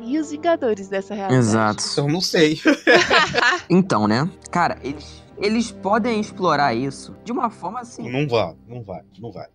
[0.01, 1.47] e os Vingadores dessa realidade?
[1.47, 1.83] Exato.
[1.97, 2.59] Eu não sei.
[3.71, 4.29] Então, né?
[4.51, 8.11] Cara, eles, eles podem explorar isso de uma forma assim.
[8.11, 9.47] Não vai, não vai, não vai.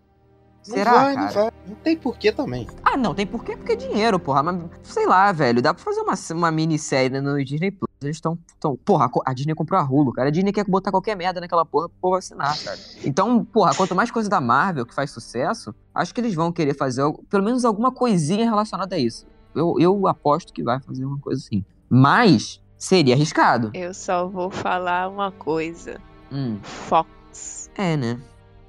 [0.68, 1.26] Não Será, vai, cara?
[1.26, 1.52] não vai.
[1.68, 2.68] Não tem porquê também.
[2.84, 4.44] Ah, não, tem porquê, porque é dinheiro, porra.
[4.44, 7.90] Mas, sei lá, velho, dá pra fazer uma, uma minissérie no Disney Plus.
[8.02, 8.38] Eles estão.
[8.60, 10.28] Tão, porra, a Disney comprou a Hulu, cara.
[10.28, 12.78] A Disney quer botar qualquer merda naquela porra pro povo assinar, cara.
[13.04, 16.76] Então, porra, quanto mais coisa da Marvel que faz sucesso, acho que eles vão querer
[16.76, 19.26] fazer pelo menos alguma coisinha relacionada a isso.
[19.56, 21.64] Eu, eu aposto que vai fazer uma coisa assim.
[21.90, 23.70] Mas seria arriscado.
[23.74, 26.00] Eu só vou falar uma coisa:
[26.32, 27.70] Hum, Fox.
[27.76, 28.20] é, né?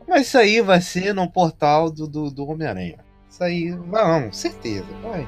[0.07, 2.99] Mas isso aí vai ser no portal do, do, do Homem-Aranha.
[3.29, 5.27] Isso aí, vamos, certeza, vai.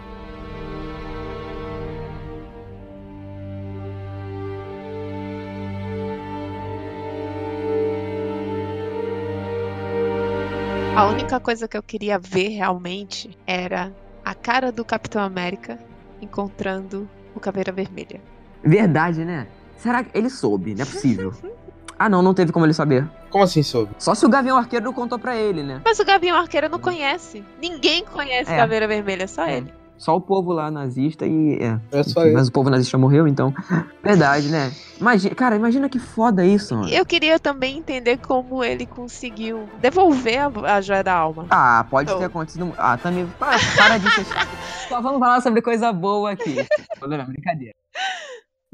[10.97, 13.93] A única coisa que eu queria ver realmente era
[14.25, 15.79] a cara do Capitão América
[16.23, 18.21] encontrando o Caveira Vermelha.
[18.65, 19.47] Verdade, né?
[19.77, 20.75] Será que ele soube?
[20.75, 21.35] Não é possível.
[21.99, 23.09] ah, não, não teve como ele saber.
[23.31, 23.93] Como assim soube?
[23.99, 25.81] Só se o Gavião Arqueiro não contou pra ele, né?
[25.85, 27.45] Mas o Gavião Arqueiro não conhece.
[27.61, 28.57] Ninguém conhece É.
[28.57, 29.59] Caveira Vermelha, só É.
[29.59, 29.75] ele.
[29.99, 31.57] Só o povo lá nazista e.
[31.59, 31.81] É.
[31.91, 33.55] É só mas o povo nazista morreu, então.
[34.05, 34.71] Verdade, né?
[35.01, 36.91] Imagina, cara, imagina que foda isso, mano.
[36.91, 41.47] Eu queria também entender como ele conseguiu devolver a, a joia da alma.
[41.49, 42.19] Ah, pode Oh.
[42.19, 42.75] ter acontecido.
[42.77, 43.27] Ah, também.
[43.39, 44.49] Para, para de ser chato.
[44.87, 46.57] Só vamos falar sobre coisa boa aqui.
[47.01, 47.73] Não, brincadeira.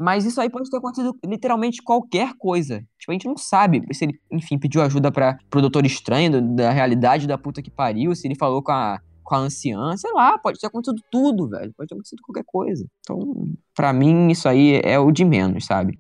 [0.03, 2.85] Mas isso aí pode ter acontecido literalmente qualquer coisa.
[2.99, 6.73] Tipo, a gente não sabe se ele, enfim, pediu ajuda para pro Doutor Estranho, da
[6.73, 10.37] realidade da puta que pariu, se ele falou com a, com a anciã, sei lá,
[10.39, 11.73] pode ter acontecido tudo, velho.
[11.77, 12.85] Pode ter acontecido qualquer coisa.
[13.01, 15.97] Então, pra mim, isso aí é o de menos, sabe?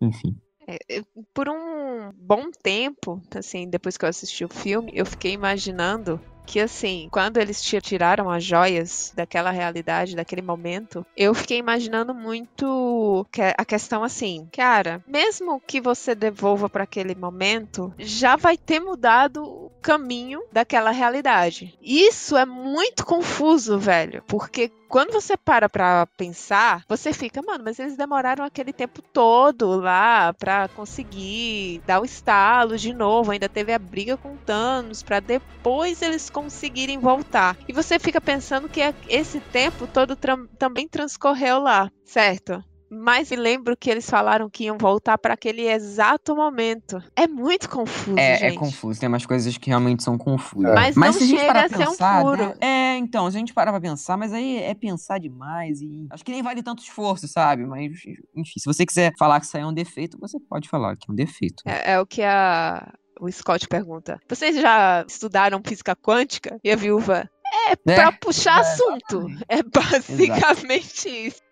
[0.00, 0.36] Enfim.
[0.68, 1.00] É,
[1.32, 6.60] por um bom tempo, assim, depois que eu assisti o filme, eu fiquei imaginando que,
[6.60, 13.26] assim, quando eles ti- tiraram as joias daquela realidade, daquele momento, eu fiquei imaginando muito
[13.56, 19.42] a questão assim, cara, mesmo que você devolva para aquele momento, já vai ter mudado
[19.44, 21.76] o caminho daquela realidade.
[21.82, 27.78] Isso é muito confuso, velho, porque quando você para pra pensar, você fica, mano, mas
[27.78, 33.30] eles demoraram aquele tempo todo lá pra conseguir dar o estalo de novo.
[33.30, 37.56] Ainda teve a briga com Thanos pra depois eles conseguirem voltar.
[37.68, 42.62] E você fica pensando que é- esse tempo todo tram- também transcorreu lá, certo?
[42.88, 47.02] Mas me lembro que eles falaram que iam voltar pra aquele exato momento.
[47.14, 48.54] É muito confuso, É, gente.
[48.54, 50.70] é confuso, tem umas coisas que realmente são confusas.
[50.70, 50.74] É.
[50.74, 52.46] Mas, não se a gente chega parar a um pensar, furo.
[52.46, 52.54] né?
[52.60, 56.06] É, então, se a gente parar pra pensar, mas aí é pensar demais e.
[56.10, 57.66] Acho que nem vale tanto esforço, sabe?
[57.66, 57.92] Mas,
[58.34, 61.06] enfim, se você quiser falar que isso aí é um defeito, você pode falar que
[61.08, 61.62] é um defeito.
[61.66, 64.20] É, é o que a, o Scott pergunta.
[64.28, 66.58] Vocês já estudaram física quântica?
[66.62, 67.28] E a viúva.
[67.68, 69.26] É, pra puxar é, assunto.
[69.48, 71.45] É basicamente isso.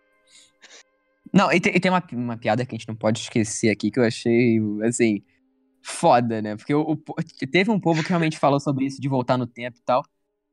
[1.35, 3.91] Não, e tem, e tem uma, uma piada que a gente não pode esquecer aqui
[3.91, 5.21] que eu achei, assim,
[5.83, 6.57] foda, né?
[6.57, 9.77] Porque o, o teve um povo que realmente falou sobre isso, de voltar no tempo
[9.77, 10.05] e tal.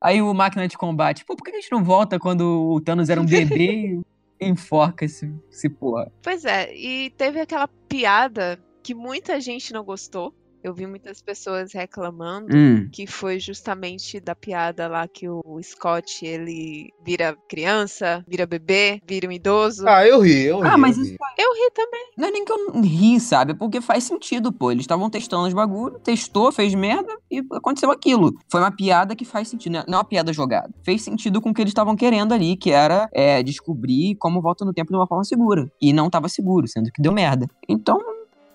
[0.01, 3.09] Aí o máquina de combate, pô, por que a gente não volta quando o Thanos
[3.09, 4.01] era um bebê
[4.41, 6.11] e enforca esse, esse porra?
[6.23, 10.33] Pois é, e teve aquela piada que muita gente não gostou.
[10.63, 12.55] Eu vi muitas pessoas reclamando.
[12.55, 12.89] Hum.
[12.91, 19.27] Que foi justamente da piada lá que o Scott ele vira criança, vira bebê, vira
[19.27, 19.87] um idoso.
[19.87, 20.67] Ah, eu ri, eu ri.
[20.67, 21.17] Ah, mas eu isso ri.
[21.37, 22.11] Eu ri também.
[22.17, 23.51] Não é nem que eu ri, sabe?
[23.51, 24.71] É porque faz sentido, pô.
[24.71, 28.33] Eles estavam testando os bagulho, testou, fez merda e aconteceu aquilo.
[28.49, 29.83] Foi uma piada que faz sentido, né?
[29.87, 30.69] não é uma piada jogada.
[30.83, 34.63] Fez sentido com o que eles estavam querendo ali, que era é, descobrir como volta
[34.63, 35.71] no tempo de uma forma segura.
[35.81, 37.47] E não tava seguro, sendo que deu merda.
[37.67, 37.99] Então,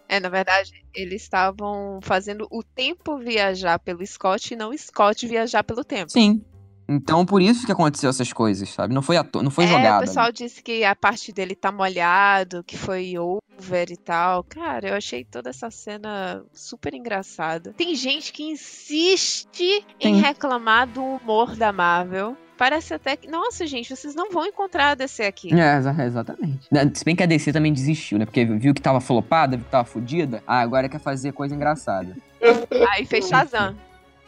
[0.09, 5.27] É, na verdade, eles estavam fazendo o tempo viajar pelo Scott e não o Scott
[5.27, 6.11] viajar pelo tempo.
[6.11, 6.45] sim.
[6.89, 8.95] Então, por isso que aconteceu essas coisas, sabe?
[8.95, 10.03] Não foi, à toa, não foi é, jogado.
[10.03, 14.45] o pessoal disse que a parte dele tá molhado, que foi over e tal.
[14.45, 17.73] Cara, eu achei toda essa cena super engraçada.
[17.73, 20.20] Tem gente que insiste em Sim.
[20.20, 22.37] reclamar do humor da Marvel.
[22.57, 23.28] Parece até que.
[23.28, 25.53] Nossa, gente, vocês não vão encontrar a DC aqui.
[25.55, 26.66] É, exa- exatamente.
[26.70, 28.24] Né, Se bem que a DC também desistiu, né?
[28.24, 30.43] Porque viu que tava flopada, viu que tava fodida.
[30.47, 32.16] Ah, agora quer fazer coisa engraçada.
[32.93, 33.77] Aí fez Shazam.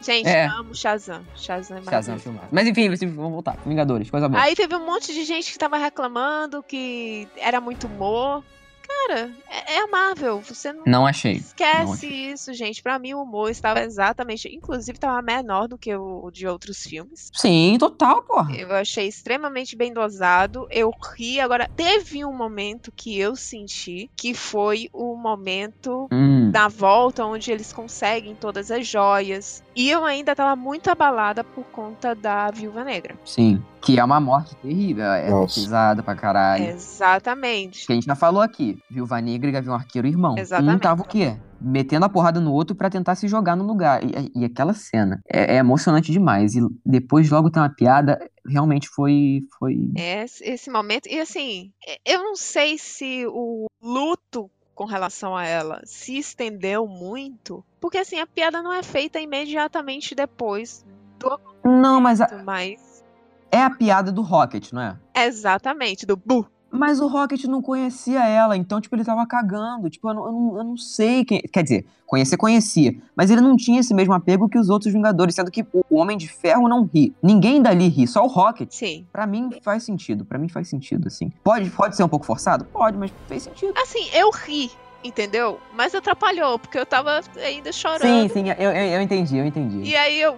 [0.01, 0.45] Gente, É.
[0.45, 1.21] amo Shazam.
[1.35, 2.19] Shazam é Shazam maravilhoso.
[2.23, 2.47] filmado.
[2.51, 3.57] Mas enfim, vamos voltar.
[3.65, 4.41] Vingadores, coisa boa.
[4.41, 8.43] Aí teve um monte de gente que tava reclamando que era muito humor.
[8.89, 10.41] Cara, é, é amável.
[10.41, 11.33] Você não Não achei.
[11.33, 12.31] esquece não achei.
[12.31, 12.81] isso, gente.
[12.81, 14.47] Pra mim, o humor estava exatamente.
[14.53, 17.29] Inclusive, estava menor do que o de outros filmes.
[17.33, 18.55] Sim, total, porra.
[18.55, 20.67] Eu achei extremamente bem dosado.
[20.71, 21.39] Eu ri.
[21.39, 27.51] Agora, teve um momento que eu senti que foi o momento Hum, da volta onde
[27.51, 29.63] eles conseguem todas as joias.
[29.79, 33.15] E eu ainda tava muito abalada por conta da Viúva Negra.
[33.23, 33.63] sim.
[33.81, 35.05] Que é uma morte terrível.
[35.05, 35.57] É Nossa.
[35.61, 36.65] pesada pra caralho.
[36.65, 37.85] Exatamente.
[37.87, 38.77] Que a gente já falou aqui.
[38.91, 40.33] Viúva Negra e Gavião Arqueiro irmão.
[40.33, 40.81] Um Exatamente.
[40.81, 41.37] tava o quê?
[41.61, 44.01] Metendo a porrada no outro pra tentar se jogar no lugar.
[44.03, 46.55] E, e aquela cena é, é emocionante demais.
[46.55, 48.19] E depois logo tem uma piada.
[48.45, 49.43] Realmente foi.
[49.57, 49.75] foi...
[49.97, 51.07] É, esse- esse momento.
[51.07, 56.87] E assim, é- eu não sei se o luto com relação a ela se estendeu
[56.87, 57.61] muito.
[57.81, 60.85] Porque assim, a piada não é feita imediatamente depois
[61.19, 63.03] do Não, mas a- mas.
[63.51, 64.97] é a piada do Rocket, não é?
[65.13, 66.47] Exatamente, do bu.
[66.71, 69.89] Mas o Rocket não conhecia ela, então, tipo, ele tava cagando.
[69.89, 71.41] Tipo, eu não, eu não, eu não sei quem.
[71.41, 72.95] Quer dizer, conhecer, conhecia.
[73.15, 76.17] Mas ele não tinha esse mesmo apego que os outros Vingadores, sendo que o Homem
[76.17, 77.13] de Ferro não ri.
[77.21, 78.71] Ninguém dali ri, só o Rocket.
[78.71, 79.05] Sim.
[79.11, 81.31] Pra mim faz sentido, pra mim faz sentido, assim.
[81.43, 82.65] Pode, pode ser um pouco forçado?
[82.65, 83.73] Pode, mas fez sentido.
[83.77, 84.71] Assim, eu ri,
[85.03, 85.59] entendeu?
[85.73, 88.01] Mas atrapalhou, porque eu tava ainda chorando.
[88.01, 89.81] Sim, sim, eu, eu, eu entendi, eu entendi.
[89.81, 90.37] E aí eu.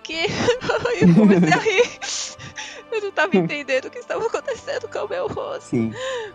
[0.00, 0.26] O quê?
[1.02, 2.00] eu comecei a rir.
[2.90, 5.68] Eu não tava entendendo o que estava acontecendo com o meu rosto.
[5.68, 5.92] Sim.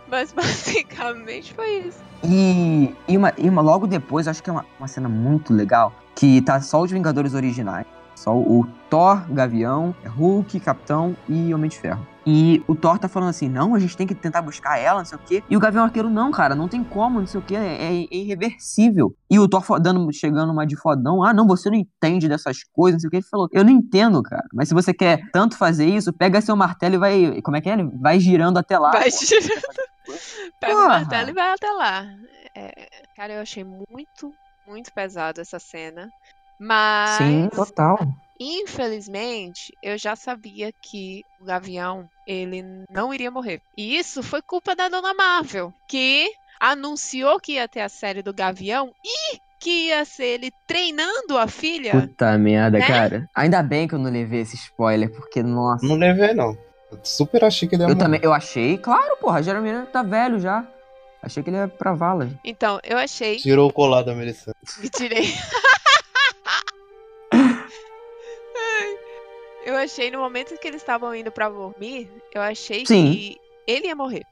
[0.07, 1.97] Mas basicamente foi isso.
[2.23, 5.91] E, e, uma, e uma logo depois, acho que é uma, uma cena muito legal,
[6.13, 7.87] que tá só os Vingadores originais.
[8.15, 12.05] Só o Thor, Gavião, Hulk, Capitão e Homem de Ferro.
[12.27, 15.05] E o Thor tá falando assim, não, a gente tem que tentar buscar ela, não
[15.05, 15.43] sei o quê.
[15.47, 18.07] E o Gavião Arqueiro, não, cara, não tem como, não sei o quê, é, é
[18.11, 19.15] irreversível.
[19.29, 22.95] E o Thor dando, chegando uma de fodão, ah, não, você não entende dessas coisas,
[22.95, 23.17] não sei o que.
[23.17, 24.45] Ele falou, eu não entendo, cara.
[24.51, 27.69] Mas se você quer tanto fazer isso, pega seu martelo e vai, como é que
[27.69, 27.77] é?
[27.83, 28.91] Vai girando até lá.
[28.91, 29.61] Vai girando.
[30.59, 30.87] Pega o Porra.
[30.87, 32.05] martelo e vai até lá.
[32.55, 34.33] É, cara, eu achei muito,
[34.67, 36.09] muito pesado essa cena.
[36.59, 37.99] Mas, Sim, total.
[38.39, 43.61] infelizmente, eu já sabia que o Gavião, ele não iria morrer.
[43.77, 48.33] E isso foi culpa da Dona Marvel, que anunciou que ia ter a série do
[48.33, 51.91] Gavião e que ia ser ele treinando a filha.
[51.99, 52.85] Puta merda, Né?
[52.87, 53.29] cara.
[53.35, 55.85] Ainda bem que eu não levei esse spoiler, porque, nossa.
[55.85, 56.57] Não levei, não.
[56.91, 57.99] Eu super achei que ele ia Eu morrer.
[58.05, 60.65] também, eu achei, claro, porra, Jeremy tá velho já.
[61.21, 62.29] Achei que ele ia pra vala.
[62.43, 63.37] Então, eu achei.
[63.37, 64.53] Tirou o colar da Melissa.
[64.79, 65.23] Me tirei.
[69.65, 73.11] eu achei no momento que eles estavam indo pra dormir, eu achei Sim.
[73.11, 73.37] que
[73.67, 74.23] ele ia morrer.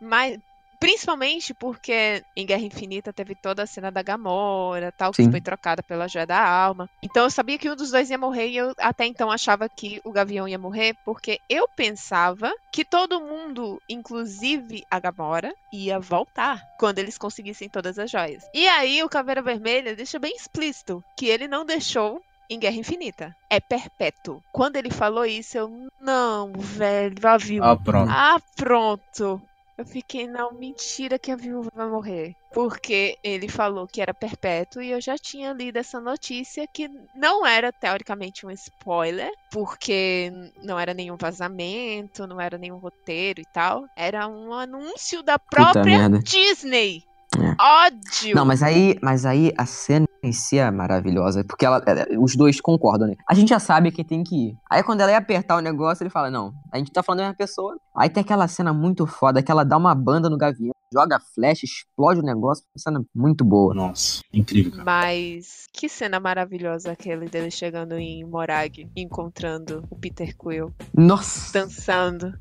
[0.00, 0.38] Mas
[0.78, 5.30] principalmente porque em Guerra Infinita teve toda a cena da Gamora, tal, que Sim.
[5.30, 6.90] foi trocada pela Joia da Alma.
[7.02, 9.98] Então eu sabia que um dos dois ia morrer e eu até então achava que
[10.04, 16.62] o Gavião ia morrer, porque eu pensava que todo mundo, inclusive a Gamora, ia voltar
[16.78, 18.44] quando eles conseguissem todas as joias.
[18.52, 23.36] E aí o Caveira Vermelha deixa bem explícito que ele não deixou em Guerra Infinita.
[23.48, 24.42] É perpétuo.
[24.52, 27.72] Quando ele falou isso, eu, não, velho, a viúva.
[27.72, 28.10] Ah, pronto.
[28.10, 29.42] Ah, pronto.
[29.76, 32.36] Eu fiquei, não, mentira que a viúva vai morrer.
[32.52, 37.44] Porque ele falou que era perpétuo e eu já tinha lido essa notícia que não
[37.44, 40.30] era teoricamente um spoiler, porque
[40.62, 43.84] não era nenhum vazamento, não era nenhum roteiro e tal.
[43.96, 46.08] Era um anúncio da própria.
[46.22, 47.02] Disney.
[47.38, 47.86] É.
[47.86, 48.34] Ódio!
[48.34, 52.34] Não, mas aí, mas aí a cena em si é maravilhosa, porque ela, é, os
[52.34, 53.14] dois concordam, né?
[53.28, 54.56] A gente já sabe que tem que ir.
[54.70, 57.24] Aí quando ela ia apertar o negócio, ele fala, não, a gente tá falando da
[57.24, 57.76] mesma pessoa.
[57.96, 61.66] Aí tem aquela cena muito foda, que ela dá uma banda no gavião, joga flecha,
[61.66, 63.74] explode o negócio, uma cena muito boa.
[63.74, 64.84] Nossa, incrível, cara.
[64.84, 72.32] Mas que cena maravilhosa aquele dele chegando em Morag, encontrando o Peter Quill, Nossa, dançando.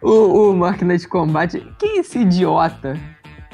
[0.00, 2.94] o, o máquina de combate, que esse idiota.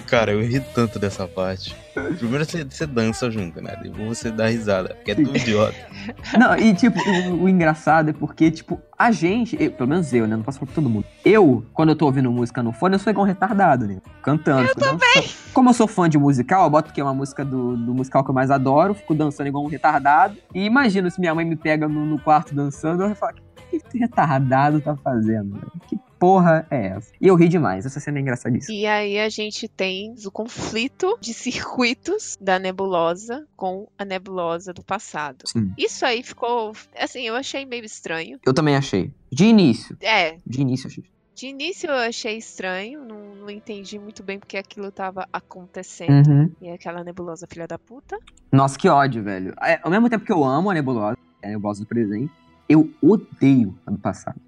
[0.07, 1.75] Cara, eu ri tanto dessa parte.
[2.19, 3.77] Primeiro você, você dança junto, né?
[3.83, 5.75] Depois você dá risada, porque é tudo idiota.
[6.39, 10.27] Não, e tipo, o, o engraçado é porque, tipo, a gente, eu- pelo menos eu,
[10.27, 10.37] né?
[10.37, 11.05] Não posso falar pra todo mundo.
[11.25, 13.99] Eu, quando eu tô ouvindo música no fone, eu sou igual um retardado, né?
[14.23, 14.69] Cantando.
[14.69, 15.25] Eu também!
[15.53, 18.25] Como eu sou fã de musical, eu boto que é uma música do, do musical
[18.25, 20.37] que eu mais adoro, fico dançando igual um retardado.
[20.55, 23.71] E imagino se minha mãe me pega no, no quarto dançando, eu vou falar, o
[23.71, 25.55] que esse retardado tá fazendo?
[25.55, 25.73] velho?
[25.89, 27.13] Que porra é essa?
[27.21, 28.73] E eu ri demais, essa cena é engraçadíssima.
[28.73, 34.85] E aí a gente tem o conflito de circuitos da nebulosa com a nebulosa do
[34.85, 35.43] passado.
[35.49, 35.73] Sim.
[35.77, 38.39] Isso aí ficou, assim, eu achei meio estranho.
[38.47, 39.13] Eu também achei.
[39.33, 39.97] De início.
[40.01, 41.03] É, De início, achei.
[41.35, 46.29] de início eu achei estranho, não, não entendi muito bem porque aquilo tava acontecendo.
[46.29, 46.53] Uhum.
[46.61, 48.17] E aquela nebulosa filha da puta.
[48.53, 49.57] Nossa, que ódio, velho.
[49.61, 52.31] É, ao mesmo tempo que eu amo a nebulosa, é a nebulosa do presente,
[52.69, 54.41] eu odeio a do passado.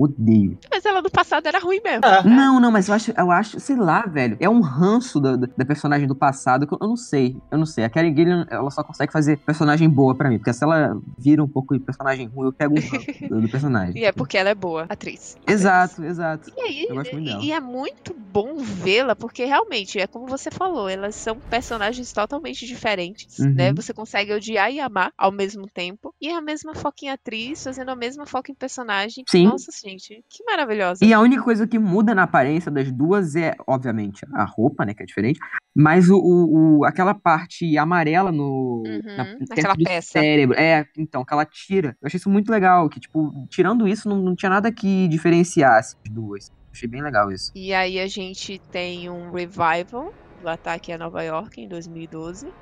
[0.00, 0.58] Odeio.
[0.70, 2.00] Mas ela do passado era ruim mesmo.
[2.24, 4.34] Não, não, mas eu acho, eu acho, sei lá, velho.
[4.40, 7.36] É um ranço da, da, personagem do passado que eu, eu não sei.
[7.50, 7.84] Eu não sei.
[7.84, 10.38] A Karen Gillian, ela só consegue fazer personagem boa pra mim.
[10.38, 13.48] Porque se ela vira um pouco de personagem ruim, eu pego um ranço do, do
[13.50, 14.00] personagem.
[14.00, 15.36] E é porque ela é boa, atriz.
[15.46, 16.50] Exato, exato.
[16.56, 17.42] E aí, Eu gosto muito dela.
[17.42, 22.12] e, e é muito bom vê-la, porque realmente, é como você falou, elas são personagens
[22.12, 23.54] totalmente diferentes, Uhum.
[23.54, 23.72] né?
[23.72, 26.14] Você consegue odiar e amar ao mesmo tempo.
[26.20, 29.24] E é a mesma foca em atriz, fazendo a mesma foca em personagem.
[29.28, 29.44] Sim.
[29.46, 31.04] Nossa, gente, que maravilhosa.
[31.04, 34.94] E a única coisa que muda na aparência das duas é, obviamente, a roupa, né,
[34.94, 35.38] que é diferente.
[35.74, 38.82] Mas o, o- aquela parte amarela no.
[38.86, 40.12] Uhum, na, naquela peça.
[40.18, 40.58] cérebro.
[40.58, 41.96] É, então, que ela tira.
[42.02, 42.88] Eu achei isso muito legal.
[42.88, 46.50] Que, tipo, tirando isso, não, não tinha nada que diferenciasse as duas.
[46.72, 47.50] Achei bem legal isso.
[47.54, 52.52] E aí a gente tem um revival do ataque a Nova York em 2012.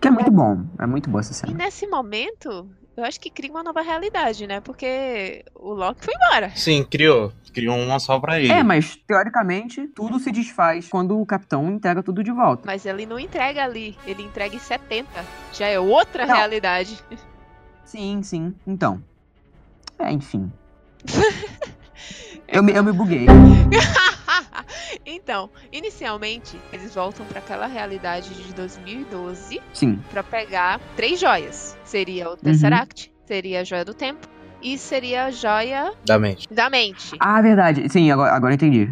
[0.00, 0.64] Que é muito bom.
[0.78, 1.52] É muito boa essa E cena.
[1.52, 4.60] nesse momento, eu acho que cria uma nova realidade, né?
[4.60, 6.50] Porque o Loki foi embora.
[6.56, 7.32] Sim, criou.
[7.52, 8.52] Criou uma só pra ele.
[8.52, 12.62] É, mas teoricamente tudo se desfaz quando o capitão entrega tudo de volta.
[12.64, 15.08] Mas ele não entrega ali, ele entrega em 70.
[15.52, 16.34] Já é outra Não.
[16.36, 16.96] realidade.
[17.84, 18.54] Sim, sim.
[18.64, 19.02] Então.
[19.98, 20.50] É, enfim.
[22.48, 23.26] eu, me, eu me buguei.
[25.06, 29.96] então, inicialmente, eles voltam para aquela realidade de 2012 Sim.
[30.10, 31.76] para pegar três joias.
[31.84, 32.34] Seria Uhum.
[32.34, 34.28] o Tesseract, seria a joia do tempo
[34.62, 36.46] e seria a joia Da mente.
[36.52, 37.16] da mente.
[37.20, 37.88] Ah, verdade.
[37.88, 38.88] Sim, agora, agora entendi.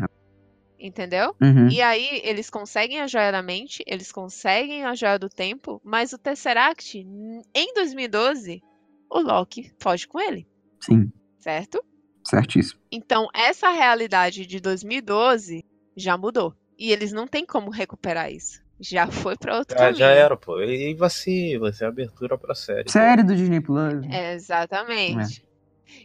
[0.80, 1.34] Entendeu?
[1.42, 1.68] Uhum.
[1.68, 6.12] E aí, eles conseguem a joia da mente, eles conseguem a joia do tempo, mas
[6.12, 8.62] o Tesseract, em 2012,
[9.10, 10.46] o Loki foge com ele,
[10.80, 11.10] Sim,
[11.40, 11.82] certo?
[12.28, 12.80] Certíssimo.
[12.90, 15.64] Então, essa realidade de 2012
[15.96, 16.54] já mudou.
[16.78, 18.62] E eles não têm como recuperar isso.
[18.80, 19.98] Já foi pra outro Já, caminho.
[19.98, 20.60] já era, pô.
[20.60, 22.88] E vai ser, vai ser abertura pra série.
[22.90, 24.04] Série do Disney Plus.
[24.10, 25.44] É, Exatamente.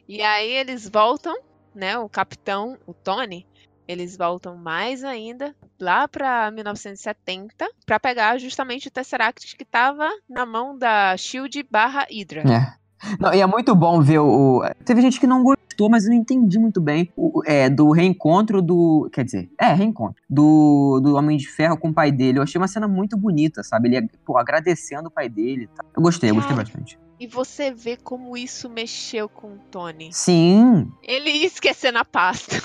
[0.08, 1.36] E aí eles voltam,
[1.76, 1.98] né?
[1.98, 3.46] O capitão, o Tony,
[3.88, 10.46] eles voltam mais ainda lá pra 1970 pra pegar justamente o Tesseract que tava na
[10.46, 12.42] mão da Shield barra Hydra.
[12.42, 12.83] É.
[13.20, 14.64] Não, e é muito bom ver o.
[14.86, 17.12] Teve gente que não gostou, mas eu não entendi muito bem.
[17.16, 19.10] O, é, do reencontro do.
[19.12, 20.22] Quer dizer, é, reencontro.
[20.30, 22.40] Do, do Homem de Ferro com o pai dele.
[22.40, 23.90] Eu achei uma cena muito bonita, sabe?
[23.90, 25.64] Ele, pô, agradecendo o pai dele.
[25.64, 25.86] e tal.
[25.96, 26.64] Eu gostei, eu gostei Cara.
[26.64, 27.00] bastante.
[27.20, 30.10] E você vê como isso mexeu com o Tony.
[30.12, 30.92] Sim.
[31.02, 32.62] Ele ia esquecer na pasta.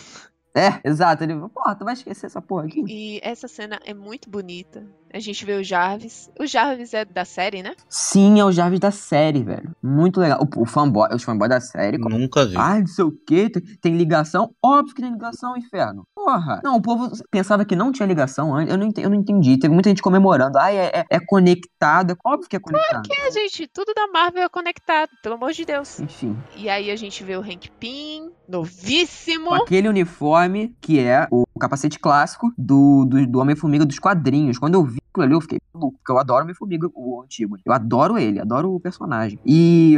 [0.55, 1.23] É, exato.
[1.23, 2.82] Ele, porra, tu vai esquecer essa porra aqui?
[2.89, 4.85] E essa cena é muito bonita.
[5.12, 6.30] A gente vê o Jarvis.
[6.39, 7.74] O Jarvis é da série, né?
[7.89, 9.74] Sim, é o Jarvis da série, velho.
[9.82, 10.40] Muito legal.
[10.40, 11.98] O, o fanboy, os fanboys da série.
[11.98, 12.56] Nunca vi.
[12.56, 14.51] Ai, não sei o que, tem, tem ligação?
[14.62, 16.06] Óbvio que tem ligação, inferno.
[16.14, 16.60] Porra.
[16.62, 18.72] Não, o povo pensava que não tinha ligação antes.
[18.72, 19.06] Eu não entendi.
[19.06, 19.59] Eu não entendi.
[19.59, 20.59] Teve muita gente comemorando.
[20.59, 22.12] Ai, é, é, é conectado.
[22.12, 23.09] É óbvio que é conectado.
[23.10, 26.01] É, gente, tudo da Marvel é conectado, pelo amor de Deus.
[26.01, 26.36] Enfim.
[26.56, 29.47] E aí a gente vê o Hank Pym, novíssimo.
[29.47, 34.59] Com aquele uniforme que é o capacete clássico do, do, do Homem-Formiga dos quadrinhos.
[34.59, 37.56] Quando eu vi aquilo ali, eu fiquei maluco, porque eu adoro Homem-Formiga, o antigo.
[37.64, 39.38] Eu adoro ele, adoro o personagem.
[39.44, 39.96] E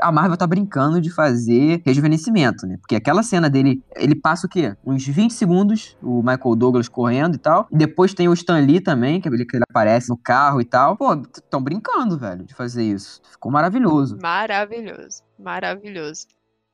[0.00, 2.76] a Marvel tá brincando de fazer rejuvenescimento, né?
[2.78, 4.76] Porque aquela cena dele, ele passa o quê?
[4.84, 7.66] Uns 20 segundos, o Michael Douglas correndo e tal.
[7.70, 10.64] E depois tem o Stan Lee também, que ele, que ele aparece no carro e
[10.64, 10.96] tal.
[10.96, 11.16] Pô,
[11.50, 13.20] tão brincando, velho, de fazer isso.
[13.30, 14.18] Ficou maravilhoso.
[14.20, 16.26] Maravilhoso, maravilhoso.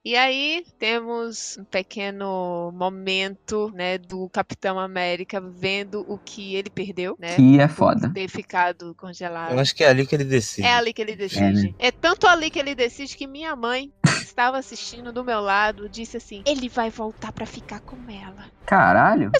[0.04, 7.16] E aí temos um pequeno momento, né, do Capitão América vendo o que ele perdeu,
[7.18, 7.36] né?
[7.36, 8.10] Que é foda.
[8.12, 9.52] ter ficado congelado.
[9.52, 10.68] Eu acho que é ali que ele decide.
[10.68, 11.74] É ali que ele decide.
[11.78, 11.90] É, né?
[11.90, 16.18] tanto ali que ele decide que minha mãe que estava assistindo do meu lado, disse
[16.18, 18.44] assim: ele vai voltar pra ficar com ela.
[18.66, 19.32] Caralho.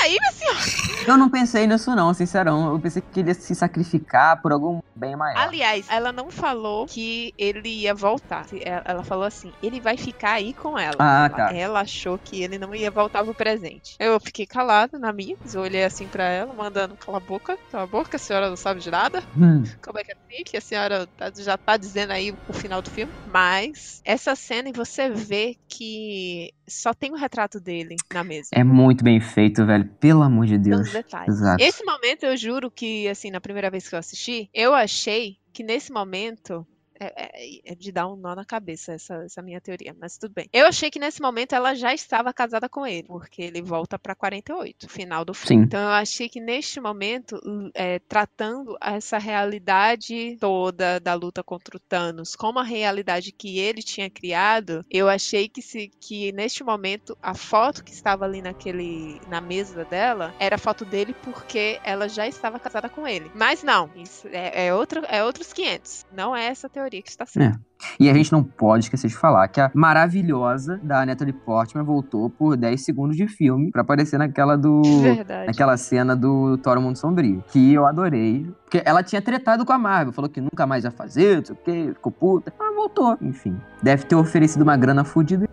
[0.00, 0.60] Peraí, minha senhora.
[1.06, 2.70] Eu não pensei nisso, não, sincerão.
[2.72, 5.38] Eu pensei que ele ia se sacrificar por algum bem maior.
[5.38, 8.46] Aliás, ela não falou que ele ia voltar.
[8.84, 10.96] Ela falou assim: ele vai ficar aí com ela.
[10.98, 11.54] Ah, ela, tá.
[11.54, 13.94] ela achou que ele não ia voltar pro presente.
[13.98, 17.84] Eu fiquei calada na minha, eu olhei assim pra ela, mandando: cala a boca, cala
[17.84, 19.22] a boca, a senhora não sabe de nada.
[19.36, 20.44] Hum, Como é que é assim?
[20.44, 23.12] Que a senhora tá- já tá dizendo aí o final do filme.
[23.26, 28.48] Mas essa cena e você vê que só tem o retrato dele na mesa.
[28.52, 29.88] é muito bem feito, velho.
[30.00, 30.80] Pelo amor de Deus.
[30.80, 31.34] os detalhes.
[31.34, 31.62] Exato.
[31.62, 35.62] Esse momento eu juro que, assim, na primeira vez que eu assisti, eu achei que
[35.62, 36.66] nesse momento.
[37.00, 40.34] É, é- é de dar um nó na cabeça essa, essa minha teoria, mas tudo
[40.34, 40.48] bem.
[40.52, 44.14] Eu achei que nesse momento ela já estava casada com ele, porque ele volta pra
[44.14, 45.62] 48, final do filme.
[45.62, 45.66] Sim.
[45.66, 47.40] Então eu achei que neste momento,
[47.74, 53.82] é, tratando essa realidade toda da luta contra o Thanos como a realidade que ele
[53.82, 59.20] tinha criado, eu achei que se que neste momento a foto que estava ali naquele
[59.28, 63.30] na mesa dela era a foto dele porque ela já estava casada com ele.
[63.34, 66.04] Mas não, isso é, é outro é outros 500.
[66.12, 66.89] Não é essa teoria.
[66.90, 67.58] Teoria que está certa.
[67.98, 72.28] E a gente não pode esquecer de falar que a maravilhosa da Natalie Portman voltou
[72.28, 74.82] por 10 segundos de filme pra aparecer naquela do.
[75.00, 75.46] Verdade.
[75.46, 77.42] Naquela cena do Thor Mundo Sombrio.
[77.48, 78.46] Que eu adorei.
[78.64, 80.12] Porque ela tinha tretado com a Marvel.
[80.12, 82.52] Falou que nunca mais ia fazer, não sei o quê, ficou puta.
[82.58, 83.16] Mas voltou.
[83.22, 83.56] Enfim.
[83.82, 85.48] Deve ter oferecido uma grana fodida.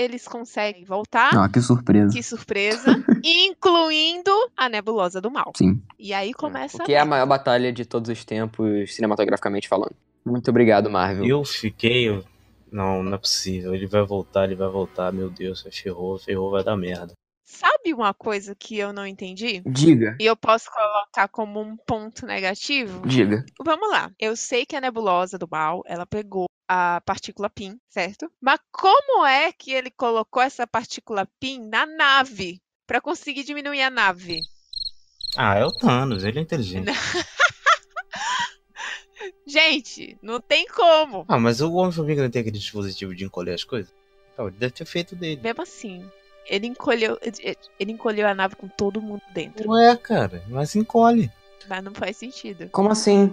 [0.00, 1.30] Eles conseguem voltar.
[1.34, 2.12] Ah, que surpresa.
[2.12, 3.04] Que surpresa.
[3.22, 5.52] incluindo a nebulosa do mal.
[5.56, 5.80] Sim.
[5.98, 6.82] E aí começa.
[6.82, 9.94] O que é a maior batalha de todos os tempos, cinematograficamente falando.
[10.24, 11.26] Muito obrigado, Marvel.
[11.26, 12.22] Eu fiquei.
[12.70, 13.74] Não, não é possível.
[13.74, 15.12] Ele vai voltar, ele vai voltar.
[15.12, 17.12] Meu Deus, ferrou, ferrou, vai dar merda.
[17.50, 19.60] Sabe uma coisa que eu não entendi?
[19.66, 20.16] Diga.
[20.20, 23.06] E eu posso colocar como um ponto negativo?
[23.06, 23.44] Diga.
[23.58, 24.10] Vamos lá.
[24.20, 28.30] Eu sei que a nebulosa do mal, ela pegou a partícula PIN, certo?
[28.40, 32.60] Mas como é que ele colocou essa partícula PIN na nave?
[32.86, 34.40] Pra conseguir diminuir a nave?
[35.36, 36.86] Ah, é o Thanos, ele é inteligente.
[39.44, 41.24] Gente, não tem como.
[41.28, 43.92] Ah, mas o Homem-Formiga não tem aquele dispositivo de encolher as coisas?
[44.32, 45.40] Então, ele deve ter feito dele.
[45.42, 46.08] Mesmo assim,
[46.50, 47.16] ele encolheu,
[47.78, 49.70] ele encolheu a nave com todo mundo dentro.
[49.70, 51.30] Ué, cara, mas encolhe.
[51.68, 52.68] Mas não faz sentido.
[52.72, 53.32] Como assim?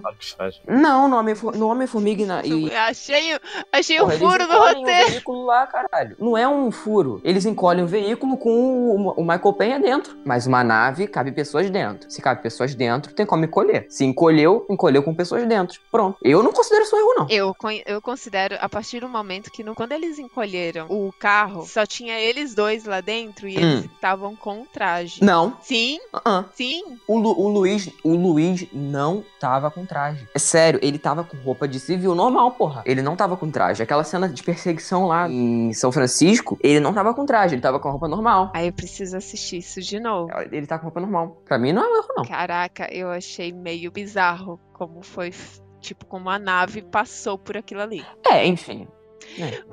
[0.66, 3.38] Não, no Homem-Fo- no Homem-Formiga e na- e, achei,
[3.72, 4.82] achei Porra, um eles furo no roteiro.
[4.82, 6.16] o veículo lá, caralho.
[6.18, 7.20] Não é um furo.
[7.24, 10.16] Eles encolhem o veículo com o, o Michael Penha dentro.
[10.24, 12.10] Mas uma nave cabe pessoas dentro.
[12.10, 13.86] Se cabe pessoas dentro, tem como encolher.
[13.88, 15.80] Se encolheu, encolheu com pessoas dentro.
[15.90, 16.18] Pronto.
[16.22, 17.26] Eu não considero isso um erro, não.
[17.30, 17.54] Eu,
[17.86, 22.18] eu considero, a partir do momento que no- quando eles encolheram o carro, só tinha
[22.18, 23.88] eles dois lá dentro e eles Hum.
[23.94, 25.22] estavam com traje.
[25.22, 25.56] Não.
[25.62, 26.44] Sim, Uh-uh.
[26.54, 26.82] sim.
[27.06, 30.28] O, Lu- o Luiz, o Luiz não tava com traje.
[30.34, 32.82] É sério, ele tava com roupa de civil normal, porra.
[32.84, 33.82] Ele não tava com traje.
[33.82, 37.78] Aquela cena de perseguição lá em São Francisco, ele não tava com traje, ele tava
[37.78, 38.50] com roupa normal.
[38.54, 40.30] Aí eu preciso assistir isso de novo.
[40.50, 41.42] Ele tá com roupa normal.
[41.44, 42.24] Pra mim não é um erro, não.
[42.24, 45.32] Caraca, eu achei meio bizarro como foi,
[45.80, 48.04] tipo, como a nave passou por aquilo ali.
[48.26, 48.86] É, enfim.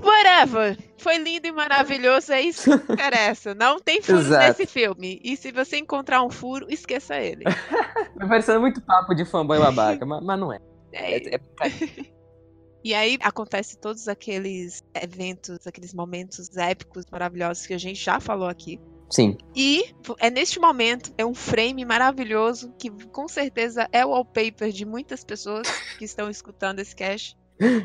[0.01, 0.77] Whatever!
[0.97, 3.53] Foi lindo e maravilhoso, é isso que interessa.
[3.53, 5.19] Não tem furos nesse filme.
[5.23, 7.43] E se você encontrar um furo, esqueça ele.
[8.17, 10.59] Tá parecendo muito papo de fanboy babaca, mas, mas não é.
[10.93, 11.39] É, É- é-
[12.83, 18.47] E aí acontece todos aqueles eventos, aqueles momentos épicos, maravilhosos que a gente já falou
[18.47, 18.79] aqui.
[19.09, 19.35] Sim.
[19.55, 19.85] E
[20.19, 25.23] é neste momento, é um frame maravilhoso que com certeza é o wallpaper de muitas
[25.23, 25.67] pessoas
[25.97, 27.35] que estão escutando esse cast.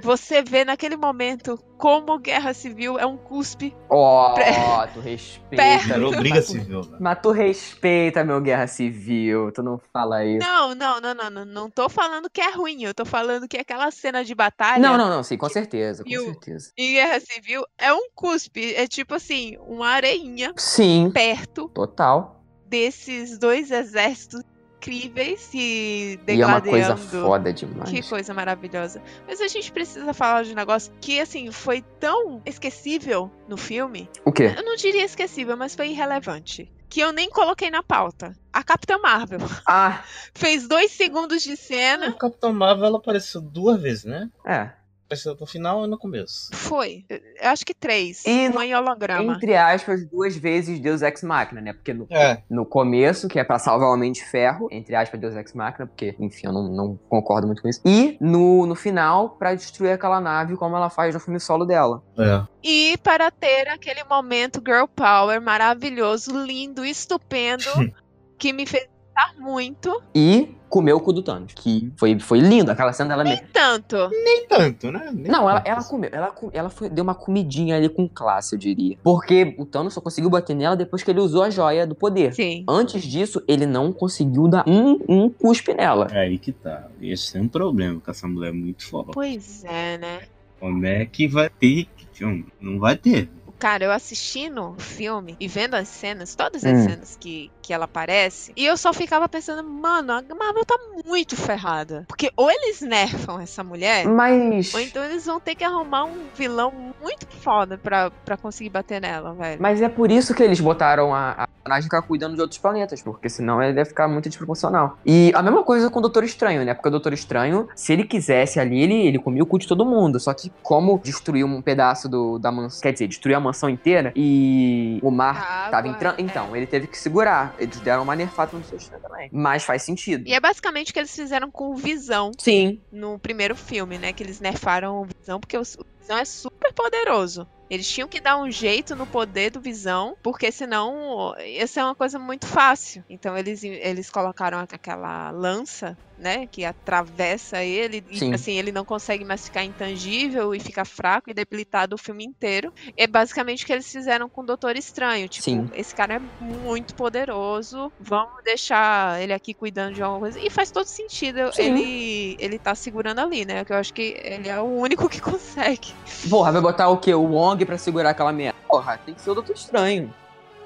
[0.03, 3.75] Você vê naquele momento como Guerra Civil é um cuspe.
[3.89, 4.53] Ó, Pré-
[4.93, 5.79] tu respeita.
[5.95, 6.97] Virou briga mas, tu- civil, velho.
[7.01, 9.53] mas tu respeita, meu guerra civil.
[9.53, 10.39] Tu não fala isso.
[10.45, 13.57] Não, não, não, não, não, não tô falando que é ruim, eu tô falando que
[13.59, 16.73] aquela cena de batalha Não, não, não, sim, com certeza, com certeza.
[16.77, 22.43] em Guerra Civil é um cuspe, é tipo assim, uma areinha Sim, perto total.
[22.67, 24.43] desses dois exércitos
[24.81, 26.71] incríveis se E é uma degradando.
[26.71, 27.91] coisa foda demais.
[27.91, 29.03] Que coisa maravilhosa.
[29.27, 34.09] Mas a gente precisa falar de um negócio que, assim, foi tão esquecível no filme.
[34.25, 34.55] O quê?
[34.57, 36.73] Eu não diria esquecível, mas foi irrelevante.
[36.89, 38.33] Que eu nem coloquei na pauta.
[38.53, 39.39] A Capitã Marvel.
[39.67, 40.03] Ah,
[40.35, 42.13] Fez dois segundos de cena.
[42.15, 44.29] Capitão Marvel ela apareceu duas vezes, né?
[44.47, 44.71] é.
[45.11, 46.51] Apareceu no final e no começo.
[46.55, 47.05] Foi.
[47.11, 48.23] Eu acho que três.
[48.25, 49.35] E uma em holograma.
[49.35, 51.73] Entre aspas, duas vezes Deus Ex Machina, né?
[51.73, 52.45] Porque no, É.
[52.49, 55.89] no começo, que é pra salvar o Homem de Ferro, entre aspas, Deus Ex Machina,
[55.89, 57.81] porque, enfim, eu não, não concordo muito com isso.
[57.85, 62.05] E no, no final, pra destruir aquela nave, como ela faz no filme solo dela.
[62.17, 62.47] É.
[62.63, 67.65] E para ter aquele momento girl power maravilhoso, lindo, estupendo,
[68.39, 68.87] que me fez
[69.21, 70.03] gostar muito.
[70.15, 72.71] E comeu o cu do Thanos, que foi, foi lindo.
[72.71, 73.25] Aquela cena dela...
[73.25, 73.97] Nem tanto.
[74.09, 75.11] Nem tanto, né?
[75.13, 75.69] Nem Não, ela, tanto.
[75.69, 76.11] ela comeu.
[76.13, 78.97] Ela, ela foi, deu uma comidinha ali com classe, eu diria.
[79.03, 82.33] Porque o Thanos só conseguiu bater nela depois que ele usou a joia do poder.
[82.35, 82.65] Sim.
[82.69, 86.07] Antes disso, ele não conseguiu dar um, um cuspe nela.
[86.13, 86.87] É aí que tá.
[87.03, 89.11] Esse é um problema com essa mulher muito foda.
[89.13, 90.21] Pois é, né?
[90.61, 91.89] Como é que vai ter?
[92.21, 93.29] Não, não vai ter.
[93.59, 96.89] Cara, eu assistindo o filme e vendo as cenas, todas as Hum.
[96.89, 100.77] cenas que, que ela aparece, e eu só ficava pensando, mano, a Marvel tá
[101.07, 102.05] muito ferrada.
[102.09, 104.75] Porque ou eles nerfam essa mulher, Mas.
[104.75, 109.01] ou então eles vão ter que arrumar um vilão muito foda pra, pra conseguir bater
[109.01, 109.63] nela, velho.
[109.63, 113.03] Mas é por isso que eles botaram a, a personagem ficar cuidando de outros planetas,
[113.03, 114.99] porque senão ele ia ficar muito desproporcional.
[115.07, 116.75] E a mesma coisa com o Doutor Estranho, né?
[116.75, 119.85] Porque o Doutor Estranho, se ele quisesse ali, ele, ele comia o cu de todo
[119.87, 120.19] mundo.
[120.19, 124.13] Só que como destruiu um pedaço do, da mansão, quer dizer, destruiu a mansão inteira
[124.17, 126.19] e o mar A tava água, entrando.
[126.19, 126.23] é.
[126.23, 127.55] Então, ele teve que segurar.
[127.61, 129.29] Eles deram uma nerfada no Estranho também.
[129.33, 130.27] Mas faz sentido.
[130.27, 132.81] E é basicamente o que eles fizeram com o Visão Sim.
[132.91, 134.13] no primeiro filme, né?
[134.13, 135.63] Que eles nerfaram o Visão, porque o
[136.11, 137.47] Visão Visão é super poderoso.
[137.71, 141.95] Eles tinham que dar um jeito no poder do Visão, porque senão ia ser uma
[141.95, 143.05] coisa muito fácil.
[143.09, 148.33] Então eles, eles colocaram aquela lança, né, que atravessa ele Sim.
[148.33, 152.25] e assim ele não consegue mais ficar intangível e fica fraco e debilitado o filme
[152.25, 152.75] inteiro.
[152.97, 155.71] É basicamente o que eles fizeram com o Doutor Estranho, tipo, Sim.
[155.73, 160.41] esse cara é muito poderoso, vamos deixar ele aqui cuidando de alguma coisa.
[160.41, 161.63] E faz todo sentido Sim.
[161.63, 163.65] ele ele tá segurando ali, né?
[163.65, 165.95] Que eu acho que ele é o único que consegue.
[166.29, 167.15] Porra, vai botar o quê?
[167.15, 168.59] O Wong pra segurar aquela merda.
[168.69, 170.13] Porra, tem que ser o Doutor Estranho.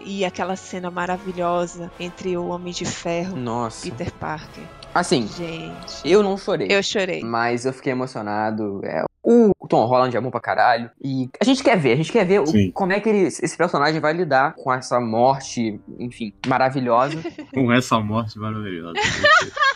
[0.00, 3.86] E aquela cena maravilhosa entre o Homem de Ferro Nossa.
[3.86, 4.64] e Peter Parker.
[4.94, 6.68] Assim, Gente, eu não chorei.
[6.70, 7.22] eu chorei.
[7.24, 8.80] Mas eu fiquei emocionado.
[8.84, 10.90] É, o Tom Holland é bom pra caralho.
[11.02, 13.56] E a gente quer ver, a gente quer ver o- como é que ele- esse
[13.56, 17.16] personagem vai lidar com essa morte, enfim, maravilhosa.
[17.54, 18.94] Com essa morte maravilhosa.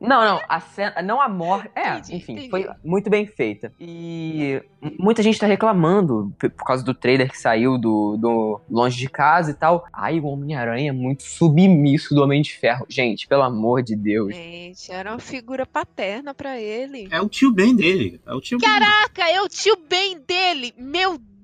[0.00, 1.70] Não, não, a cena, não a morte.
[1.74, 2.50] É, Entendi, enfim, entendi.
[2.50, 3.72] foi muito bem feita.
[3.80, 4.62] E
[4.98, 9.50] muita gente tá reclamando por causa do trailer que saiu do, do Longe de Casa
[9.50, 9.86] e tal.
[9.92, 12.86] Ai, o Homem-Aranha é muito submisso do Homem de Ferro.
[12.88, 14.34] Gente, pelo amor de Deus.
[14.34, 17.08] Gente, era uma figura paterna pra ele.
[17.10, 18.20] É o tio Ben dele.
[18.26, 18.68] É o tio Ben.
[18.68, 20.74] Caraca, é o tio Ben dele!
[20.78, 21.35] Meu Deus!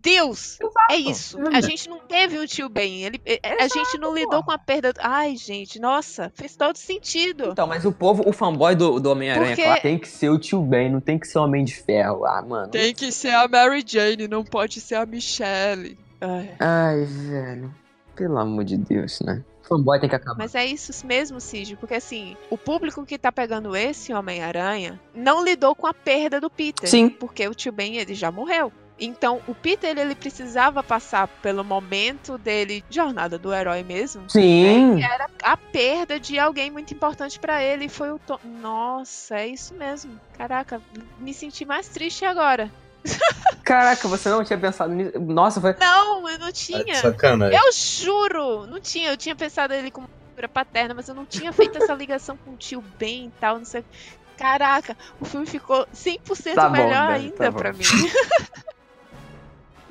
[0.91, 1.39] É isso.
[1.53, 3.05] A gente não teve um tio Ben.
[3.05, 3.21] Ele,
[3.61, 4.93] a gente não lidou com a perda.
[4.99, 7.51] Ai, gente, nossa, fez todo sentido.
[7.53, 10.39] Então, mas o povo, o fanboy do, do Homem-Aranha, Porque- claro, tem que ser o
[10.39, 12.25] tio Ben, não tem que ser o Homem de Ferro.
[12.25, 12.69] Ah, mano.
[12.69, 15.99] Tem que ser a Mary Jane, não pode ser a Michelle.
[16.21, 16.55] Ai.
[16.59, 17.75] Ai, velho.
[18.15, 19.43] Pelo amor de Deus, né?
[19.63, 20.37] Fanboy tem que acabar.
[20.37, 25.43] Mas é isso mesmo, Cid, porque assim, o público que tá pegando esse Homem-Aranha não
[25.45, 26.89] lidou com a perda do Peter.
[26.89, 27.09] Sim.
[27.09, 28.73] Porque o tio Ben, ele já morreu.
[29.05, 34.31] Então, o Peter, ele, ele precisava passar pelo momento dele, jornada do herói mesmo.
[34.31, 34.97] Sim.
[34.97, 37.87] que era a perda de alguém muito importante pra ele.
[37.87, 38.39] e Foi o Tom.
[38.45, 40.21] Nossa, é isso mesmo.
[40.39, 40.81] Caraca,
[41.19, 42.71] me senti mais triste agora.
[43.65, 45.19] Caraca, você não tinha pensado nisso.
[45.19, 45.75] Nossa, foi.
[45.81, 46.95] Não, eu não tinha.
[46.95, 47.59] Sacanagem.
[47.59, 49.11] Eu juro, não tinha.
[49.11, 52.53] Eu tinha pensado ele como figura paterna, mas eu não tinha feito essa ligação com
[52.53, 53.85] o tio Ben e tal, não sei.
[54.37, 57.59] Caraca, o filme ficou 100% Tá bom, melhor Dani, ainda tá bom.
[57.59, 57.85] pra mim.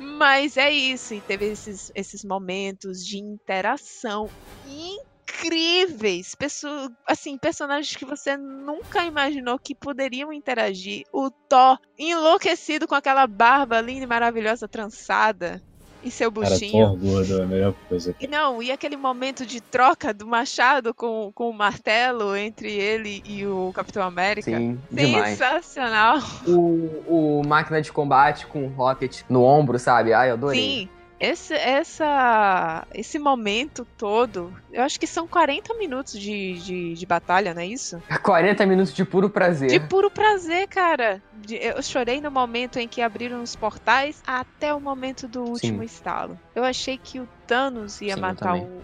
[0.01, 4.27] Mas é isso, e teve esses, esses momentos de interação
[4.65, 6.33] incríveis.
[6.33, 11.03] Pessoa, assim, personagens que você nunca imaginou que poderiam interagir.
[11.13, 15.61] O Thor enlouquecido com aquela barba linda e maravilhosa trançada
[16.03, 16.87] e seu Cara, buchinho.
[16.87, 18.15] Thor gordo é a melhor coisa.
[18.19, 23.21] E não, e aquele momento de troca do machado com, com o martelo entre ele
[23.25, 24.51] e o Capitão América?
[24.51, 25.37] Sim, demais.
[25.37, 26.19] Sensacional.
[26.47, 30.13] O, o máquina de combate com o Rocket no ombro, sabe?
[30.13, 30.61] Ai, eu adorei.
[30.61, 30.89] Sim.
[31.21, 37.53] Esse, essa, esse momento todo, eu acho que são 40 minutos de, de, de batalha,
[37.53, 38.01] não é isso?
[38.23, 39.69] 40 minutos de puro prazer.
[39.69, 41.21] De puro prazer, cara.
[41.31, 45.83] De- eu chorei no momento em que abriram os portais até o momento do último
[45.83, 46.39] estalo.
[46.55, 48.81] Eu achei que o Thanos ia Sim, matar o,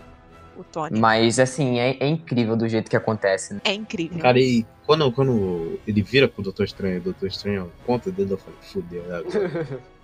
[0.56, 1.00] o Tony.
[1.00, 3.56] Mas, assim, é, é incrível do jeito que acontece.
[3.56, 3.62] Né?
[3.64, 4.20] É incrível.
[4.20, 8.38] Cara, e quando, quando ele vira pro Doutor Estranho, o Doutor Estranho conta dele, eu
[8.38, 9.24] falei, fudeu, é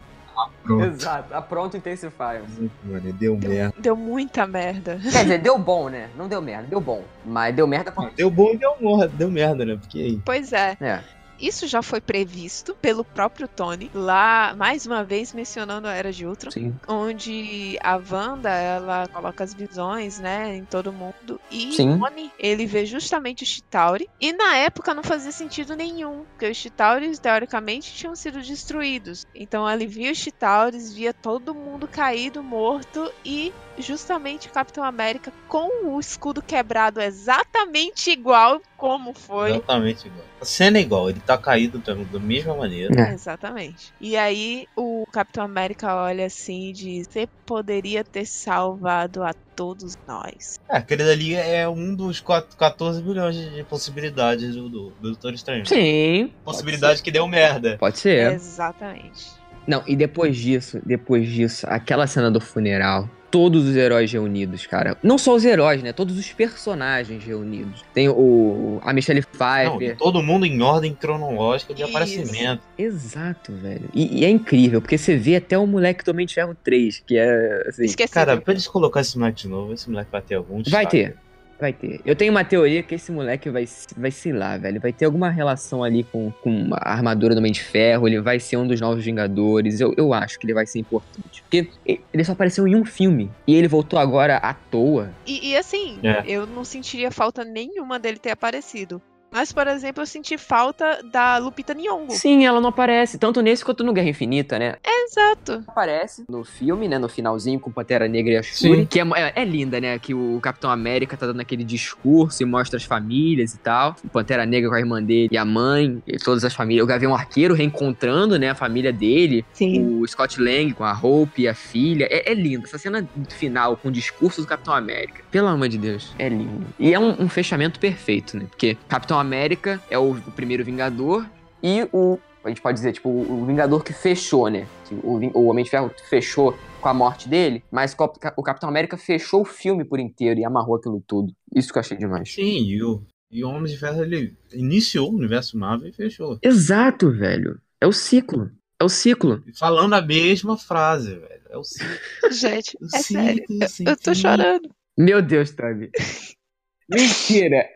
[0.63, 0.85] Pronto.
[0.85, 2.43] Exato, a pronto Intensifier.
[2.83, 3.75] Mano, deu merda.
[3.77, 4.97] Deu muita merda.
[5.01, 6.09] Quer dizer, deu bom, né?
[6.17, 7.03] Não deu merda, deu bom.
[7.25, 8.09] Mas deu merda pra.
[8.15, 9.75] Deu bom e deu, morra, deu merda, né?
[9.75, 10.21] Porque aí.
[10.25, 10.77] Pois é.
[10.79, 11.03] É.
[11.43, 16.25] Isso já foi previsto pelo próprio Tony, lá, mais uma vez mencionando a Era de
[16.25, 16.73] Ultron, Sim.
[16.87, 21.95] onde a Wanda, ela coloca as visões, né, em todo mundo, e Sim.
[21.95, 26.49] o Tony, ele vê justamente o Chitauri, e na época não fazia sentido nenhum, porque
[26.49, 29.27] os Chitauris, teoricamente, tinham sido destruídos.
[29.35, 35.31] Então ele via os Chitauris, via todo mundo caído, morto, e justamente o Capitão América
[35.47, 40.25] com o escudo quebrado exatamente igual como foi Exatamente igual.
[40.41, 42.93] A cena é igual, ele tá caído também, da mesma maneira.
[42.99, 43.13] É.
[43.13, 43.93] Exatamente.
[43.99, 49.97] E aí o Capitão América olha assim e diz: Você poderia ter salvado a todos
[50.07, 50.59] nós.
[50.69, 55.33] É, aquele dali é um dos quatro- 14 bilhões de possibilidades do, do, do Doutor
[55.33, 55.65] Estranho.
[55.65, 56.33] Sim.
[56.43, 57.77] Possibilidade que deu merda.
[57.79, 58.33] Pode ser.
[58.33, 59.31] Exatamente.
[59.65, 64.95] Não, e depois disso, depois disso, aquela cena do funeral, todos os heróis reunidos, cara.
[65.01, 65.91] Não só os heróis, né?
[65.91, 67.83] Todos os personagens reunidos.
[67.91, 69.97] Tem o a Michelle Não, Pfeiffer.
[69.97, 71.89] todo mundo em ordem cronológica de Isso.
[71.89, 72.61] aparecimento.
[72.77, 73.89] Exato, velho.
[73.91, 77.01] E, e é incrível, porque você vê até o moleque do Homem de Ferro 3,
[77.07, 77.85] que é assim.
[77.85, 78.13] Esqueci.
[78.13, 80.89] Cara, pra eles colocar esse moleque de novo, esse moleque vai ter algum Vai destaque.
[80.89, 81.15] ter.
[81.59, 82.01] Vai ter.
[82.05, 83.65] Eu tenho uma teoria que esse moleque vai,
[83.95, 84.81] vai sei lá, velho.
[84.81, 88.07] Vai ter alguma relação ali com, com a armadura do Homem de Ferro.
[88.07, 89.79] Ele vai ser um dos novos Vingadores.
[89.79, 91.41] Eu, eu acho que ele vai ser importante.
[91.43, 91.69] Porque
[92.13, 93.31] ele só apareceu em um filme.
[93.47, 95.09] E ele voltou agora à toa.
[95.25, 96.23] E, e assim, É.
[96.27, 99.01] eu não sentiria falta nenhuma dele ter aparecido.
[99.33, 102.11] Mas, por exemplo, eu senti falta da Lupita Nyong'o.
[102.11, 104.75] Sim, ela não aparece, tanto nesse quanto no Guerra Infinita, né?
[104.85, 105.63] Exato.
[105.67, 108.85] Aparece no filme, né, no finalzinho, com Pantera Negra e a Shuri, Sim.
[108.85, 112.45] que é, é, é linda, né, que o Capitão América tá dando aquele discurso e
[112.45, 113.95] mostra as famílias e tal.
[114.03, 116.83] O Pantera Negra com a irmã dele e a mãe, e todas as famílias.
[116.83, 119.43] O Gavião Arqueiro reencontrando, né, a família dele.
[119.51, 119.99] Sim.
[119.99, 122.07] O Scott Lang com a Hope e a filha.
[122.11, 122.65] É, é lindo.
[122.65, 125.23] Essa cena final com o discurso do Capitão América.
[125.31, 126.13] Pelo amor de Deus.
[126.19, 126.65] É lindo.
[126.79, 128.45] E é um, um fechamento perfeito, né?
[128.49, 131.25] Porque Capitão América é o, o primeiro Vingador
[131.61, 132.19] e o.
[132.43, 134.67] A gente pode dizer, tipo, o, Vingador que fechou, né?
[134.85, 138.43] Que O, o Homem de Ferro fechou com a morte dele, mas o Cap- o
[138.43, 141.33] Capitão América fechou o filme por inteiro e amarrou aquilo tudo.
[141.55, 142.33] Isso que eu achei demais.
[142.33, 143.01] Sim, e o,
[143.31, 146.37] e o Homem de Ferro ele iniciou o universo Marvel e fechou.
[146.43, 147.57] Exato, velho.
[147.79, 148.51] É o ciclo.
[148.77, 149.41] É o ciclo.
[149.57, 151.41] Falando a mesma frase, velho.
[151.49, 151.87] É o ciclo.
[152.29, 153.35] Gente, o é sério.
[153.37, 154.69] ciclo Eu, sem eu tô chorando.
[154.97, 155.89] Meu Deus, Tavi.
[156.89, 157.69] Mentira!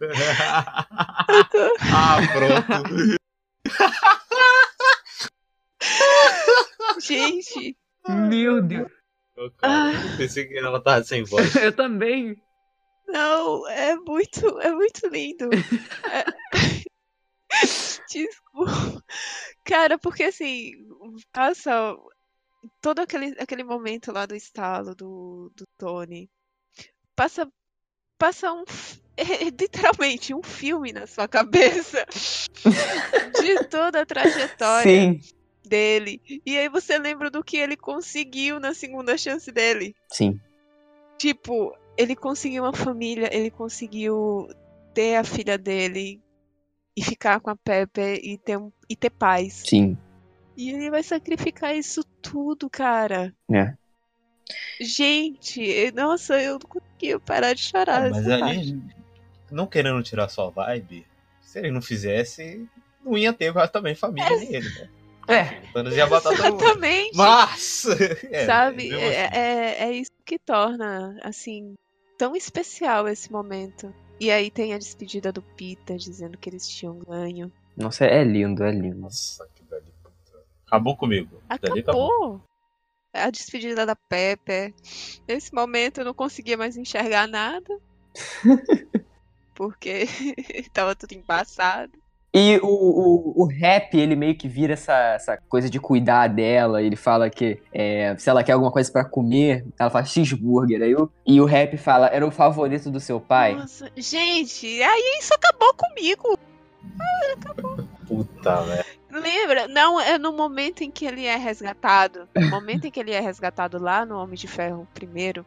[1.92, 3.18] ah, pronto.
[7.00, 7.76] Gente.
[8.08, 8.90] Meu Deus.
[9.36, 9.50] Eu
[10.16, 11.54] Pensei que ela tava sem voz.
[11.56, 12.36] Eu também.
[13.06, 15.48] Não, é muito, é muito lindo.
[16.12, 16.40] É-
[18.08, 19.02] Desculpa.
[19.64, 20.72] Cara, porque assim,
[21.32, 21.96] passa
[22.80, 26.30] todo aquele, aquele momento lá do estalo do, do Tony.
[27.16, 27.50] Passa,
[28.20, 28.62] passa um,
[29.16, 32.06] é, literalmente um filme na sua cabeça
[33.40, 35.20] de toda a trajetória Sim.
[35.66, 36.20] dele.
[36.46, 39.94] E aí você lembra do que ele conseguiu na segunda chance dele.
[40.12, 40.38] Sim.
[41.18, 44.48] Tipo, ele conseguiu uma família, ele conseguiu
[44.94, 46.20] ter a filha dele
[46.96, 49.62] e ficar com a Pepe e ter, um- e ter paz.
[49.66, 49.96] Sim.
[50.56, 53.34] E ele vai sacrificar isso tudo, cara.
[53.50, 53.74] É.
[54.80, 58.06] Gente, nossa, eu não conseguia parar de chorar.
[58.06, 58.80] Ah, mas ali,
[59.50, 61.06] não querendo tirar sua vibe,
[61.42, 62.66] se ele não fizesse,
[63.04, 64.88] não ia ter mais também família nele, né?
[65.28, 65.44] É.
[65.72, 66.32] Thanos ia matar.
[66.32, 67.16] Exatamente.
[67.16, 67.86] Mas!
[68.30, 68.92] é, Sabe?
[68.92, 69.38] É, assim.
[69.38, 71.76] é, é isso que torna, assim,
[72.18, 73.94] tão especial esse momento.
[74.18, 77.50] E aí tem a despedida do Peter dizendo que eles tinham ganho.
[77.76, 78.98] Nossa, é lindo, é lindo.
[78.98, 80.38] Nossa, que dali, puta.
[80.66, 81.40] Acabou comigo.
[81.62, 82.42] Dali Acabou.
[83.12, 84.74] A despedida da Pepe.
[85.26, 87.78] Nesse momento eu não conseguia mais enxergar nada.
[89.54, 90.06] Porque
[90.72, 91.92] tava tudo embaçado.
[92.32, 96.80] E o, o, o rap, ele meio que vira essa, essa coisa de cuidar dela.
[96.80, 100.80] Ele fala que é, se ela quer alguma coisa pra comer, ela fala cheeseburger.
[100.80, 103.56] Aí o, e o rap fala, era o favorito do seu pai.
[103.56, 106.38] Nossa, gente, aí isso acabou comigo.
[108.06, 108.84] Puta, velho.
[109.10, 109.68] Lembra?
[109.68, 112.28] Não, é no momento em que ele é resgatado.
[112.34, 115.44] No momento em que ele é resgatado lá no Homem de Ferro primeiro.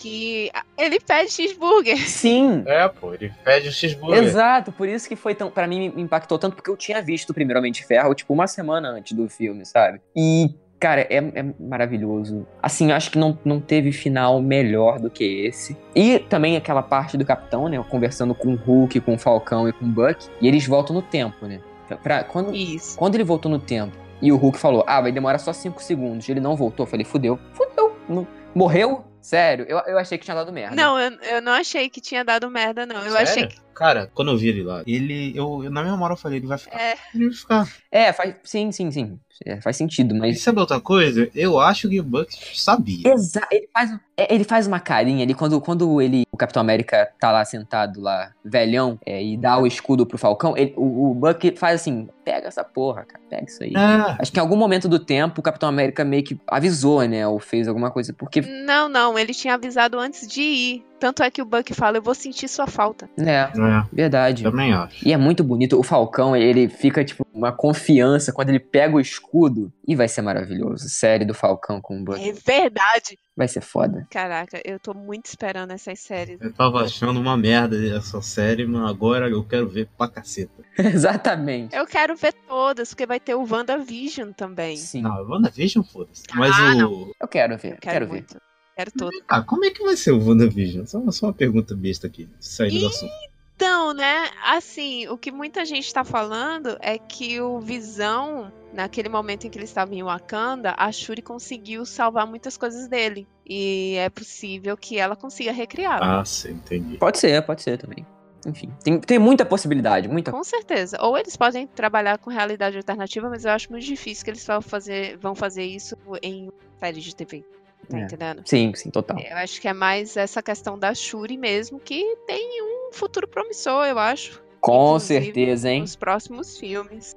[0.00, 1.98] Que ele pede cheeseburger.
[2.08, 2.62] Sim!
[2.66, 4.22] É, pô, ele pede o cheeseburger.
[4.22, 5.50] Exato, por isso que foi tão.
[5.50, 8.32] Pra mim, me impactou tanto, porque eu tinha visto o primeiro Homem de Ferro, tipo,
[8.32, 10.00] uma semana antes do filme, sabe?
[10.14, 10.54] E,
[10.84, 12.46] cara, é, é maravilhoso.
[12.62, 15.76] Assim, eu acho que não, não teve final melhor do que esse.
[15.94, 17.82] E também aquela parte do Capitão, né?
[17.88, 20.26] Conversando com o Hulk, com o Falcão e com o Buck.
[20.40, 21.60] E eles voltam no tempo, né?
[22.02, 22.96] Pra, quando, Isso.
[22.98, 26.28] quando ele voltou no tempo e o Hulk falou, ah, vai demorar só 5 segundos.
[26.28, 26.84] Ele não voltou.
[26.84, 27.38] Eu falei, fudeu.
[27.52, 27.96] Fudeu.
[28.08, 29.04] Não- Morreu?
[29.20, 30.76] Sério, eu, eu achei que tinha dado merda.
[30.76, 32.96] Não, eu, eu não achei que tinha dado merda, não.
[32.96, 33.18] Eu Sério?
[33.22, 33.56] achei que.
[33.74, 35.32] Cara, quando eu vi ele lá, ele.
[35.34, 36.78] Eu, eu- na minha hora eu falei, ele vai ficar.
[36.78, 37.68] É, Ele vai ficar.
[37.90, 38.34] É, faz.
[38.44, 39.18] Sim, sim, sim.
[39.44, 40.42] É, faz sentido, E mas.
[40.42, 41.28] sabe outra coisa?
[41.34, 43.12] Eu acho que o Buck sabia.
[43.12, 47.10] Exa ele faz, é, ele faz uma carinha ali quando, quando ele, o Capitão América
[47.18, 51.14] tá lá sentado lá, velhão, é, e dá o escudo pro Falcão, ele- o, o
[51.14, 53.72] Buck faz assim, pega essa porra, cara, pega isso aí.
[53.74, 54.16] É.
[54.20, 57.38] Acho que em algum momento do tempo o Capitão América meio que avisou, né, ou
[57.40, 59.18] fez alguma coisa, porque, não, não.
[59.18, 60.84] Ele tinha avisado antes de ir.
[61.00, 63.08] Tanto é que o Buck fala: Eu vou sentir sua falta.
[63.16, 63.52] né, É,
[63.92, 64.42] verdade.
[64.42, 65.06] também acho.
[65.06, 65.78] E é muito bonito.
[65.78, 69.72] O Falcão, ele fica, tipo, uma confiança quando ele pega o escudo.
[69.86, 70.88] E vai ser maravilhoso.
[70.88, 72.18] Série do Falcão com o Buck.
[72.26, 73.18] É verdade.
[73.36, 74.06] Vai ser foda.
[74.10, 76.40] Caraca, eu tô muito esperando essas séries.
[76.40, 80.62] Eu tava achando uma merda essa série, mas agora eu quero ver pra caceta.
[80.78, 81.74] Exatamente.
[81.74, 84.76] Eu quero ver todas, porque vai ter o WandaVision também.
[84.76, 85.02] Sim.
[85.02, 86.22] Não, WandaVision, foda-se.
[86.34, 87.12] Mas Ah, o.
[87.20, 88.12] Eu quero ver, Eu quero, ver.
[88.12, 88.36] muito.
[88.76, 89.20] Quero todas.
[89.28, 90.84] Ah, como é que vai ser o WandaVision?
[90.86, 93.12] Só, só uma pergunta besta aqui, saindo do assunto.
[93.56, 99.46] Então, né, assim, o que muita gente tá falando é que o Visão, naquele momento
[99.46, 103.28] em que ele estava em Wakanda, a Shuri conseguiu salvar muitas coisas dele.
[103.46, 106.02] E é possível que ela consiga recriá-lo.
[106.02, 106.96] Ah, sim, entendi.
[106.96, 108.04] Pode ser, pode ser também.
[108.44, 110.32] Enfim, tem, tem muita possibilidade, muita.
[110.32, 110.98] Com certeza.
[111.00, 114.60] Ou eles podem trabalhar com realidade alternativa, mas eu acho muito difícil que eles vão
[114.60, 117.44] fazer, vão fazer isso em série de TV.
[117.84, 118.02] Tá É.
[118.04, 118.42] entendendo?
[118.44, 119.18] Sim, sim, total.
[119.18, 123.86] Eu acho que é mais essa questão da Shuri mesmo, que tem um futuro promissor,
[123.86, 124.42] eu acho.
[124.60, 125.82] Com certeza, hein?
[125.82, 127.14] Nos próximos filmes.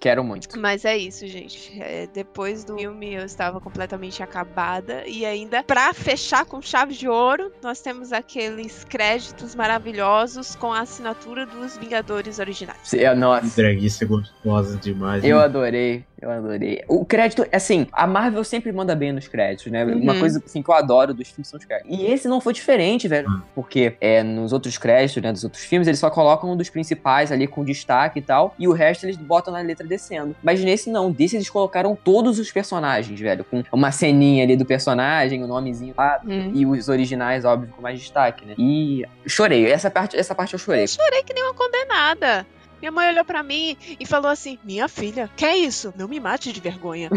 [0.00, 0.58] Quero muito.
[0.58, 1.70] Mas é isso, gente.
[1.80, 5.04] É, depois do filme eu estava completamente acabada.
[5.06, 10.80] E ainda, pra fechar com chave de ouro, nós temos aqueles créditos maravilhosos com a
[10.80, 12.92] assinatura dos Vingadores originais.
[12.94, 13.46] É, Nossa.
[13.46, 15.22] Entreguiça gostosa demais.
[15.22, 16.82] Eu adorei, eu adorei.
[16.88, 19.84] O crédito, assim, a Marvel sempre manda bem nos créditos, né?
[19.84, 20.20] Uma Uhum.
[20.20, 21.98] coisa assim, que eu adoro dos filmes são os créditos.
[21.98, 23.28] E esse não foi diferente, velho.
[23.28, 23.40] Hum.
[23.54, 27.32] Porque é, nos outros créditos, né, dos outros filmes, eles só colocam um dos principais
[27.32, 28.54] ali com destaque e tal.
[28.58, 30.34] E o resto eles botam na letra descendo.
[30.42, 33.44] Mas nesse não, desse eles colocaram todos os personagens, velho.
[33.44, 36.20] Com uma ceninha ali do personagem, o nomezinho lá.
[36.26, 36.52] Hum.
[36.54, 38.54] E os originais, óbvio, com mais destaque, né?
[38.58, 39.66] E chorei.
[39.70, 40.84] Essa parte, essa parte eu chorei.
[40.84, 42.46] Eu chorei que nem uma condenada.
[42.80, 45.92] Minha mãe olhou pra mim e falou assim: Minha filha, que é isso?
[45.96, 47.10] Não me mate de vergonha.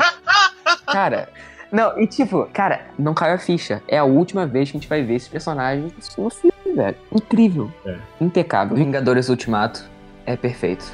[0.86, 1.28] Cara,
[1.70, 3.80] não, e tipo, cara, não caiu a ficha.
[3.86, 6.96] É a última vez que a gente vai ver esse personagem no filme, velho.
[7.12, 7.72] Incrível.
[7.86, 7.96] É.
[8.20, 8.76] Impecável.
[8.76, 9.88] Vingadores Ultimato
[10.26, 10.84] é perfeito.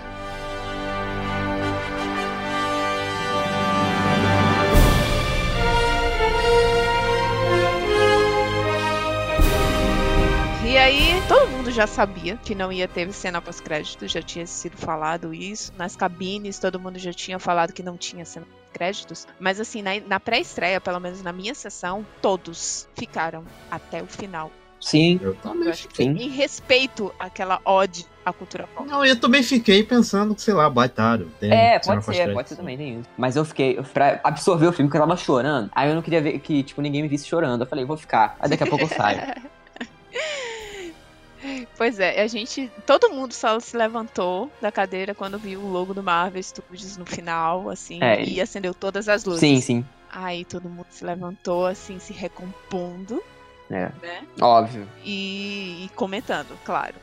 [11.77, 15.73] Já sabia que não ia ter cena pós-crédito, já tinha sido falado isso.
[15.77, 19.27] Nas cabines, todo mundo já tinha falado que não tinha cena pós-créditos.
[19.39, 24.51] Mas assim, na, na pré-estreia, pelo menos na minha sessão, todos ficaram até o final.
[24.81, 25.19] Sim.
[25.23, 26.11] Eu também Eu que Sim.
[26.13, 28.89] em respeito àquela ode à cultura pop.
[28.89, 31.27] Não, eu também fiquei pensando que, sei lá, baitaram.
[31.41, 33.09] Tem É, pode ser, pode ser também, tem isso.
[33.19, 35.71] Mas eu fiquei, eu- pra absorver o filme, porque eu tava chorando.
[35.75, 37.63] Aí eu não queria ver que, tipo, ninguém me visse chorando.
[37.63, 38.37] Eu falei, vou ficar.
[38.41, 39.21] Aí daqui a pouco eu saio.
[41.77, 42.71] Pois é, a gente.
[42.87, 47.07] Todo mundo só se levantou da cadeira quando viu o logo do Marvel Studios no
[47.07, 48.23] final, assim, É.
[48.25, 49.41] e acendeu todas as luzes.
[49.41, 49.85] Sim, sim.
[50.11, 53.23] Aí todo mundo se levantou, assim, se recompondo,
[53.71, 53.91] É.
[54.03, 54.23] né?
[54.41, 54.89] Óbvio.
[55.05, 56.95] E, e comentando, claro.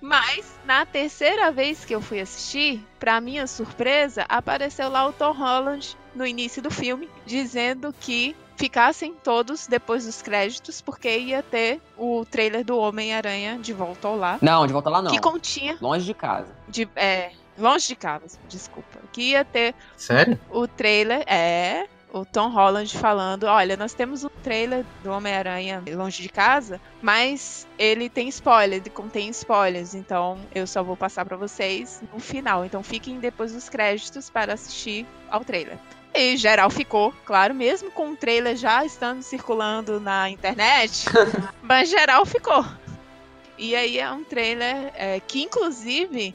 [0.00, 5.32] Mas, na terceira vez que eu fui assistir, pra minha surpresa, apareceu lá o Tom
[5.32, 11.80] Holland no início do filme, dizendo que ficassem todos depois dos créditos, porque ia ter
[11.96, 14.38] o trailer do Homem-Aranha de volta ao lar.
[14.40, 15.10] Não, de volta lá não.
[15.10, 16.48] Que continha Longe de casa.
[16.68, 18.98] de é, longe de casa, desculpa.
[19.12, 20.38] Que ia ter Sério?
[20.50, 26.22] o trailer é o Tom Holland falando, olha, nós temos um trailer do Homem-Aranha longe
[26.22, 31.36] de casa, mas ele tem spoiler, ele contém spoilers, então eu só vou passar pra
[31.36, 32.64] vocês no final.
[32.64, 35.76] Então fiquem depois dos créditos para assistir ao trailer.
[36.14, 41.06] E geral ficou, claro, mesmo com o trailer já estando circulando na internet,
[41.60, 42.64] mas geral ficou.
[43.58, 46.32] E aí é um trailer é, que, inclusive,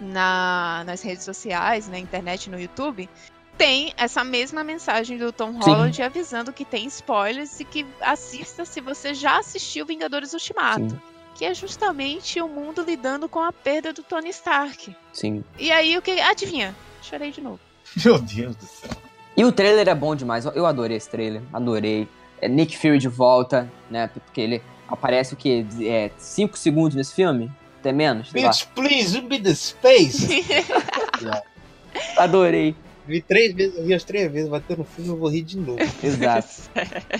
[0.00, 3.08] na, nas redes sociais, na internet, no YouTube,
[3.56, 5.70] tem essa mesma mensagem do Tom Sim.
[5.70, 10.90] Holland avisando que tem spoilers e que assista se você já assistiu Vingadores Ultimato.
[10.90, 11.00] Sim.
[11.34, 14.94] Que é justamente o mundo lidando com a perda do Tony Stark.
[15.12, 15.44] Sim.
[15.58, 16.20] E aí o que.
[16.20, 16.74] Adivinha?
[17.00, 17.60] Chorei de novo.
[18.04, 18.90] Meu Deus do céu.
[19.36, 20.44] E o trailer é bom demais.
[20.44, 21.42] Eu- adorei esse trailer.
[21.52, 22.08] Adorei.
[22.40, 24.08] É Nick Fury de volta, né?
[24.08, 25.64] Porque ele aparece o quê?
[26.16, 27.50] 5 segundos nesse filme?
[27.80, 28.30] Até menos.
[28.32, 30.44] Bitch, please, be the space.
[32.16, 32.74] Adorei.
[33.06, 35.42] Vi três vezes, eu vi as três vezes, vai ter no filme, eu vou rir
[35.42, 35.78] de novo.
[36.02, 36.48] Exato.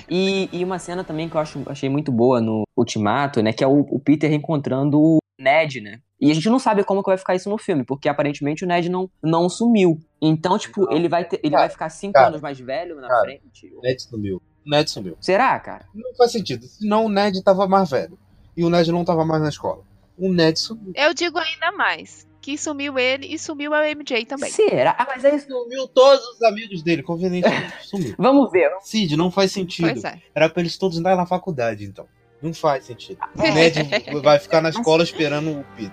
[0.08, 3.52] E, e uma cena também que eu acho, achei muito boa no Ultimato, né?
[3.52, 6.00] Que é o, o Peter reencontrando o Ned, né?
[6.20, 8.68] E a gente não sabe como que vai ficar isso no filme, porque aparentemente o
[8.68, 9.98] Ned não, não sumiu.
[10.20, 13.08] Então, tipo, ele vai ter, ele Cara, vai ficar cinco cara, anos mais velho na
[13.08, 13.22] cara.
[13.22, 13.72] frente.
[13.74, 14.42] O Ned sumiu.
[14.66, 15.16] O Ned sumiu.
[15.20, 15.86] Será, cara?
[15.94, 16.66] Não faz sentido.
[16.66, 18.18] Senão o Ned tava mais velho.
[18.54, 19.82] E o Ned não tava mais na escola.
[20.18, 20.92] O Ned sumiu.
[20.94, 22.26] Eu digo ainda mais.
[22.40, 24.50] Que sumiu ele e sumiu a MJ também.
[24.50, 24.94] Será?
[24.98, 25.46] Ah, mas é isso.
[25.46, 27.72] Sumiu todos os amigos dele, convenientemente.
[27.86, 28.14] Sumiu.
[28.16, 28.70] Vamos ver.
[28.80, 29.90] Cid, não faz sentido.
[29.90, 30.18] Pois é.
[30.34, 32.06] Era pra eles todos andarem na faculdade, então.
[32.40, 33.18] Não faz sentido.
[33.36, 33.78] O Ned
[34.22, 35.92] vai ficar na escola esperando o Peter.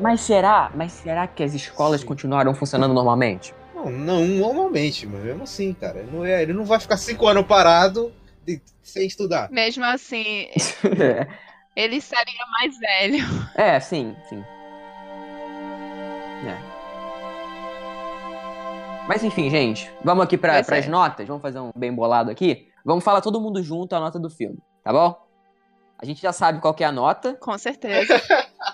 [0.00, 0.70] Mas será?
[0.74, 2.06] Mas será que as escolas Sim.
[2.06, 3.54] continuaram funcionando normalmente?
[3.74, 6.00] Não, não, normalmente, mas mesmo assim, cara.
[6.00, 8.12] Ele não, é, ele não vai ficar cinco anos parado
[8.44, 9.48] de- sem estudar.
[9.50, 10.48] Mesmo assim,
[11.76, 13.24] ele estaria mais velho.
[13.54, 14.42] é, sim, sim.
[16.44, 16.76] É.
[19.08, 20.60] Mas enfim, gente, vamos aqui para é.
[20.60, 22.68] as notas, vamos fazer um bem bolado aqui.
[22.84, 25.16] Vamos falar todo mundo junto a nota do filme, tá bom?
[25.98, 28.20] A gente já sabe qual que é a nota, Com certeza.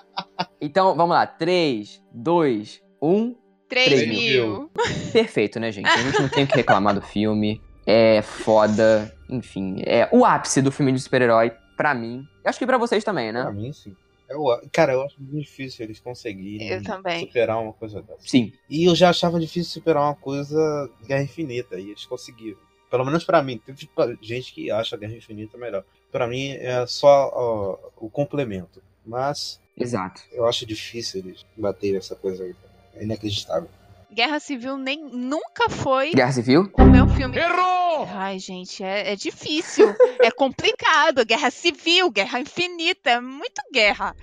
[0.59, 1.25] então vamos lá.
[1.25, 3.35] 3, 2, 1.
[3.69, 4.69] 3 Três mil.
[5.11, 5.87] Perfeito, né, gente?
[5.87, 7.61] A gente não tem o que reclamar do filme.
[7.85, 9.11] É foda.
[9.29, 12.23] Enfim, é o ápice do filme de super-herói, pra mim.
[12.43, 13.51] Eu acho que pra vocês também, Pra né?
[13.51, 13.95] mim, sim.
[14.33, 17.27] Eu, cara, eu acho muito difícil eles conseguirem Eu também.
[17.27, 18.19] superar uma coisa dessa.
[18.27, 18.51] Sim.
[18.69, 22.57] E eu já achava difícil superar uma coisa Guerra Infinita, e eles conseguiram.
[22.89, 23.57] Pelo menos pra mim.
[23.57, 25.83] Tem tipo, gente que acha Guerra Infinita melhor.
[26.11, 28.81] Pra mim é só ó, o complemento.
[29.05, 30.21] Mas Exato.
[30.31, 32.55] eu acho difícil eles baterem essa coisa aí.
[32.95, 33.69] É inacreditável.
[34.13, 36.71] Guerra Civil nem, nunca foi Guerra Civil?
[36.77, 37.37] o meu filme.
[37.37, 38.07] Errou!
[38.13, 39.93] Ai, gente, é, é difícil.
[40.19, 41.25] é complicado.
[41.25, 44.15] Guerra Civil, Guerra Infinita, é muito guerra.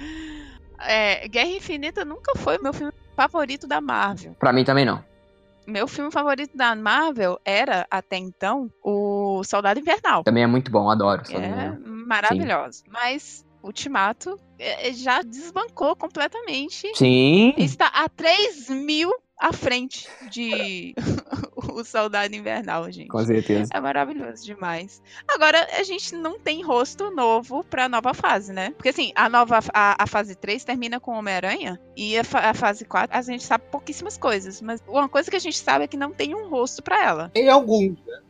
[0.81, 4.35] É, Guerra Infinita nunca foi o meu filme favorito da Marvel.
[4.39, 5.05] Pra mim também não.
[5.67, 10.25] Meu filme favorito da Marvel era, até então, o Soldado Invernal.
[10.25, 11.25] Também é muito bom, adoro.
[11.27, 12.83] Só É não- maravilhoso.
[12.89, 16.91] Mas Ultimato é, já desbancou completamente.
[16.97, 17.53] Sim.
[17.59, 20.95] Está a 3 mil à frente de
[21.57, 23.09] o Soldado Invernal, gente.
[23.09, 23.71] Com certeza.
[23.73, 25.01] É maravilhoso demais.
[25.27, 28.71] Agora, a gente não tem rosto novo pra nova fase, né?
[28.73, 32.85] Porque assim, a nova a, a fase 3 termina com Homem-Aranha e a, a fase
[32.85, 35.97] 4 a gente sabe pouquíssimas coisas, mas uma coisa que a gente sabe é que
[35.97, 37.31] não tem um rosto pra ela.
[37.33, 38.21] Tem alguns, né?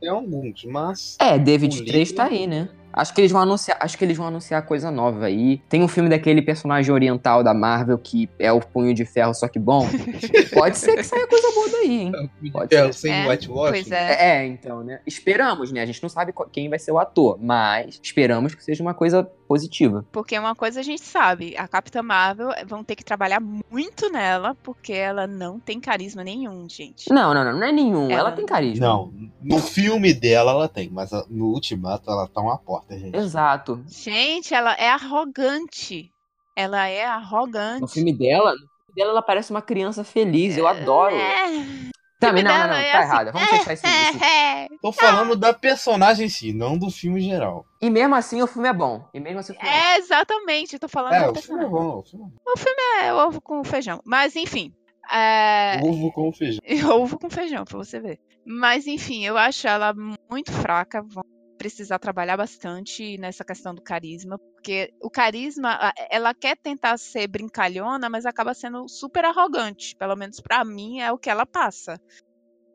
[0.00, 1.16] Tem alguns, mas.
[1.20, 2.68] É, David O 3 tá livro- aí, né?
[2.92, 5.58] Acho que eles vão anunciar, acho que eles vão anunciar coisa nova aí.
[5.68, 9.48] Tem um filme daquele personagem oriental da Marvel que é o Punho de Ferro, só
[9.48, 9.86] que bom.
[10.52, 12.12] Pode ser que saia coisa boa daí, hein?
[12.52, 12.92] Pode É, ser.
[12.94, 13.70] sem É, whitewash.
[13.70, 14.40] Pois é.
[14.42, 15.00] É, então, né?
[15.06, 15.82] Esperamos, né?
[15.82, 19.24] A gente não sabe quem vai ser o ator, mas esperamos que seja uma coisa
[19.48, 20.04] positiva.
[20.10, 24.56] Porque uma coisa a gente sabe, a Capitã Marvel vão ter que trabalhar muito nela,
[24.62, 27.10] porque ela não tem carisma nenhum, gente.
[27.12, 28.04] Não, não, não, não é nenhum.
[28.10, 28.86] Ela, Ela- tem carisma.
[28.86, 29.12] Não,
[29.42, 33.16] no filme dela ela tem, mas no Ultimato ela tá uma porta, gente.
[33.16, 33.82] Exato.
[33.88, 36.10] Gente, ela é arrogante.
[36.56, 37.92] Ela é No arrogante.
[37.94, 40.56] filme dela, no filme dela ela parece uma criança feliz.
[40.56, 41.14] Eu adoro.
[41.14, 41.90] É.
[42.20, 43.32] Também não, não, não, é tá assim, errado.
[43.32, 43.84] Vamos fechar esse.
[43.86, 47.66] É, Tô falando da personagem em si, não do filme em geral.
[47.80, 49.04] E mesmo assim o filme é bom.
[49.12, 49.78] E mesmo assim o filme é bom.
[49.88, 50.78] é, exatamente.
[50.78, 51.70] Tô falando É, da o filme é personagem.
[51.70, 51.98] bom.
[52.46, 54.00] O filme é É, ovo com feijão.
[54.04, 54.72] Mas enfim.
[55.10, 55.80] É...
[55.82, 56.60] Ovo com feijão.
[57.02, 58.20] Ovo com feijão, pra você ver.
[58.46, 59.92] Mas enfim, eu acho ela
[60.30, 61.02] muito fraca.
[61.02, 61.24] Vão
[61.62, 64.36] precisar trabalhar bastante nessa questão do carisma.
[64.36, 69.94] Porque o carisma, ela quer tentar ser brincalhona, mas acaba sendo super arrogante.
[69.94, 72.00] Pelo menos pra mim é o que ela passa.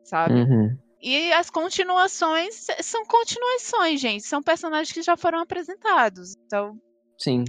[0.04, 0.32] Sabe?
[0.40, 0.74] Uhum.
[1.02, 4.24] E as continuações são continuações, gente.
[4.26, 6.34] São personagens que já foram apresentados.
[6.46, 6.78] Então,
[7.18, 7.44] Sim.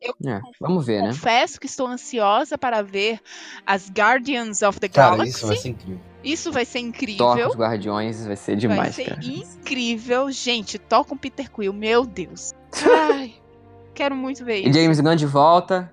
[0.00, 1.08] Eu- É, vamos ver, né?
[1.08, 3.18] confesso que estou ansiosa para ver
[3.66, 5.30] as Guardians of the Cara, Galaxy.
[5.36, 6.00] isso vai ser incrível.
[6.22, 7.48] Isso vai ser Thor incrível.
[7.48, 9.20] os Guardiões vai ser Vai demais, ser cara.
[9.24, 10.30] incrível.
[10.30, 12.52] Gente, Thor com Peter Quill, meu Deus.
[13.10, 13.34] Ai,
[13.94, 14.78] quero muito ver E isso.
[14.78, 15.92] James Gunn de volta.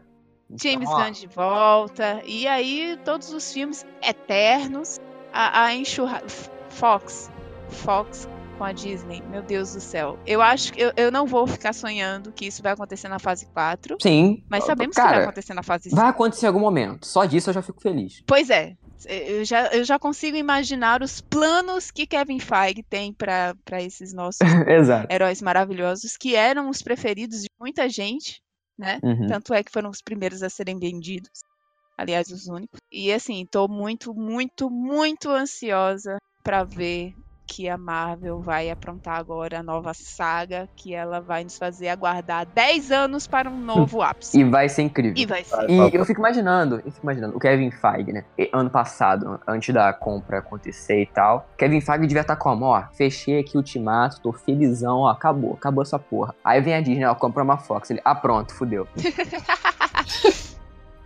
[0.61, 2.21] James Então, Gunn de volta.
[2.25, 4.99] E aí, todos os filmes eternos.
[5.33, 6.21] A, a enxurra...
[6.69, 7.29] Fox.
[7.69, 9.21] Fox com a Disney.
[9.29, 10.17] Meu Deus do céu.
[10.25, 13.45] Eu acho que eu, eu não vou ficar sonhando que isso vai acontecer na fase
[13.47, 13.97] 4.
[14.01, 14.43] Sim.
[14.49, 15.95] Mas sabemos que vai cara, acontecer na fase 5.
[15.95, 17.05] vai acontecer em algum momento.
[17.05, 18.23] Só disso eu já fico feliz.
[18.25, 18.75] Pois é.
[19.05, 24.39] Eu já, eu já consigo imaginar os planos que Kevin Feige tem para esses nossos
[25.09, 28.41] heróis maravilhosos, que eram os preferidos de muita gente,
[28.77, 28.99] né?
[29.03, 29.27] Uhum.
[29.27, 31.41] Tanto é que foram os primeiros a serem vendidos.
[31.97, 32.79] Aliás, os únicos.
[32.91, 37.13] E assim, tô muito, muito, muito ansiosa para ver
[37.47, 42.45] que a Marvel vai aprontar agora a nova saga, que ela vai nos fazer aguardar
[42.45, 44.39] 10 anos para um novo ápice.
[44.39, 45.13] E vai ser incrível.
[45.15, 45.69] E vai ser.
[45.69, 48.25] E eu fico imaginando, eu fico imaginando, o Kevin Feige, né?
[48.51, 53.39] Ano passado, antes da compra acontecer e tal, Kevin Feige devia estar como, ó, fechei
[53.39, 56.35] aqui o ultimato, tô felizão, ó, acabou, acabou essa porra.
[56.43, 57.89] Aí vem a Disney, ó, compra uma Fox.
[57.89, 58.85] Ele, ah, pronto, fudeu.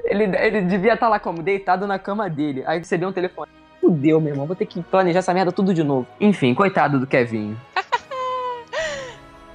[0.04, 2.64] ele, ele devia estar lá como, deitado na cama dele.
[2.66, 3.61] Aí você deu um telefone.
[3.82, 6.08] Fudeu, meu irmão, vou ter que planejar essa merda tudo de novo.
[6.20, 7.58] Enfim, coitado do Kevin.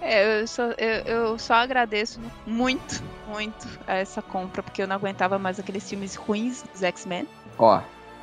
[0.08, 4.94] É, eu só, eu, eu só agradeço muito, muito a essa compra, porque eu não
[4.94, 7.26] aguentava mais aqueles filmes ruins dos X-Men.
[7.58, 7.80] Ó,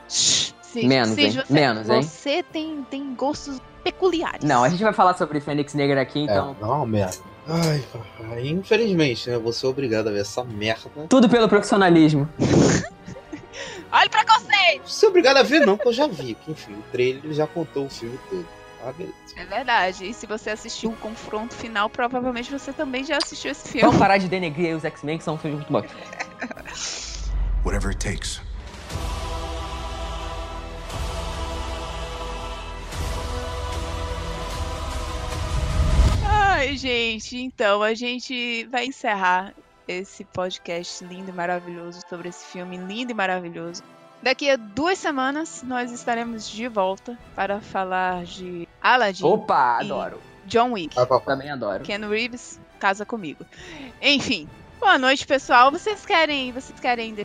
[0.08, 1.32] Shhh, Menos, hein?
[1.32, 2.02] Você, Menos, hein?
[2.02, 4.44] Você tem, tem gostos peculiares.
[4.44, 6.56] não, a gente vai falar sobre Fênix Negra aqui, então.
[6.62, 7.18] É, uma merda.
[7.48, 9.38] Ai, papai, infelizmente, né?
[9.38, 10.90] Vou ser obrigado a ver essa merda.
[11.10, 12.30] Tudo pelo profissionalismo.
[13.94, 14.80] Olha pra você!
[14.80, 16.34] Vou ser obrigado a ver, não, porque eu já vi.
[16.34, 18.48] que, Enfim, o trailer já contou o filme todo.
[18.84, 19.14] Ah, beleza.
[19.36, 20.10] É verdade.
[20.10, 23.86] E se você assistiu o confronto final, provavelmente você também já assistiu esse filme.
[23.86, 27.30] Vamos parar de denegrir os X-Men, que são filmes muito bons.
[27.64, 28.42] Whatever it takes.
[36.26, 39.54] Ai, gente, então a gente vai encerrar
[39.88, 43.84] esse podcast lindo e maravilhoso sobre esse filme lindo e maravilhoso.
[44.22, 50.20] Daqui a duas semanas nós estaremos de volta para falar de Aladdin, Opa, E- adoro.
[50.46, 51.22] John Wick, papai.
[51.26, 51.84] Também adoro.
[51.84, 53.46] Ken Reeves, casa comigo.
[54.02, 54.48] Enfim,
[54.80, 55.72] boa noite, pessoal.
[55.72, 57.16] Vocês querem, vocês querem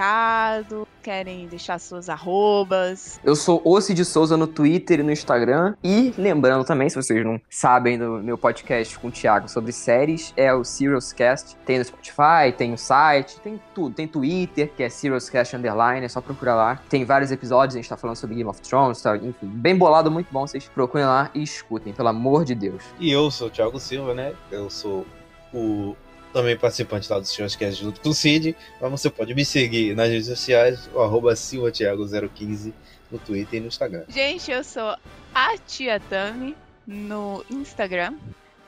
[0.00, 0.88] recado?
[1.02, 3.20] Querem deixar suas arrobas?
[3.22, 5.74] Eu sou Ossi de Souza no Twitter e no Instagram.
[5.84, 10.32] E lembrando também, se vocês não sabem do meu podcast com o Thiago sobre séries,
[10.36, 11.56] é o Serious Cast.
[11.66, 13.94] Tem no Spotify, tem no site, tem tudo.
[13.94, 16.80] Tem Twitter, que é Serious Cast Underline, é só procurar lá.
[16.88, 19.16] Tem vários episódios, a gente tá falando sobre Game of Thrones, tá?
[19.16, 20.46] enfim, bem bolado, muito bom.
[20.46, 22.82] Vocês procurem lá e escutem, pelo amor de Deus.
[22.98, 24.34] E eu sou o Thiago Silva, né?
[24.50, 25.06] Eu sou
[25.52, 25.96] o
[26.32, 28.56] também participante lá do Senhorcast junto com o Cid.
[28.80, 32.72] Mas você pode me seguir nas redes sociais, o arroba silvatiago015
[33.10, 34.04] no Twitter e no Instagram.
[34.08, 34.96] Gente, eu sou
[35.34, 38.14] a Tia Tami no Instagram.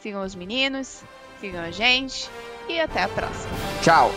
[0.00, 1.02] Sigam os meninos,
[1.40, 2.28] sigam a gente
[2.68, 3.52] e até a próxima.
[3.82, 4.10] Tchau!